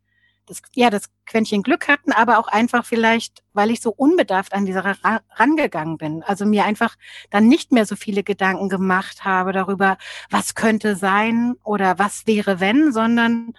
das, 0.48 0.62
ja, 0.76 0.90
das 0.90 1.10
Quäntchen 1.26 1.64
Glück 1.64 1.88
hatten, 1.88 2.12
aber 2.12 2.38
auch 2.38 2.48
einfach 2.48 2.86
vielleicht, 2.86 3.44
weil 3.54 3.72
ich 3.72 3.82
so 3.82 3.92
unbedarft 3.92 4.54
an 4.54 4.66
dieser 4.66 4.84
Sache 4.84 5.22
rangegangen 5.32 5.98
bin. 5.98 6.24
Also 6.24 6.46
mir 6.46 6.66
einfach 6.66 6.96
dann 7.32 7.48
nicht 7.48 7.72
mehr 7.72 7.86
so 7.86 7.96
viele 7.96 8.24
Gedanken 8.24 8.70
gemacht 8.70 9.26
habe 9.26 9.54
darüber, 9.54 9.98
was 10.30 10.54
könnte 10.56 10.96
sein 10.96 11.56
oder 11.64 11.98
was 11.98 12.28
wäre 12.28 12.60
wenn, 12.60 12.92
sondern 12.92 13.54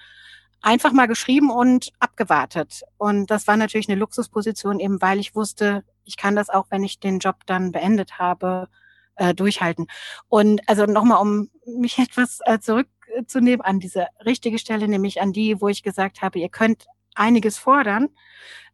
einfach 0.62 0.92
mal 0.92 1.06
geschrieben 1.06 1.50
und 1.50 1.92
abgewartet. 1.98 2.82
Und 2.98 3.30
das 3.30 3.46
war 3.46 3.56
natürlich 3.56 3.88
eine 3.88 3.98
Luxusposition, 3.98 4.80
eben 4.80 5.00
weil 5.00 5.18
ich 5.18 5.34
wusste, 5.34 5.84
ich 6.04 6.16
kann 6.16 6.36
das 6.36 6.48
auch, 6.50 6.66
wenn 6.70 6.84
ich 6.84 7.00
den 7.00 7.18
Job 7.18 7.36
dann 7.46 7.72
beendet 7.72 8.18
habe, 8.18 8.68
äh, 9.16 9.34
durchhalten. 9.34 9.86
Und 10.28 10.60
also 10.68 10.86
nochmal, 10.86 11.20
um 11.20 11.50
mich 11.66 11.98
etwas 11.98 12.40
äh, 12.44 12.58
zurückzunehmen 12.58 13.60
an 13.62 13.80
diese 13.80 14.06
richtige 14.24 14.58
Stelle, 14.58 14.88
nämlich 14.88 15.20
an 15.20 15.32
die, 15.32 15.60
wo 15.60 15.68
ich 15.68 15.82
gesagt 15.82 16.22
habe, 16.22 16.38
ihr 16.38 16.48
könnt 16.48 16.86
einiges 17.14 17.58
fordern. 17.58 18.08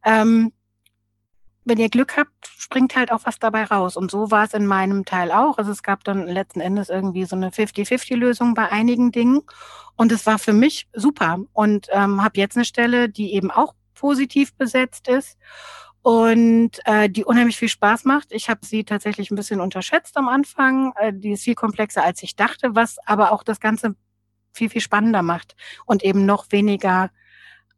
Ähm, 0.04 0.52
wenn 1.64 1.78
ihr 1.78 1.88
Glück 1.88 2.16
habt, 2.16 2.30
springt 2.58 2.96
halt 2.96 3.12
auch 3.12 3.20
was 3.24 3.38
dabei 3.38 3.64
raus. 3.64 3.96
Und 3.96 4.10
so 4.10 4.30
war 4.30 4.44
es 4.44 4.54
in 4.54 4.66
meinem 4.66 5.04
Teil 5.04 5.30
auch. 5.30 5.58
Also 5.58 5.70
es 5.70 5.82
gab 5.82 6.04
dann 6.04 6.26
letzten 6.26 6.60
Endes 6.60 6.88
irgendwie 6.88 7.24
so 7.24 7.36
eine 7.36 7.50
50-50-Lösung 7.50 8.54
bei 8.54 8.70
einigen 8.70 9.12
Dingen. 9.12 9.42
Und 9.96 10.10
es 10.12 10.26
war 10.26 10.38
für 10.38 10.52
mich 10.52 10.88
super. 10.92 11.38
Und 11.52 11.86
ähm, 11.90 12.22
habe 12.22 12.38
jetzt 12.38 12.56
eine 12.56 12.64
Stelle, 12.64 13.08
die 13.08 13.34
eben 13.34 13.50
auch 13.50 13.74
positiv 13.94 14.54
besetzt 14.54 15.08
ist 15.08 15.38
und 16.02 16.80
äh, 16.84 17.08
die 17.08 17.24
unheimlich 17.24 17.56
viel 17.56 17.68
Spaß 17.68 18.04
macht. 18.04 18.32
Ich 18.32 18.50
habe 18.50 18.66
sie 18.66 18.84
tatsächlich 18.84 19.30
ein 19.30 19.36
bisschen 19.36 19.60
unterschätzt 19.60 20.16
am 20.16 20.28
Anfang. 20.28 20.92
Äh, 20.96 21.12
die 21.14 21.32
ist 21.32 21.44
viel 21.44 21.54
komplexer, 21.54 22.02
als 22.02 22.22
ich 22.22 22.34
dachte, 22.34 22.74
was 22.74 22.96
aber 23.06 23.30
auch 23.30 23.44
das 23.44 23.60
Ganze 23.60 23.94
viel, 24.52 24.68
viel 24.68 24.80
spannender 24.80 25.22
macht 25.22 25.54
und 25.86 26.02
eben 26.02 26.26
noch 26.26 26.46
weniger 26.50 27.10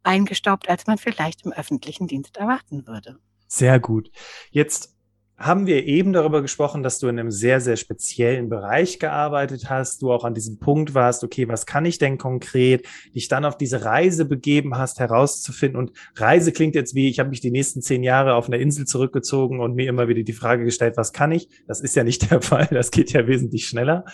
eingestaubt, 0.02 0.68
als 0.68 0.86
man 0.86 0.98
vielleicht 0.98 1.44
im 1.44 1.52
öffentlichen 1.52 2.06
Dienst 2.06 2.36
erwarten 2.38 2.86
würde. 2.86 3.18
Sehr 3.46 3.80
gut. 3.80 4.10
Jetzt 4.50 4.94
haben 5.36 5.66
wir 5.66 5.84
eben 5.84 6.12
darüber 6.12 6.42
gesprochen, 6.42 6.82
dass 6.84 7.00
du 7.00 7.08
in 7.08 7.18
einem 7.18 7.32
sehr, 7.32 7.60
sehr 7.60 7.76
speziellen 7.76 8.48
Bereich 8.48 9.00
gearbeitet 9.00 9.68
hast, 9.68 10.00
du 10.00 10.12
auch 10.12 10.24
an 10.24 10.32
diesem 10.32 10.58
Punkt 10.58 10.94
warst, 10.94 11.24
okay, 11.24 11.48
was 11.48 11.66
kann 11.66 11.84
ich 11.84 11.98
denn 11.98 12.18
konkret, 12.18 12.86
dich 13.14 13.26
dann 13.28 13.44
auf 13.44 13.56
diese 13.56 13.84
Reise 13.84 14.26
begeben 14.26 14.78
hast, 14.78 15.00
herauszufinden. 15.00 15.78
Und 15.78 15.92
Reise 16.16 16.52
klingt 16.52 16.76
jetzt 16.76 16.94
wie, 16.94 17.08
ich 17.08 17.18
habe 17.18 17.30
mich 17.30 17.40
die 17.40 17.50
nächsten 17.50 17.82
zehn 17.82 18.04
Jahre 18.04 18.34
auf 18.34 18.46
einer 18.46 18.58
Insel 18.58 18.86
zurückgezogen 18.86 19.60
und 19.60 19.74
mir 19.74 19.88
immer 19.88 20.06
wieder 20.06 20.22
die 20.22 20.32
Frage 20.32 20.64
gestellt, 20.64 20.96
was 20.96 21.12
kann 21.12 21.32
ich? 21.32 21.48
Das 21.66 21.80
ist 21.80 21.96
ja 21.96 22.04
nicht 22.04 22.30
der 22.30 22.40
Fall, 22.40 22.68
das 22.70 22.92
geht 22.92 23.12
ja 23.12 23.26
wesentlich 23.26 23.66
schneller. 23.66 24.04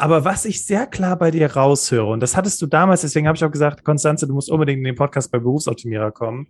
Aber 0.00 0.24
was 0.24 0.46
ich 0.46 0.64
sehr 0.64 0.86
klar 0.86 1.18
bei 1.18 1.30
dir 1.30 1.54
raushöre, 1.54 2.06
und 2.06 2.20
das 2.20 2.34
hattest 2.34 2.62
du 2.62 2.66
damals, 2.66 3.02
deswegen 3.02 3.28
habe 3.28 3.36
ich 3.36 3.44
auch 3.44 3.50
gesagt, 3.50 3.84
Konstanze, 3.84 4.26
du 4.26 4.32
musst 4.32 4.50
unbedingt 4.50 4.78
in 4.78 4.84
den 4.84 4.94
Podcast 4.94 5.30
bei 5.30 5.38
Berufsoptimierer 5.38 6.10
kommen. 6.10 6.48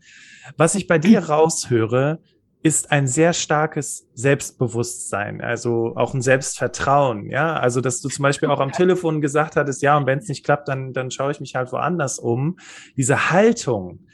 Was 0.56 0.76
ich 0.76 0.86
bei 0.86 0.98
dir 0.98 1.18
raushöre, 1.28 2.20
ist 2.62 2.92
ein 2.92 3.08
sehr 3.08 3.32
starkes 3.32 4.06
Selbstbewusstsein, 4.14 5.40
also 5.40 5.96
auch 5.96 6.14
ein 6.14 6.22
Selbstvertrauen, 6.22 7.28
ja. 7.28 7.56
Also, 7.56 7.80
dass 7.80 8.00
du 8.00 8.08
zum 8.08 8.22
Beispiel 8.22 8.50
auch 8.50 8.60
am 8.60 8.70
Telefon 8.70 9.20
gesagt 9.20 9.56
hattest, 9.56 9.82
ja, 9.82 9.96
und 9.96 10.06
wenn 10.06 10.20
es 10.20 10.28
nicht 10.28 10.44
klappt, 10.44 10.68
dann, 10.68 10.92
dann 10.92 11.10
schaue 11.10 11.32
ich 11.32 11.40
mich 11.40 11.56
halt 11.56 11.72
woanders 11.72 12.20
um. 12.20 12.56
Diese 12.96 13.32
Haltung, 13.32 14.06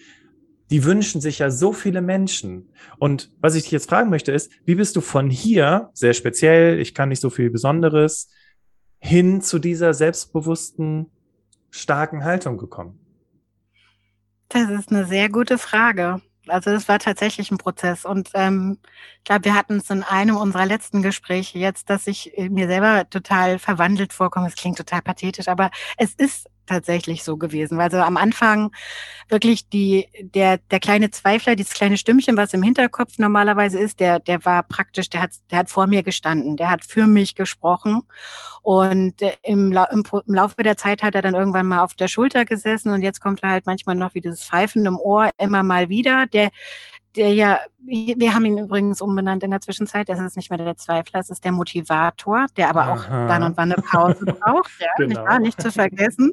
die 0.70 0.84
wünschen 0.84 1.20
sich 1.20 1.40
ja 1.40 1.50
so 1.50 1.74
viele 1.74 2.00
Menschen. 2.00 2.70
Und 2.98 3.30
was 3.42 3.54
ich 3.54 3.64
dich 3.64 3.72
jetzt 3.72 3.90
fragen 3.90 4.08
möchte, 4.08 4.32
ist, 4.32 4.50
wie 4.64 4.76
bist 4.76 4.96
du 4.96 5.02
von 5.02 5.28
hier, 5.28 5.90
sehr 5.92 6.14
speziell, 6.14 6.80
ich 6.80 6.94
kann 6.94 7.10
nicht 7.10 7.20
so 7.20 7.28
viel 7.28 7.50
Besonderes, 7.50 8.30
hin 8.98 9.40
zu 9.40 9.58
dieser 9.58 9.94
selbstbewussten, 9.94 11.10
starken 11.70 12.24
Haltung 12.24 12.58
gekommen? 12.58 12.98
Das 14.48 14.70
ist 14.70 14.90
eine 14.90 15.04
sehr 15.04 15.28
gute 15.28 15.58
Frage. 15.58 16.20
Also 16.48 16.70
es 16.70 16.88
war 16.88 16.98
tatsächlich 16.98 17.50
ein 17.50 17.58
Prozess. 17.58 18.04
Und 18.04 18.30
ähm, 18.34 18.78
ich 19.18 19.24
glaube, 19.24 19.46
wir 19.46 19.54
hatten 19.54 19.78
es 19.78 19.90
in 19.90 20.02
einem 20.02 20.36
unserer 20.36 20.66
letzten 20.66 21.02
Gespräche 21.02 21.58
jetzt, 21.58 21.90
dass 21.90 22.06
ich 22.06 22.32
mir 22.36 22.68
selber 22.68 23.08
total 23.10 23.58
verwandelt 23.58 24.12
vorkomme. 24.12 24.46
Es 24.46 24.54
klingt 24.54 24.78
total 24.78 25.02
pathetisch, 25.02 25.48
aber 25.48 25.70
es 25.96 26.14
ist 26.14 26.48
tatsächlich 26.66 27.22
so 27.24 27.36
gewesen. 27.36 27.80
Also 27.80 27.98
am 27.98 28.16
Anfang 28.16 28.72
wirklich 29.28 29.68
die, 29.68 30.08
der, 30.20 30.58
der 30.58 30.80
kleine 30.80 31.10
Zweifler, 31.10 31.56
dieses 31.56 31.74
kleine 31.74 31.96
Stimmchen, 31.96 32.36
was 32.36 32.52
im 32.52 32.62
Hinterkopf 32.62 33.18
normalerweise 33.18 33.78
ist, 33.78 34.00
der, 34.00 34.20
der 34.20 34.44
war 34.44 34.62
praktisch, 34.62 35.08
der 35.10 35.22
hat, 35.22 35.30
der 35.50 35.58
hat 35.58 35.70
vor 35.70 35.86
mir 35.86 36.02
gestanden, 36.02 36.56
der 36.56 36.70
hat 36.70 36.84
für 36.84 37.06
mich 37.06 37.34
gesprochen. 37.34 38.02
Und 38.62 39.22
äh, 39.22 39.32
im, 39.42 39.72
im, 39.72 40.04
im 40.26 40.34
Laufe 40.34 40.62
der 40.62 40.76
Zeit 40.76 41.02
hat 41.02 41.14
er 41.14 41.22
dann 41.22 41.34
irgendwann 41.34 41.66
mal 41.66 41.82
auf 41.82 41.94
der 41.94 42.08
Schulter 42.08 42.44
gesessen 42.44 42.92
und 42.92 43.02
jetzt 43.02 43.20
kommt 43.20 43.42
er 43.42 43.50
halt 43.50 43.66
manchmal 43.66 43.96
noch 43.96 44.14
wie 44.14 44.20
dieses 44.20 44.44
Pfeifen 44.44 44.86
im 44.86 44.98
Ohr 44.98 45.30
immer 45.38 45.62
mal 45.62 45.88
wieder. 45.88 46.26
Der, 46.26 46.50
der 47.16 47.32
ja, 47.32 47.60
wir 47.78 48.34
haben 48.34 48.44
ihn 48.44 48.58
übrigens 48.58 49.00
umbenannt 49.00 49.42
in 49.42 49.50
der 49.50 49.60
Zwischenzeit, 49.60 50.08
das 50.08 50.20
ist 50.20 50.36
nicht 50.36 50.50
mehr 50.50 50.58
der 50.58 50.76
Zweifler, 50.76 51.20
das 51.20 51.30
ist 51.30 51.44
der 51.44 51.52
Motivator, 51.52 52.46
der 52.56 52.68
aber 52.68 52.92
auch 52.92 53.08
Aha. 53.08 53.26
dann 53.26 53.42
und 53.42 53.56
wann 53.56 53.72
eine 53.72 53.82
Pause 53.82 54.24
braucht, 54.40 54.70
ja, 54.80 54.88
genau. 54.98 55.22
nicht, 55.38 55.40
nicht 55.40 55.62
zu 55.62 55.72
vergessen. 55.72 56.32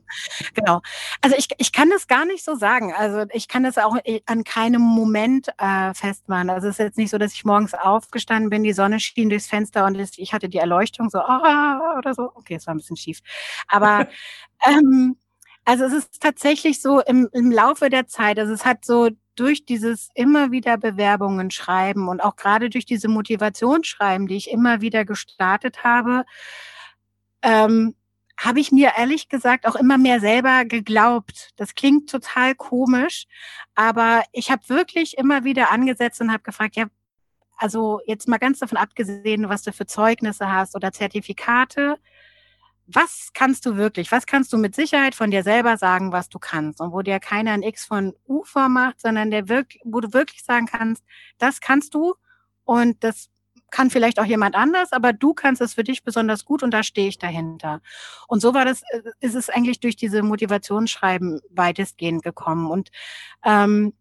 Genau. 0.54 0.82
Also 1.22 1.36
ich, 1.38 1.48
ich 1.58 1.72
kann 1.72 1.90
das 1.90 2.08
gar 2.08 2.26
nicht 2.26 2.44
so 2.44 2.56
sagen. 2.56 2.94
Also 2.94 3.26
ich 3.32 3.48
kann 3.48 3.64
das 3.64 3.78
auch 3.78 3.98
an 4.26 4.44
keinem 4.44 4.82
Moment 4.82 5.50
äh, 5.58 5.94
festmachen. 5.94 6.50
Also 6.50 6.68
es 6.68 6.76
ist 6.76 6.80
jetzt 6.80 6.98
nicht 6.98 7.12
so, 7.12 7.18
dass 7.18 7.34
ich 7.34 7.46
morgens 7.46 7.74
aufgestanden 7.74 8.50
bin, 8.50 8.64
die 8.64 8.74
Sonne 8.74 9.00
schien 9.00 9.30
durchs 9.30 9.48
Fenster 9.48 9.86
und 9.86 9.98
ich 10.18 10.34
hatte 10.34 10.50
die 10.50 10.58
Erleuchtung 10.58 11.10
so, 11.10 11.20
ah, 11.20 11.98
oder 11.98 12.14
so. 12.14 12.32
Okay, 12.36 12.56
es 12.56 12.68
war 12.68 12.74
ein 12.74 12.78
bisschen 12.78 12.98
schief. 12.98 13.20
Aber 13.68 14.08
ähm, 14.66 15.18
also 15.66 15.86
es 15.86 15.94
ist 15.94 16.22
tatsächlich 16.22 16.82
so 16.82 17.00
im, 17.00 17.30
im 17.32 17.52
Laufe 17.52 17.90
der 17.90 18.08
Zeit, 18.08 18.38
also 18.38 18.54
es 18.54 18.66
hat 18.66 18.84
so 18.84 19.10
durch 19.36 19.66
dieses 19.66 20.10
immer 20.14 20.52
wieder 20.52 20.78
Bewerbungen 20.78 21.52
schreiben 21.52 22.08
und 22.08 22.22
auch 22.22 22.36
gerade 22.36 22.70
durch 22.70 22.86
diese 22.86 23.08
Motivationsschreiben, 23.08 24.28
die 24.28 24.36
ich 24.36 24.52
immer 24.52 24.82
wieder 24.82 25.06
gestartet 25.06 25.84
habe, 25.84 26.26
ähm, 27.42 27.96
habe 28.38 28.60
ich 28.60 28.72
mir 28.72 28.94
ehrlich 28.98 29.30
gesagt 29.30 29.68
auch 29.68 29.76
immer 29.76 29.98
mehr 29.98 30.20
selber 30.20 30.66
geglaubt. 30.66 31.52
Das 31.56 31.76
klingt 31.76 32.10
total 32.10 32.56
komisch, 32.56 33.26
aber 33.76 34.24
ich 34.32 34.52
habe 34.52 34.68
wirklich 34.70 35.18
immer 35.18 35.44
wieder 35.44 35.72
angesetzt 35.72 36.20
und 36.22 36.32
habe 36.32 36.44
gefragt, 36.44 36.76
ja, 36.76 36.88
also 37.58 38.02
jetzt 38.06 38.28
mal 38.28 38.40
ganz 38.40 38.60
davon 38.60 38.78
abgesehen, 38.78 39.50
was 39.50 39.62
du 39.64 39.72
für 39.72 39.86
Zeugnisse 39.86 40.52
hast 40.52 40.76
oder 40.76 40.92
Zertifikate, 40.92 41.98
was 42.86 43.32
kannst 43.34 43.66
du 43.66 43.78
wirklich, 43.78 44.12
was 44.12 44.26
kannst 44.26 44.52
du 44.52 44.58
mit 44.58 44.76
Sicherheit 44.76 45.16
von 45.16 45.32
dir 45.32 45.44
selber 45.44 45.78
sagen, 45.78 46.12
was 46.12 46.30
du 46.30 46.40
kannst 46.40 46.82
und 46.82 46.92
wo 46.92 47.02
dir 47.02 47.20
keiner 47.20 47.52
ein 47.52 47.64
X 47.64 47.86
von 47.86 48.14
U 48.28 48.44
vormacht, 48.44 49.00
sondern 49.00 49.32
der 49.32 49.48
wirk 49.50 49.76
wo 49.84 50.02
du 50.02 50.14
wirklich 50.14 50.44
sagen 50.44 50.66
kannst, 50.66 51.04
das 51.38 51.62
kannst 51.62 51.94
du 51.94 52.16
und 52.66 53.04
das 53.04 53.30
kann 53.72 53.90
vielleicht 53.90 54.20
auch 54.20 54.26
jemand 54.26 54.56
anders, 54.56 54.92
aber 54.94 55.14
du 55.14 55.34
kannst 55.34 55.62
es 55.62 55.74
für 55.74 55.84
dich 55.84 56.04
besonders 56.04 56.46
gut 56.46 56.62
und 56.62 56.72
da 56.72 56.84
stehe 56.84 57.08
ich 57.08 57.18
dahinter. 57.18 57.82
Und 58.28 58.40
so 58.40 58.54
war 58.54 58.66
das, 58.66 58.84
äh, 58.90 59.02
ist 59.20 59.36
es 59.36 59.50
eigentlich 59.50 59.80
durch 59.80 59.96
diese 59.96 60.22
Motivationsschreiben 60.22 61.42
weitestgehend 61.50 62.24
gekommen. 62.24 62.70
Und 62.70 62.92
ähm, 63.44 63.94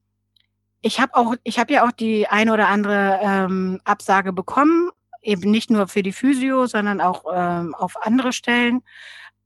ich 0.82 1.00
habe 1.00 1.14
auch, 1.14 1.36
ich 1.42 1.58
habe 1.58 1.72
ja 1.72 1.86
auch 1.86 1.92
die 1.92 2.28
eine 2.28 2.52
oder 2.52 2.68
andere 2.68 3.18
ähm, 3.22 3.80
Absage 3.84 4.32
bekommen, 4.32 4.90
eben 5.22 5.50
nicht 5.50 5.70
nur 5.70 5.88
für 5.88 6.02
die 6.02 6.12
Physio, 6.12 6.66
sondern 6.66 7.00
auch 7.00 7.24
ähm, 7.32 7.74
auf 7.74 7.94
andere 8.04 8.32
Stellen. 8.32 8.82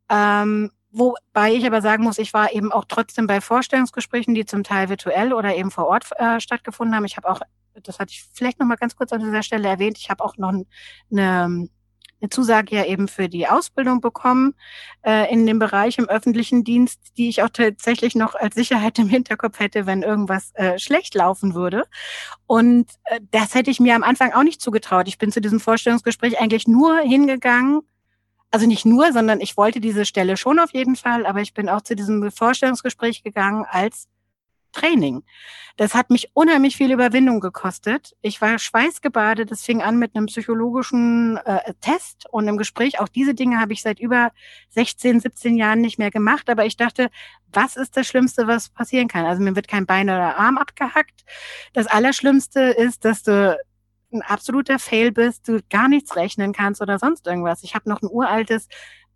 Ähm, 0.08 0.70
wobei 0.90 1.52
ich 1.52 1.66
aber 1.66 1.82
sagen 1.82 2.04
muss, 2.04 2.18
ich 2.18 2.32
war 2.32 2.52
eben 2.52 2.72
auch 2.72 2.84
trotzdem 2.88 3.26
bei 3.26 3.40
Vorstellungsgesprächen, 3.40 4.34
die 4.34 4.46
zum 4.46 4.64
Teil 4.64 4.88
virtuell 4.88 5.32
oder 5.32 5.54
eben 5.54 5.70
vor 5.70 5.86
Ort 5.86 6.10
äh, 6.16 6.40
stattgefunden 6.40 6.96
haben. 6.96 7.04
Ich 7.04 7.16
habe 7.16 7.28
auch, 7.28 7.40
das 7.74 7.98
hatte 7.98 8.12
ich 8.12 8.24
vielleicht 8.32 8.58
noch 8.58 8.66
mal 8.66 8.76
ganz 8.76 8.96
kurz 8.96 9.12
an 9.12 9.20
dieser 9.20 9.42
Stelle 9.42 9.68
erwähnt, 9.68 9.98
ich 9.98 10.10
habe 10.10 10.24
auch 10.24 10.36
noch 10.38 10.52
eine 11.10 11.68
eine 12.20 12.30
Zusage 12.30 12.76
ja 12.76 12.84
eben 12.84 13.08
für 13.08 13.28
die 13.28 13.46
Ausbildung 13.46 14.00
bekommen 14.00 14.54
äh, 15.02 15.30
in 15.32 15.46
dem 15.46 15.58
Bereich 15.58 15.98
im 15.98 16.08
öffentlichen 16.08 16.64
Dienst, 16.64 17.00
die 17.18 17.28
ich 17.28 17.42
auch 17.42 17.50
tatsächlich 17.50 18.14
noch 18.14 18.34
als 18.34 18.54
Sicherheit 18.54 18.98
im 18.98 19.08
Hinterkopf 19.08 19.58
hätte, 19.58 19.86
wenn 19.86 20.02
irgendwas 20.02 20.52
äh, 20.54 20.78
schlecht 20.78 21.14
laufen 21.14 21.54
würde. 21.54 21.84
Und 22.46 22.90
äh, 23.04 23.20
das 23.30 23.54
hätte 23.54 23.70
ich 23.70 23.80
mir 23.80 23.94
am 23.94 24.02
Anfang 24.02 24.32
auch 24.32 24.42
nicht 24.42 24.60
zugetraut. 24.60 25.08
Ich 25.08 25.18
bin 25.18 25.32
zu 25.32 25.40
diesem 25.40 25.60
Vorstellungsgespräch 25.60 26.40
eigentlich 26.40 26.66
nur 26.66 26.98
hingegangen, 26.98 27.82
also 28.50 28.66
nicht 28.66 28.86
nur, 28.86 29.12
sondern 29.12 29.40
ich 29.40 29.56
wollte 29.56 29.80
diese 29.80 30.06
Stelle 30.06 30.36
schon 30.36 30.58
auf 30.58 30.72
jeden 30.72 30.96
Fall, 30.96 31.26
aber 31.26 31.40
ich 31.40 31.52
bin 31.52 31.68
auch 31.68 31.82
zu 31.82 31.96
diesem 31.96 32.30
Vorstellungsgespräch 32.30 33.22
gegangen 33.22 33.66
als 33.68 34.08
Training. 34.76 35.24
Das 35.76 35.94
hat 35.94 36.10
mich 36.10 36.30
unheimlich 36.32 36.76
viel 36.76 36.92
Überwindung 36.92 37.40
gekostet. 37.40 38.14
Ich 38.22 38.40
war 38.40 38.58
schweißgebadet. 38.58 39.50
Das 39.50 39.62
fing 39.62 39.82
an 39.82 39.98
mit 39.98 40.14
einem 40.14 40.26
psychologischen 40.26 41.36
äh, 41.38 41.74
Test 41.80 42.26
und 42.30 42.48
im 42.48 42.56
Gespräch. 42.56 42.98
Auch 42.98 43.08
diese 43.08 43.34
Dinge 43.34 43.60
habe 43.60 43.72
ich 43.72 43.82
seit 43.82 44.00
über 44.00 44.32
16, 44.70 45.20
17 45.20 45.56
Jahren 45.56 45.80
nicht 45.80 45.98
mehr 45.98 46.10
gemacht. 46.10 46.48
Aber 46.48 46.64
ich 46.64 46.76
dachte, 46.76 47.10
was 47.52 47.76
ist 47.76 47.96
das 47.96 48.06
Schlimmste, 48.06 48.46
was 48.46 48.70
passieren 48.70 49.08
kann? 49.08 49.26
Also 49.26 49.42
mir 49.42 49.54
wird 49.54 49.68
kein 49.68 49.86
Bein 49.86 50.08
oder 50.08 50.38
Arm 50.38 50.56
abgehackt. 50.56 51.24
Das 51.74 51.86
Allerschlimmste 51.86 52.60
ist, 52.60 53.04
dass 53.04 53.22
du 53.22 53.58
ein 54.12 54.22
absoluter 54.22 54.78
Fail 54.78 55.12
bist, 55.12 55.48
du 55.48 55.60
gar 55.68 55.88
nichts 55.88 56.16
rechnen 56.16 56.52
kannst 56.52 56.80
oder 56.80 56.98
sonst 56.98 57.26
irgendwas. 57.26 57.62
Ich 57.62 57.74
habe 57.74 57.88
noch 57.88 58.00
ein 58.02 58.08
uraltes 58.10 58.68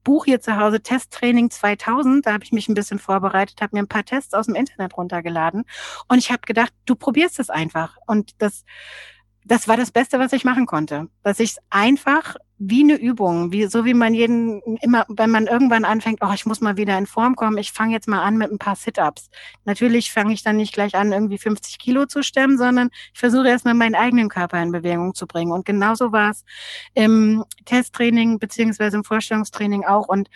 Buch 0.03 0.25
hier 0.25 0.41
zu 0.41 0.57
Hause, 0.57 0.81
Testtraining 0.81 1.51
2000. 1.51 2.27
Da 2.27 2.33
habe 2.33 2.45
ich 2.45 2.53
mich 2.53 2.69
ein 2.69 2.75
bisschen 2.75 2.99
vorbereitet, 2.99 3.61
habe 3.61 3.77
mir 3.77 3.83
ein 3.83 3.89
paar 3.89 4.05
Tests 4.05 4.35
aus 4.35 4.47
dem 4.47 4.55
Internet 4.55 4.97
runtergeladen 4.97 5.65
und 6.09 6.19
ich 6.19 6.31
habe 6.31 6.43
gedacht, 6.47 6.73
du 6.87 6.95
probierst 6.95 7.39
es 7.39 7.51
einfach. 7.51 7.97
Und 8.07 8.33
das 8.39 8.65
das 9.45 9.69
war 9.69 9.77
das 9.77 9.91
Beste, 9.91 10.19
was 10.19 10.33
ich 10.33 10.45
machen 10.45 10.67
konnte. 10.67 11.09
Dass 11.23 11.41
ich 11.41 11.53
es 11.53 11.59
einfach 11.71 12.37
wie 12.63 12.83
eine 12.83 12.97
Übung, 12.97 13.53
wie, 13.53 13.67
so 13.69 13.87
wie 13.87 13.95
man 13.95 14.13
jeden, 14.13 14.61
immer, 14.83 15.07
wenn 15.09 15.31
man 15.31 15.47
irgendwann 15.47 15.87
anfängt, 15.87 16.19
oh, 16.21 16.31
ich 16.35 16.45
muss 16.45 16.61
mal 16.61 16.77
wieder 16.77 16.97
in 16.99 17.07
Form 17.07 17.35
kommen, 17.35 17.57
ich 17.57 17.73
fange 17.73 17.95
jetzt 17.95 18.07
mal 18.07 18.23
an 18.23 18.37
mit 18.37 18.53
ein 18.53 18.59
paar 18.59 18.77
Sit-Ups. 18.77 19.31
Natürlich 19.65 20.13
fange 20.13 20.35
ich 20.35 20.43
dann 20.43 20.59
nicht 20.59 20.75
gleich 20.75 20.95
an, 20.95 21.11
irgendwie 21.11 21.39
50 21.39 21.79
Kilo 21.79 22.05
zu 22.05 22.23
stemmen, 22.23 22.59
sondern 22.59 22.91
ich 23.15 23.19
versuche 23.19 23.49
erstmal 23.49 23.73
meinen 23.73 23.95
eigenen 23.95 24.29
Körper 24.29 24.63
in 24.63 24.73
Bewegung 24.73 25.15
zu 25.15 25.27
bringen. 25.27 25.53
Und 25.53 25.65
genauso 25.65 26.13
war 26.13 26.33
es 26.33 26.45
im 26.93 27.45
Testtraining 27.65 28.39
beziehungsweise 28.39 28.99
im 28.99 29.05
Vorstellungstraining 29.05 29.87
auch. 29.87 30.09
Und 30.09 30.29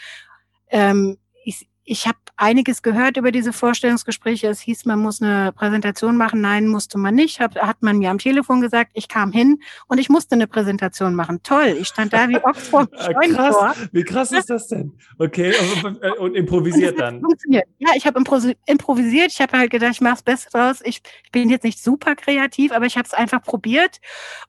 ähm, 0.68 1.18
ich, 1.44 1.68
ich 1.84 2.06
habe 2.06 2.18
einiges 2.36 2.82
gehört 2.82 3.16
über 3.16 3.30
diese 3.30 3.52
Vorstellungsgespräche. 3.52 4.48
Es 4.48 4.60
hieß, 4.60 4.84
man 4.86 4.98
muss 4.98 5.22
eine 5.22 5.52
Präsentation 5.52 6.16
machen. 6.16 6.40
Nein, 6.40 6.66
musste 6.68 6.98
man 6.98 7.14
nicht. 7.14 7.40
Hab, 7.40 7.56
hat 7.56 7.82
man 7.82 7.98
mir 7.98 8.10
am 8.10 8.18
Telefon 8.18 8.60
gesagt. 8.60 8.92
Ich 8.94 9.08
kam 9.08 9.32
hin 9.32 9.60
und 9.86 9.98
ich 9.98 10.08
musste 10.08 10.34
eine 10.34 10.46
Präsentation 10.46 11.14
machen. 11.14 11.42
Toll. 11.42 11.76
Ich 11.80 11.88
stand 11.88 12.12
da 12.12 12.28
wie 12.28 12.36
Ochs 12.36 12.68
vor 12.68 12.88
ah, 12.96 13.12
krass. 13.12 13.88
Wie 13.92 14.04
krass 14.04 14.32
ist 14.32 14.50
das 14.50 14.68
denn? 14.68 14.92
Okay. 15.18 15.54
Und, 15.84 16.02
und 16.18 16.34
improvisiert 16.34 16.98
dann. 16.98 17.20
Funktioniert. 17.20 17.66
Ja, 17.78 17.90
ich 17.96 18.06
habe 18.06 18.18
improvisiert. 18.66 19.32
Ich 19.32 19.40
habe 19.40 19.58
halt 19.58 19.70
gedacht, 19.70 19.92
ich 19.92 20.00
mache 20.00 20.14
das 20.14 20.22
Beste 20.22 20.50
draus. 20.50 20.80
Ich, 20.84 21.02
ich, 21.24 21.32
bin 21.32 21.50
jetzt 21.50 21.64
nicht 21.64 21.82
super 21.82 22.14
kreativ, 22.16 22.72
aber 22.72 22.86
ich 22.86 22.96
habe 22.96 23.06
es 23.06 23.14
einfach 23.14 23.42
probiert 23.42 24.00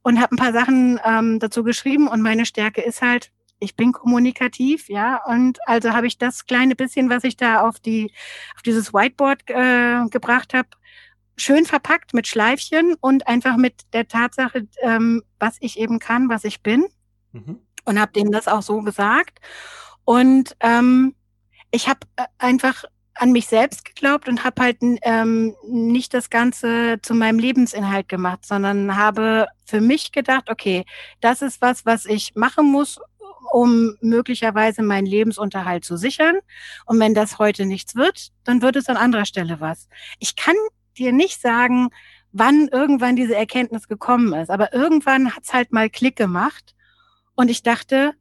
und 0.01 0.19
habe 0.19 0.35
ein 0.35 0.37
paar 0.37 0.53
Sachen 0.53 0.99
ähm, 1.05 1.39
dazu 1.39 1.63
geschrieben. 1.63 2.07
Und 2.07 2.21
meine 2.21 2.45
Stärke 2.45 2.81
ist 2.81 3.01
halt, 3.01 3.31
ich 3.59 3.75
bin 3.75 3.91
kommunikativ, 3.91 4.89
ja, 4.89 5.23
und 5.25 5.59
also 5.67 5.91
habe 5.91 6.07
ich 6.07 6.17
das 6.17 6.45
kleine 6.45 6.75
bisschen, 6.75 7.09
was 7.09 7.23
ich 7.23 7.37
da 7.37 7.61
auf 7.61 7.79
die 7.79 8.11
auf 8.55 8.61
dieses 8.61 8.93
Whiteboard 8.93 9.49
äh, 9.49 10.05
gebracht 10.09 10.53
habe, 10.53 10.69
schön 11.37 11.65
verpackt 11.65 12.13
mit 12.13 12.27
Schleifchen 12.27 12.95
und 12.99 13.27
einfach 13.27 13.57
mit 13.57 13.81
der 13.93 14.07
Tatsache, 14.07 14.67
ähm, 14.81 15.23
was 15.39 15.57
ich 15.59 15.79
eben 15.79 15.99
kann, 15.99 16.29
was 16.29 16.43
ich 16.43 16.61
bin, 16.61 16.85
mhm. 17.31 17.59
und 17.85 17.99
habe 17.99 18.11
denen 18.11 18.31
das 18.31 18.47
auch 18.47 18.61
so 18.61 18.81
gesagt. 18.81 19.39
Und 20.03 20.55
ähm, 20.59 21.15
ich 21.71 21.87
habe 21.87 21.99
äh, 22.15 22.25
einfach 22.37 22.85
an 23.15 23.31
mich 23.31 23.47
selbst 23.47 23.85
geglaubt 23.85 24.27
und 24.27 24.43
habe 24.43 24.61
halt 24.61 24.77
ähm, 24.81 25.55
nicht 25.67 26.13
das 26.13 26.29
Ganze 26.29 26.99
zu 27.01 27.13
meinem 27.13 27.39
Lebensinhalt 27.39 28.09
gemacht, 28.09 28.45
sondern 28.45 28.97
habe 28.97 29.47
für 29.65 29.79
mich 29.79 30.11
gedacht, 30.11 30.49
okay, 30.49 30.85
das 31.21 31.41
ist 31.41 31.61
was, 31.61 31.85
was 31.85 32.05
ich 32.05 32.35
machen 32.35 32.69
muss, 32.69 32.99
um 33.55 33.95
möglicherweise 34.01 34.83
meinen 34.83 35.05
Lebensunterhalt 35.05 35.85
zu 35.85 35.95
sichern. 35.95 36.35
Und 36.85 36.99
wenn 36.99 37.13
das 37.13 37.39
heute 37.39 37.65
nichts 37.65 37.95
wird, 37.95 38.33
dann 38.43 38.61
wird 38.61 38.75
es 38.75 38.89
an 38.89 38.97
anderer 38.97 39.23
Stelle 39.23 39.61
was. 39.61 39.87
Ich 40.19 40.35
kann 40.35 40.57
dir 40.97 41.13
nicht 41.13 41.39
sagen, 41.39 41.87
wann 42.33 42.67
irgendwann 42.67 43.15
diese 43.15 43.33
Erkenntnis 43.33 43.87
gekommen 43.87 44.33
ist, 44.33 44.49
aber 44.49 44.73
irgendwann 44.73 45.33
hat's 45.33 45.53
halt 45.53 45.71
mal 45.71 45.89
Klick 45.89 46.17
gemacht 46.17 46.75
und 47.35 47.49
ich 47.49 47.63
dachte, 47.63 48.11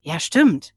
ja, 0.00 0.18
stimmt. 0.18 0.72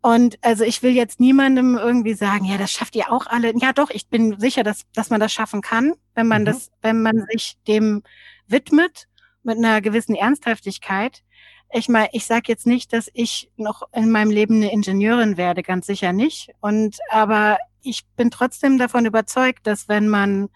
Und 0.00 0.38
also 0.40 0.64
ich 0.64 0.82
will 0.82 0.92
jetzt 0.92 1.20
niemandem 1.20 1.76
irgendwie 1.76 2.14
sagen, 2.14 2.46
ja, 2.46 2.56
das 2.56 2.72
schafft 2.72 2.96
ihr 2.96 3.12
auch 3.12 3.26
alle. 3.26 3.52
Ja, 3.58 3.74
doch, 3.74 3.90
ich 3.90 4.08
bin 4.08 4.40
sicher, 4.40 4.62
dass, 4.62 4.84
dass 4.94 5.10
man 5.10 5.20
das 5.20 5.34
schaffen 5.34 5.60
kann, 5.60 5.92
wenn 6.14 6.26
man 6.26 6.40
mhm. 6.40 6.46
das, 6.46 6.70
wenn 6.80 7.02
man 7.02 7.26
sich 7.30 7.58
dem 7.68 8.02
widmet 8.46 9.08
mit 9.42 9.58
einer 9.58 9.82
gewissen 9.82 10.14
Ernsthaftigkeit. 10.14 11.22
Ich 11.70 11.88
meine, 11.88 12.08
ich 12.12 12.26
sage 12.26 12.44
jetzt 12.46 12.66
nicht, 12.66 12.92
dass 12.92 13.10
ich 13.12 13.50
noch 13.56 13.82
in 13.92 14.10
meinem 14.10 14.30
Leben 14.30 14.56
eine 14.56 14.72
Ingenieurin 14.72 15.36
werde, 15.36 15.62
ganz 15.62 15.86
sicher 15.86 16.12
nicht. 16.12 16.50
Und 16.60 16.98
aber 17.10 17.58
ich 17.82 18.06
bin 18.16 18.30
trotzdem 18.30 18.78
davon 18.78 19.04
überzeugt, 19.06 19.66
dass 19.66 19.88
wenn 19.88 20.08
man 20.08 20.48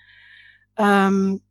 ähm, 0.76 1.42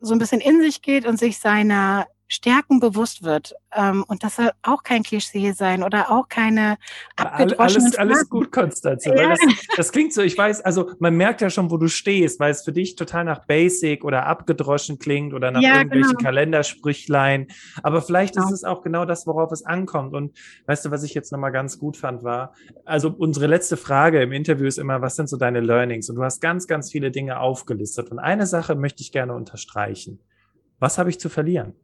so 0.00 0.14
ein 0.14 0.18
bisschen 0.18 0.40
in 0.40 0.60
sich 0.60 0.82
geht 0.82 1.06
und 1.06 1.18
sich 1.18 1.38
seiner 1.38 2.06
Stärken 2.32 2.78
bewusst 2.78 3.24
wird. 3.24 3.54
Ähm, 3.76 4.04
und 4.06 4.22
das 4.22 4.36
soll 4.36 4.52
auch 4.62 4.84
kein 4.84 5.02
Klischee 5.02 5.50
sein 5.50 5.82
oder 5.82 6.12
auch 6.12 6.28
keine 6.28 6.78
Alles, 7.16 7.96
alles 7.96 8.30
gut, 8.30 8.52
Konstanze. 8.52 9.10
Ja. 9.10 9.30
Das, 9.30 9.40
das, 9.76 9.92
klingt 9.92 10.12
so, 10.12 10.22
ich 10.22 10.38
weiß, 10.38 10.60
also 10.60 10.92
man 11.00 11.16
merkt 11.16 11.40
ja 11.40 11.50
schon, 11.50 11.72
wo 11.72 11.76
du 11.76 11.88
stehst, 11.88 12.38
weil 12.38 12.52
es 12.52 12.62
für 12.62 12.72
dich 12.72 12.94
total 12.94 13.24
nach 13.24 13.46
Basic 13.46 14.04
oder 14.04 14.26
abgedroschen 14.26 15.00
klingt 15.00 15.34
oder 15.34 15.50
nach 15.50 15.60
ja, 15.60 15.78
irgendwelchen 15.78 16.16
genau. 16.16 16.22
Kalendersprüchlein. 16.22 17.48
Aber 17.82 18.00
vielleicht 18.00 18.36
genau. 18.36 18.46
ist 18.46 18.52
es 18.52 18.64
auch 18.64 18.82
genau 18.82 19.04
das, 19.04 19.26
worauf 19.26 19.50
es 19.50 19.66
ankommt. 19.66 20.14
Und 20.14 20.38
weißt 20.66 20.84
du, 20.84 20.92
was 20.92 21.02
ich 21.02 21.14
jetzt 21.14 21.32
nochmal 21.32 21.50
ganz 21.50 21.80
gut 21.80 21.96
fand, 21.96 22.22
war, 22.22 22.54
also 22.84 23.12
unsere 23.18 23.48
letzte 23.48 23.76
Frage 23.76 24.22
im 24.22 24.30
Interview 24.30 24.68
ist 24.68 24.78
immer, 24.78 25.02
was 25.02 25.16
sind 25.16 25.28
so 25.28 25.36
deine 25.36 25.58
Learnings? 25.58 26.08
Und 26.08 26.14
du 26.14 26.22
hast 26.22 26.40
ganz, 26.40 26.68
ganz 26.68 26.92
viele 26.92 27.10
Dinge 27.10 27.40
aufgelistet. 27.40 28.12
Und 28.12 28.20
eine 28.20 28.46
Sache 28.46 28.76
möchte 28.76 29.02
ich 29.02 29.10
gerne 29.10 29.34
unterstreichen. 29.34 30.20
Was 30.78 30.96
habe 30.96 31.10
ich 31.10 31.18
zu 31.18 31.28
verlieren? 31.28 31.74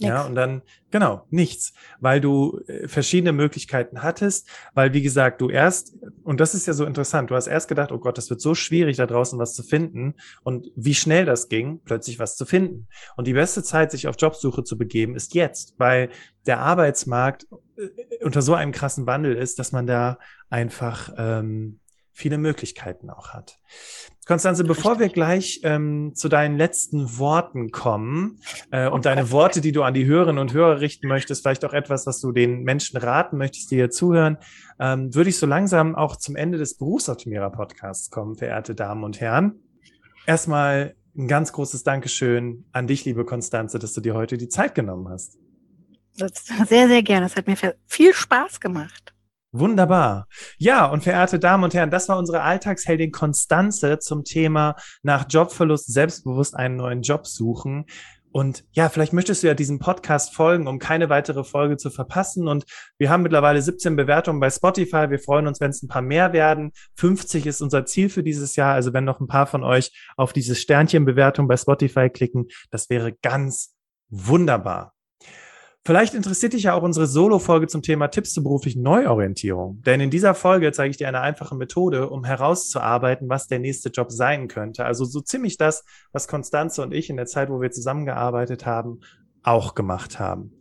Nix. 0.00 0.08
Ja, 0.08 0.22
und 0.22 0.34
dann, 0.34 0.62
genau, 0.90 1.26
nichts, 1.28 1.74
weil 2.00 2.22
du 2.22 2.58
äh, 2.66 2.88
verschiedene 2.88 3.32
Möglichkeiten 3.32 4.02
hattest, 4.02 4.48
weil, 4.72 4.94
wie 4.94 5.02
gesagt, 5.02 5.42
du 5.42 5.50
erst, 5.50 5.94
und 6.24 6.40
das 6.40 6.54
ist 6.54 6.66
ja 6.66 6.72
so 6.72 6.86
interessant, 6.86 7.30
du 7.30 7.34
hast 7.34 7.48
erst 7.48 7.68
gedacht, 7.68 7.92
oh 7.92 7.98
Gott, 7.98 8.16
das 8.16 8.30
wird 8.30 8.40
so 8.40 8.54
schwierig, 8.54 8.96
da 8.96 9.06
draußen 9.06 9.38
was 9.38 9.54
zu 9.54 9.62
finden 9.62 10.14
und 10.42 10.68
wie 10.74 10.94
schnell 10.94 11.26
das 11.26 11.48
ging, 11.50 11.80
plötzlich 11.84 12.18
was 12.18 12.36
zu 12.36 12.46
finden. 12.46 12.88
Und 13.16 13.26
die 13.26 13.34
beste 13.34 13.62
Zeit, 13.62 13.90
sich 13.90 14.08
auf 14.08 14.16
Jobsuche 14.18 14.64
zu 14.64 14.78
begeben, 14.78 15.14
ist 15.14 15.34
jetzt, 15.34 15.74
weil 15.76 16.08
der 16.46 16.60
Arbeitsmarkt 16.60 17.46
äh, 17.76 18.24
unter 18.24 18.40
so 18.40 18.54
einem 18.54 18.72
krassen 18.72 19.06
Wandel 19.06 19.36
ist, 19.36 19.58
dass 19.58 19.70
man 19.70 19.86
da 19.86 20.18
einfach 20.48 21.12
ähm, 21.18 21.80
viele 22.12 22.38
Möglichkeiten 22.38 23.10
auch 23.10 23.28
hat. 23.34 23.58
Konstanze, 24.30 24.62
bevor 24.62 25.00
wir 25.00 25.08
gleich 25.08 25.58
ähm, 25.64 26.12
zu 26.14 26.28
deinen 26.28 26.56
letzten 26.56 27.18
Worten 27.18 27.72
kommen 27.72 28.38
äh, 28.70 28.88
und 28.88 29.04
deine 29.04 29.32
Worte, 29.32 29.60
die 29.60 29.72
du 29.72 29.82
an 29.82 29.92
die 29.92 30.06
Hörerinnen 30.06 30.38
und 30.38 30.52
Hörer 30.52 30.80
richten 30.80 31.08
möchtest, 31.08 31.42
vielleicht 31.42 31.64
auch 31.64 31.72
etwas, 31.72 32.06
was 32.06 32.20
du 32.20 32.30
den 32.30 32.62
Menschen 32.62 32.96
raten 32.96 33.38
möchtest, 33.38 33.72
die 33.72 33.74
hier 33.74 33.90
zuhören, 33.90 34.38
ähm, 34.78 35.12
würde 35.16 35.30
ich 35.30 35.36
so 35.36 35.46
langsam 35.46 35.96
auch 35.96 36.14
zum 36.14 36.36
Ende 36.36 36.58
des 36.58 36.76
Berufsoptimierer-Podcasts 36.76 38.10
kommen, 38.10 38.36
verehrte 38.36 38.76
Damen 38.76 39.02
und 39.02 39.20
Herren. 39.20 39.64
Erstmal 40.26 40.94
ein 41.18 41.26
ganz 41.26 41.52
großes 41.52 41.82
Dankeschön 41.82 42.66
an 42.70 42.86
dich, 42.86 43.04
liebe 43.04 43.24
Konstanze, 43.24 43.80
dass 43.80 43.94
du 43.94 44.00
dir 44.00 44.14
heute 44.14 44.38
die 44.38 44.48
Zeit 44.48 44.76
genommen 44.76 45.08
hast. 45.08 45.38
Sehr, 46.12 46.86
sehr 46.86 47.02
gerne. 47.02 47.26
Es 47.26 47.34
hat 47.34 47.48
mir 47.48 47.56
viel 47.84 48.14
Spaß 48.14 48.60
gemacht. 48.60 49.12
Wunderbar. 49.52 50.28
Ja, 50.58 50.86
und 50.86 51.02
verehrte 51.02 51.40
Damen 51.40 51.64
und 51.64 51.74
Herren, 51.74 51.90
das 51.90 52.08
war 52.08 52.18
unsere 52.18 52.42
Alltagsheldin 52.42 53.10
Konstanze 53.10 53.98
zum 53.98 54.22
Thema 54.22 54.76
nach 55.02 55.26
Jobverlust 55.28 55.92
selbstbewusst 55.92 56.54
einen 56.54 56.76
neuen 56.76 57.02
Job 57.02 57.26
suchen. 57.26 57.86
Und 58.32 58.64
ja, 58.70 58.88
vielleicht 58.88 59.12
möchtest 59.12 59.42
du 59.42 59.48
ja 59.48 59.54
diesem 59.54 59.80
Podcast 59.80 60.34
folgen, 60.34 60.68
um 60.68 60.78
keine 60.78 61.08
weitere 61.08 61.42
Folge 61.42 61.76
zu 61.76 61.90
verpassen. 61.90 62.46
Und 62.46 62.64
wir 62.96 63.10
haben 63.10 63.22
mittlerweile 63.22 63.60
17 63.60 63.96
Bewertungen 63.96 64.38
bei 64.38 64.50
Spotify. 64.50 65.10
Wir 65.10 65.18
freuen 65.18 65.48
uns, 65.48 65.60
wenn 65.60 65.70
es 65.70 65.82
ein 65.82 65.88
paar 65.88 66.02
mehr 66.02 66.32
werden. 66.32 66.70
50 66.96 67.46
ist 67.46 67.60
unser 67.60 67.86
Ziel 67.86 68.08
für 68.08 68.22
dieses 68.22 68.54
Jahr. 68.54 68.74
Also 68.74 68.92
wenn 68.92 69.04
noch 69.04 69.18
ein 69.18 69.26
paar 69.26 69.46
von 69.46 69.64
euch 69.64 69.90
auf 70.16 70.32
diese 70.32 70.54
Sternchenbewertung 70.54 71.48
bei 71.48 71.56
Spotify 71.56 72.08
klicken, 72.08 72.46
das 72.70 72.88
wäre 72.88 73.12
ganz 73.12 73.74
wunderbar. 74.10 74.94
Vielleicht 75.86 76.12
interessiert 76.12 76.52
dich 76.52 76.64
ja 76.64 76.74
auch 76.74 76.82
unsere 76.82 77.06
Solo-Folge 77.06 77.66
zum 77.66 77.80
Thema 77.80 78.08
Tipps 78.08 78.34
zur 78.34 78.42
beruflichen 78.42 78.82
Neuorientierung. 78.82 79.80
Denn 79.82 80.00
in 80.00 80.10
dieser 80.10 80.34
Folge 80.34 80.72
zeige 80.72 80.90
ich 80.90 80.98
dir 80.98 81.08
eine 81.08 81.22
einfache 81.22 81.54
Methode, 81.54 82.10
um 82.10 82.24
herauszuarbeiten, 82.24 83.30
was 83.30 83.46
der 83.46 83.60
nächste 83.60 83.88
Job 83.88 84.12
sein 84.12 84.46
könnte. 84.46 84.84
Also 84.84 85.06
so 85.06 85.22
ziemlich 85.22 85.56
das, 85.56 85.84
was 86.12 86.28
Konstanze 86.28 86.82
und 86.82 86.92
ich 86.92 87.08
in 87.08 87.16
der 87.16 87.24
Zeit, 87.24 87.48
wo 87.48 87.62
wir 87.62 87.70
zusammengearbeitet 87.70 88.66
haben, 88.66 89.00
auch 89.42 89.74
gemacht 89.74 90.18
haben. 90.18 90.52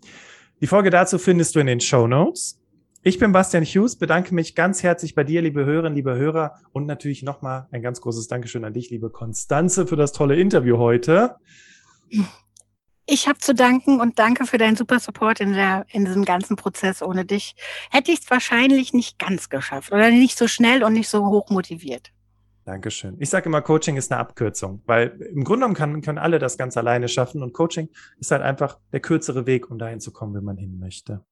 Die 0.61 0.67
Folge 0.67 0.89
dazu 0.89 1.17
findest 1.17 1.53
du 1.53 1.59
in 1.59 1.67
den 1.67 1.81
Show 1.81 2.07
Notes. 2.07 2.57
Ich 3.01 3.19
bin 3.19 3.33
Bastian 3.33 3.63
Hughes, 3.65 3.97
bedanke 3.97 4.33
mich 4.33 4.55
ganz 4.55 4.83
herzlich 4.83 5.15
bei 5.15 5.25
dir, 5.25 5.41
liebe 5.41 5.65
Hörerinnen, 5.65 5.95
liebe 5.95 6.15
Hörer 6.15 6.55
und 6.71 6.85
natürlich 6.85 7.23
nochmal 7.23 7.67
ein 7.71 7.81
ganz 7.81 7.99
großes 7.99 8.27
Dankeschön 8.27 8.63
an 8.63 8.73
dich, 8.73 8.89
liebe 8.89 9.09
Konstanze, 9.09 9.85
für 9.85 9.95
das 9.97 10.13
tolle 10.13 10.37
Interview 10.37 10.77
heute. 10.77 11.35
Ich 13.11 13.27
habe 13.27 13.39
zu 13.39 13.55
danken 13.55 13.99
und 13.99 14.19
danke 14.19 14.45
für 14.45 14.59
deinen 14.59 14.75
super 14.75 14.99
Support 14.99 15.39
in, 15.39 15.53
der, 15.53 15.83
in 15.91 16.05
diesem 16.05 16.25
ganzen 16.25 16.55
Prozess. 16.55 17.01
Ohne 17.01 17.25
dich 17.25 17.55
hätte 17.89 18.11
ich 18.11 18.19
es 18.19 18.29
wahrscheinlich 18.29 18.93
nicht 18.93 19.17
ganz 19.17 19.49
geschafft 19.49 19.91
oder 19.91 20.11
nicht 20.11 20.37
so 20.37 20.47
schnell 20.47 20.83
und 20.83 20.93
nicht 20.93 21.09
so 21.09 21.25
hoch 21.25 21.49
motiviert. 21.49 22.11
Dankeschön. 22.65 23.15
Ich 23.19 23.31
sage 23.31 23.47
immer, 23.47 23.63
Coaching 23.63 23.97
ist 23.97 24.11
eine 24.11 24.21
Abkürzung, 24.21 24.83
weil 24.85 25.07
im 25.33 25.43
Grunde 25.43 25.61
genommen 25.61 25.73
kann, 25.73 26.01
können 26.03 26.19
alle 26.19 26.37
das 26.37 26.55
ganz 26.55 26.77
alleine 26.77 27.07
schaffen 27.07 27.41
und 27.41 27.51
Coaching 27.51 27.89
ist 28.19 28.29
halt 28.29 28.43
einfach 28.43 28.77
der 28.93 28.99
kürzere 28.99 29.47
Weg, 29.47 29.71
um 29.71 29.79
dahin 29.79 29.99
zu 29.99 30.11
kommen, 30.11 30.35
wenn 30.35 30.43
man 30.43 30.57
hin 30.57 30.77
möchte. 30.77 31.25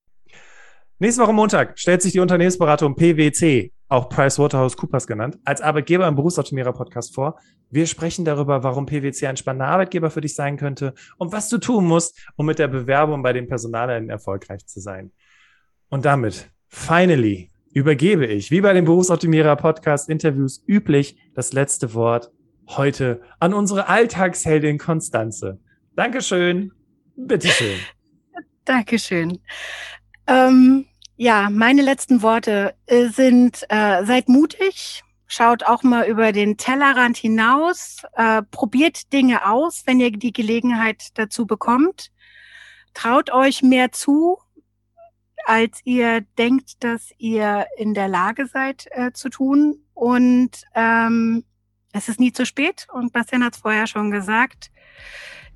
Nächste 0.97 1.21
Woche 1.21 1.33
Montag 1.33 1.77
stellt 1.77 2.01
sich 2.01 2.13
die 2.13 2.19
Unternehmensberatung 2.19 2.95
PwC, 2.95 3.71
auch 3.87 4.09
PricewaterhouseCoopers 4.09 5.05
genannt, 5.05 5.37
als 5.45 5.61
Arbeitgeber 5.61 6.07
im 6.07 6.15
Berufsoptimierer 6.15 6.73
Podcast 6.73 7.13
vor. 7.13 7.37
Wir 7.69 7.85
sprechen 7.85 8.23
darüber, 8.23 8.63
warum 8.63 8.85
PwC 8.85 9.27
ein 9.27 9.37
spannender 9.37 9.67
Arbeitgeber 9.67 10.09
für 10.09 10.21
dich 10.21 10.35
sein 10.35 10.57
könnte 10.57 10.93
und 11.17 11.31
was 11.31 11.49
du 11.49 11.57
tun 11.57 11.85
musst, 11.85 12.17
um 12.35 12.45
mit 12.45 12.59
der 12.59 12.67
Bewerbung 12.67 13.23
bei 13.23 13.33
den 13.33 13.47
Personalern 13.47 14.09
erfolgreich 14.09 14.65
zu 14.65 14.79
sein. 14.79 15.11
Und 15.89 16.05
damit, 16.05 16.49
finally, 16.67 17.51
übergebe 17.73 18.25
ich, 18.25 18.51
wie 18.51 18.61
bei 18.61 18.73
den 18.73 18.85
Berufsoptimierer 18.85 19.55
Podcast 19.55 20.09
Interviews 20.09 20.63
üblich, 20.67 21.17
das 21.35 21.53
letzte 21.53 21.93
Wort 21.93 22.31
heute 22.69 23.21
an 23.39 23.53
unsere 23.53 23.87
Alltagsheldin 23.87 24.77
Konstanze. 24.77 25.59
Dankeschön. 25.95 26.71
Bitteschön. 27.15 27.79
Dankeschön. 28.65 29.39
Ähm, 30.27 30.85
ja, 31.15 31.49
meine 31.49 31.81
letzten 31.81 32.21
Worte 32.21 32.75
äh, 32.85 33.07
sind, 33.07 33.63
äh, 33.69 34.05
seid 34.05 34.29
mutig, 34.29 35.03
schaut 35.27 35.63
auch 35.63 35.83
mal 35.83 36.07
über 36.07 36.31
den 36.31 36.57
Tellerrand 36.57 37.17
hinaus, 37.17 38.03
äh, 38.13 38.41
probiert 38.43 39.11
Dinge 39.13 39.47
aus, 39.47 39.83
wenn 39.85 39.99
ihr 39.99 40.11
die 40.11 40.33
Gelegenheit 40.33 41.09
dazu 41.15 41.45
bekommt. 41.45 42.11
Traut 42.93 43.29
euch 43.31 43.61
mehr 43.61 43.91
zu, 43.91 44.39
als 45.45 45.81
ihr 45.83 46.21
denkt, 46.37 46.83
dass 46.83 47.11
ihr 47.17 47.67
in 47.77 47.93
der 47.93 48.07
Lage 48.07 48.47
seid 48.47 48.87
äh, 48.91 49.11
zu 49.13 49.29
tun. 49.29 49.83
Und 49.93 50.63
ähm, 50.73 51.45
es 51.93 52.09
ist 52.09 52.19
nie 52.19 52.31
zu 52.31 52.45
spät. 52.45 52.87
Und 52.91 53.13
Bastian 53.13 53.43
hat 53.43 53.55
es 53.55 53.61
vorher 53.61 53.87
schon 53.87 54.11
gesagt. 54.11 54.71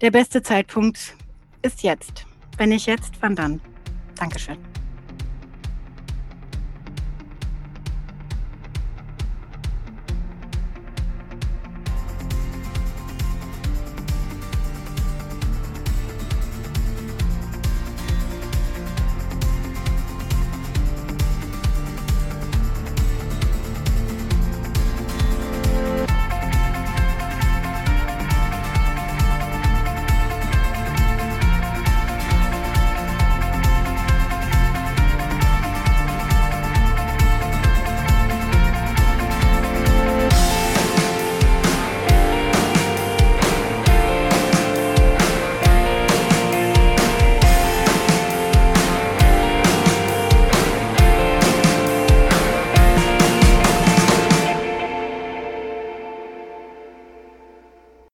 Der 0.01 0.11
beste 0.11 0.41
Zeitpunkt 0.41 1.15
ist 1.61 1.84
jetzt. 1.84 2.26
Wenn 2.57 2.69
nicht 2.69 2.86
jetzt, 2.86 3.13
wann 3.22 3.36
dann? 3.36 3.61
Dankeschön. 4.15 4.57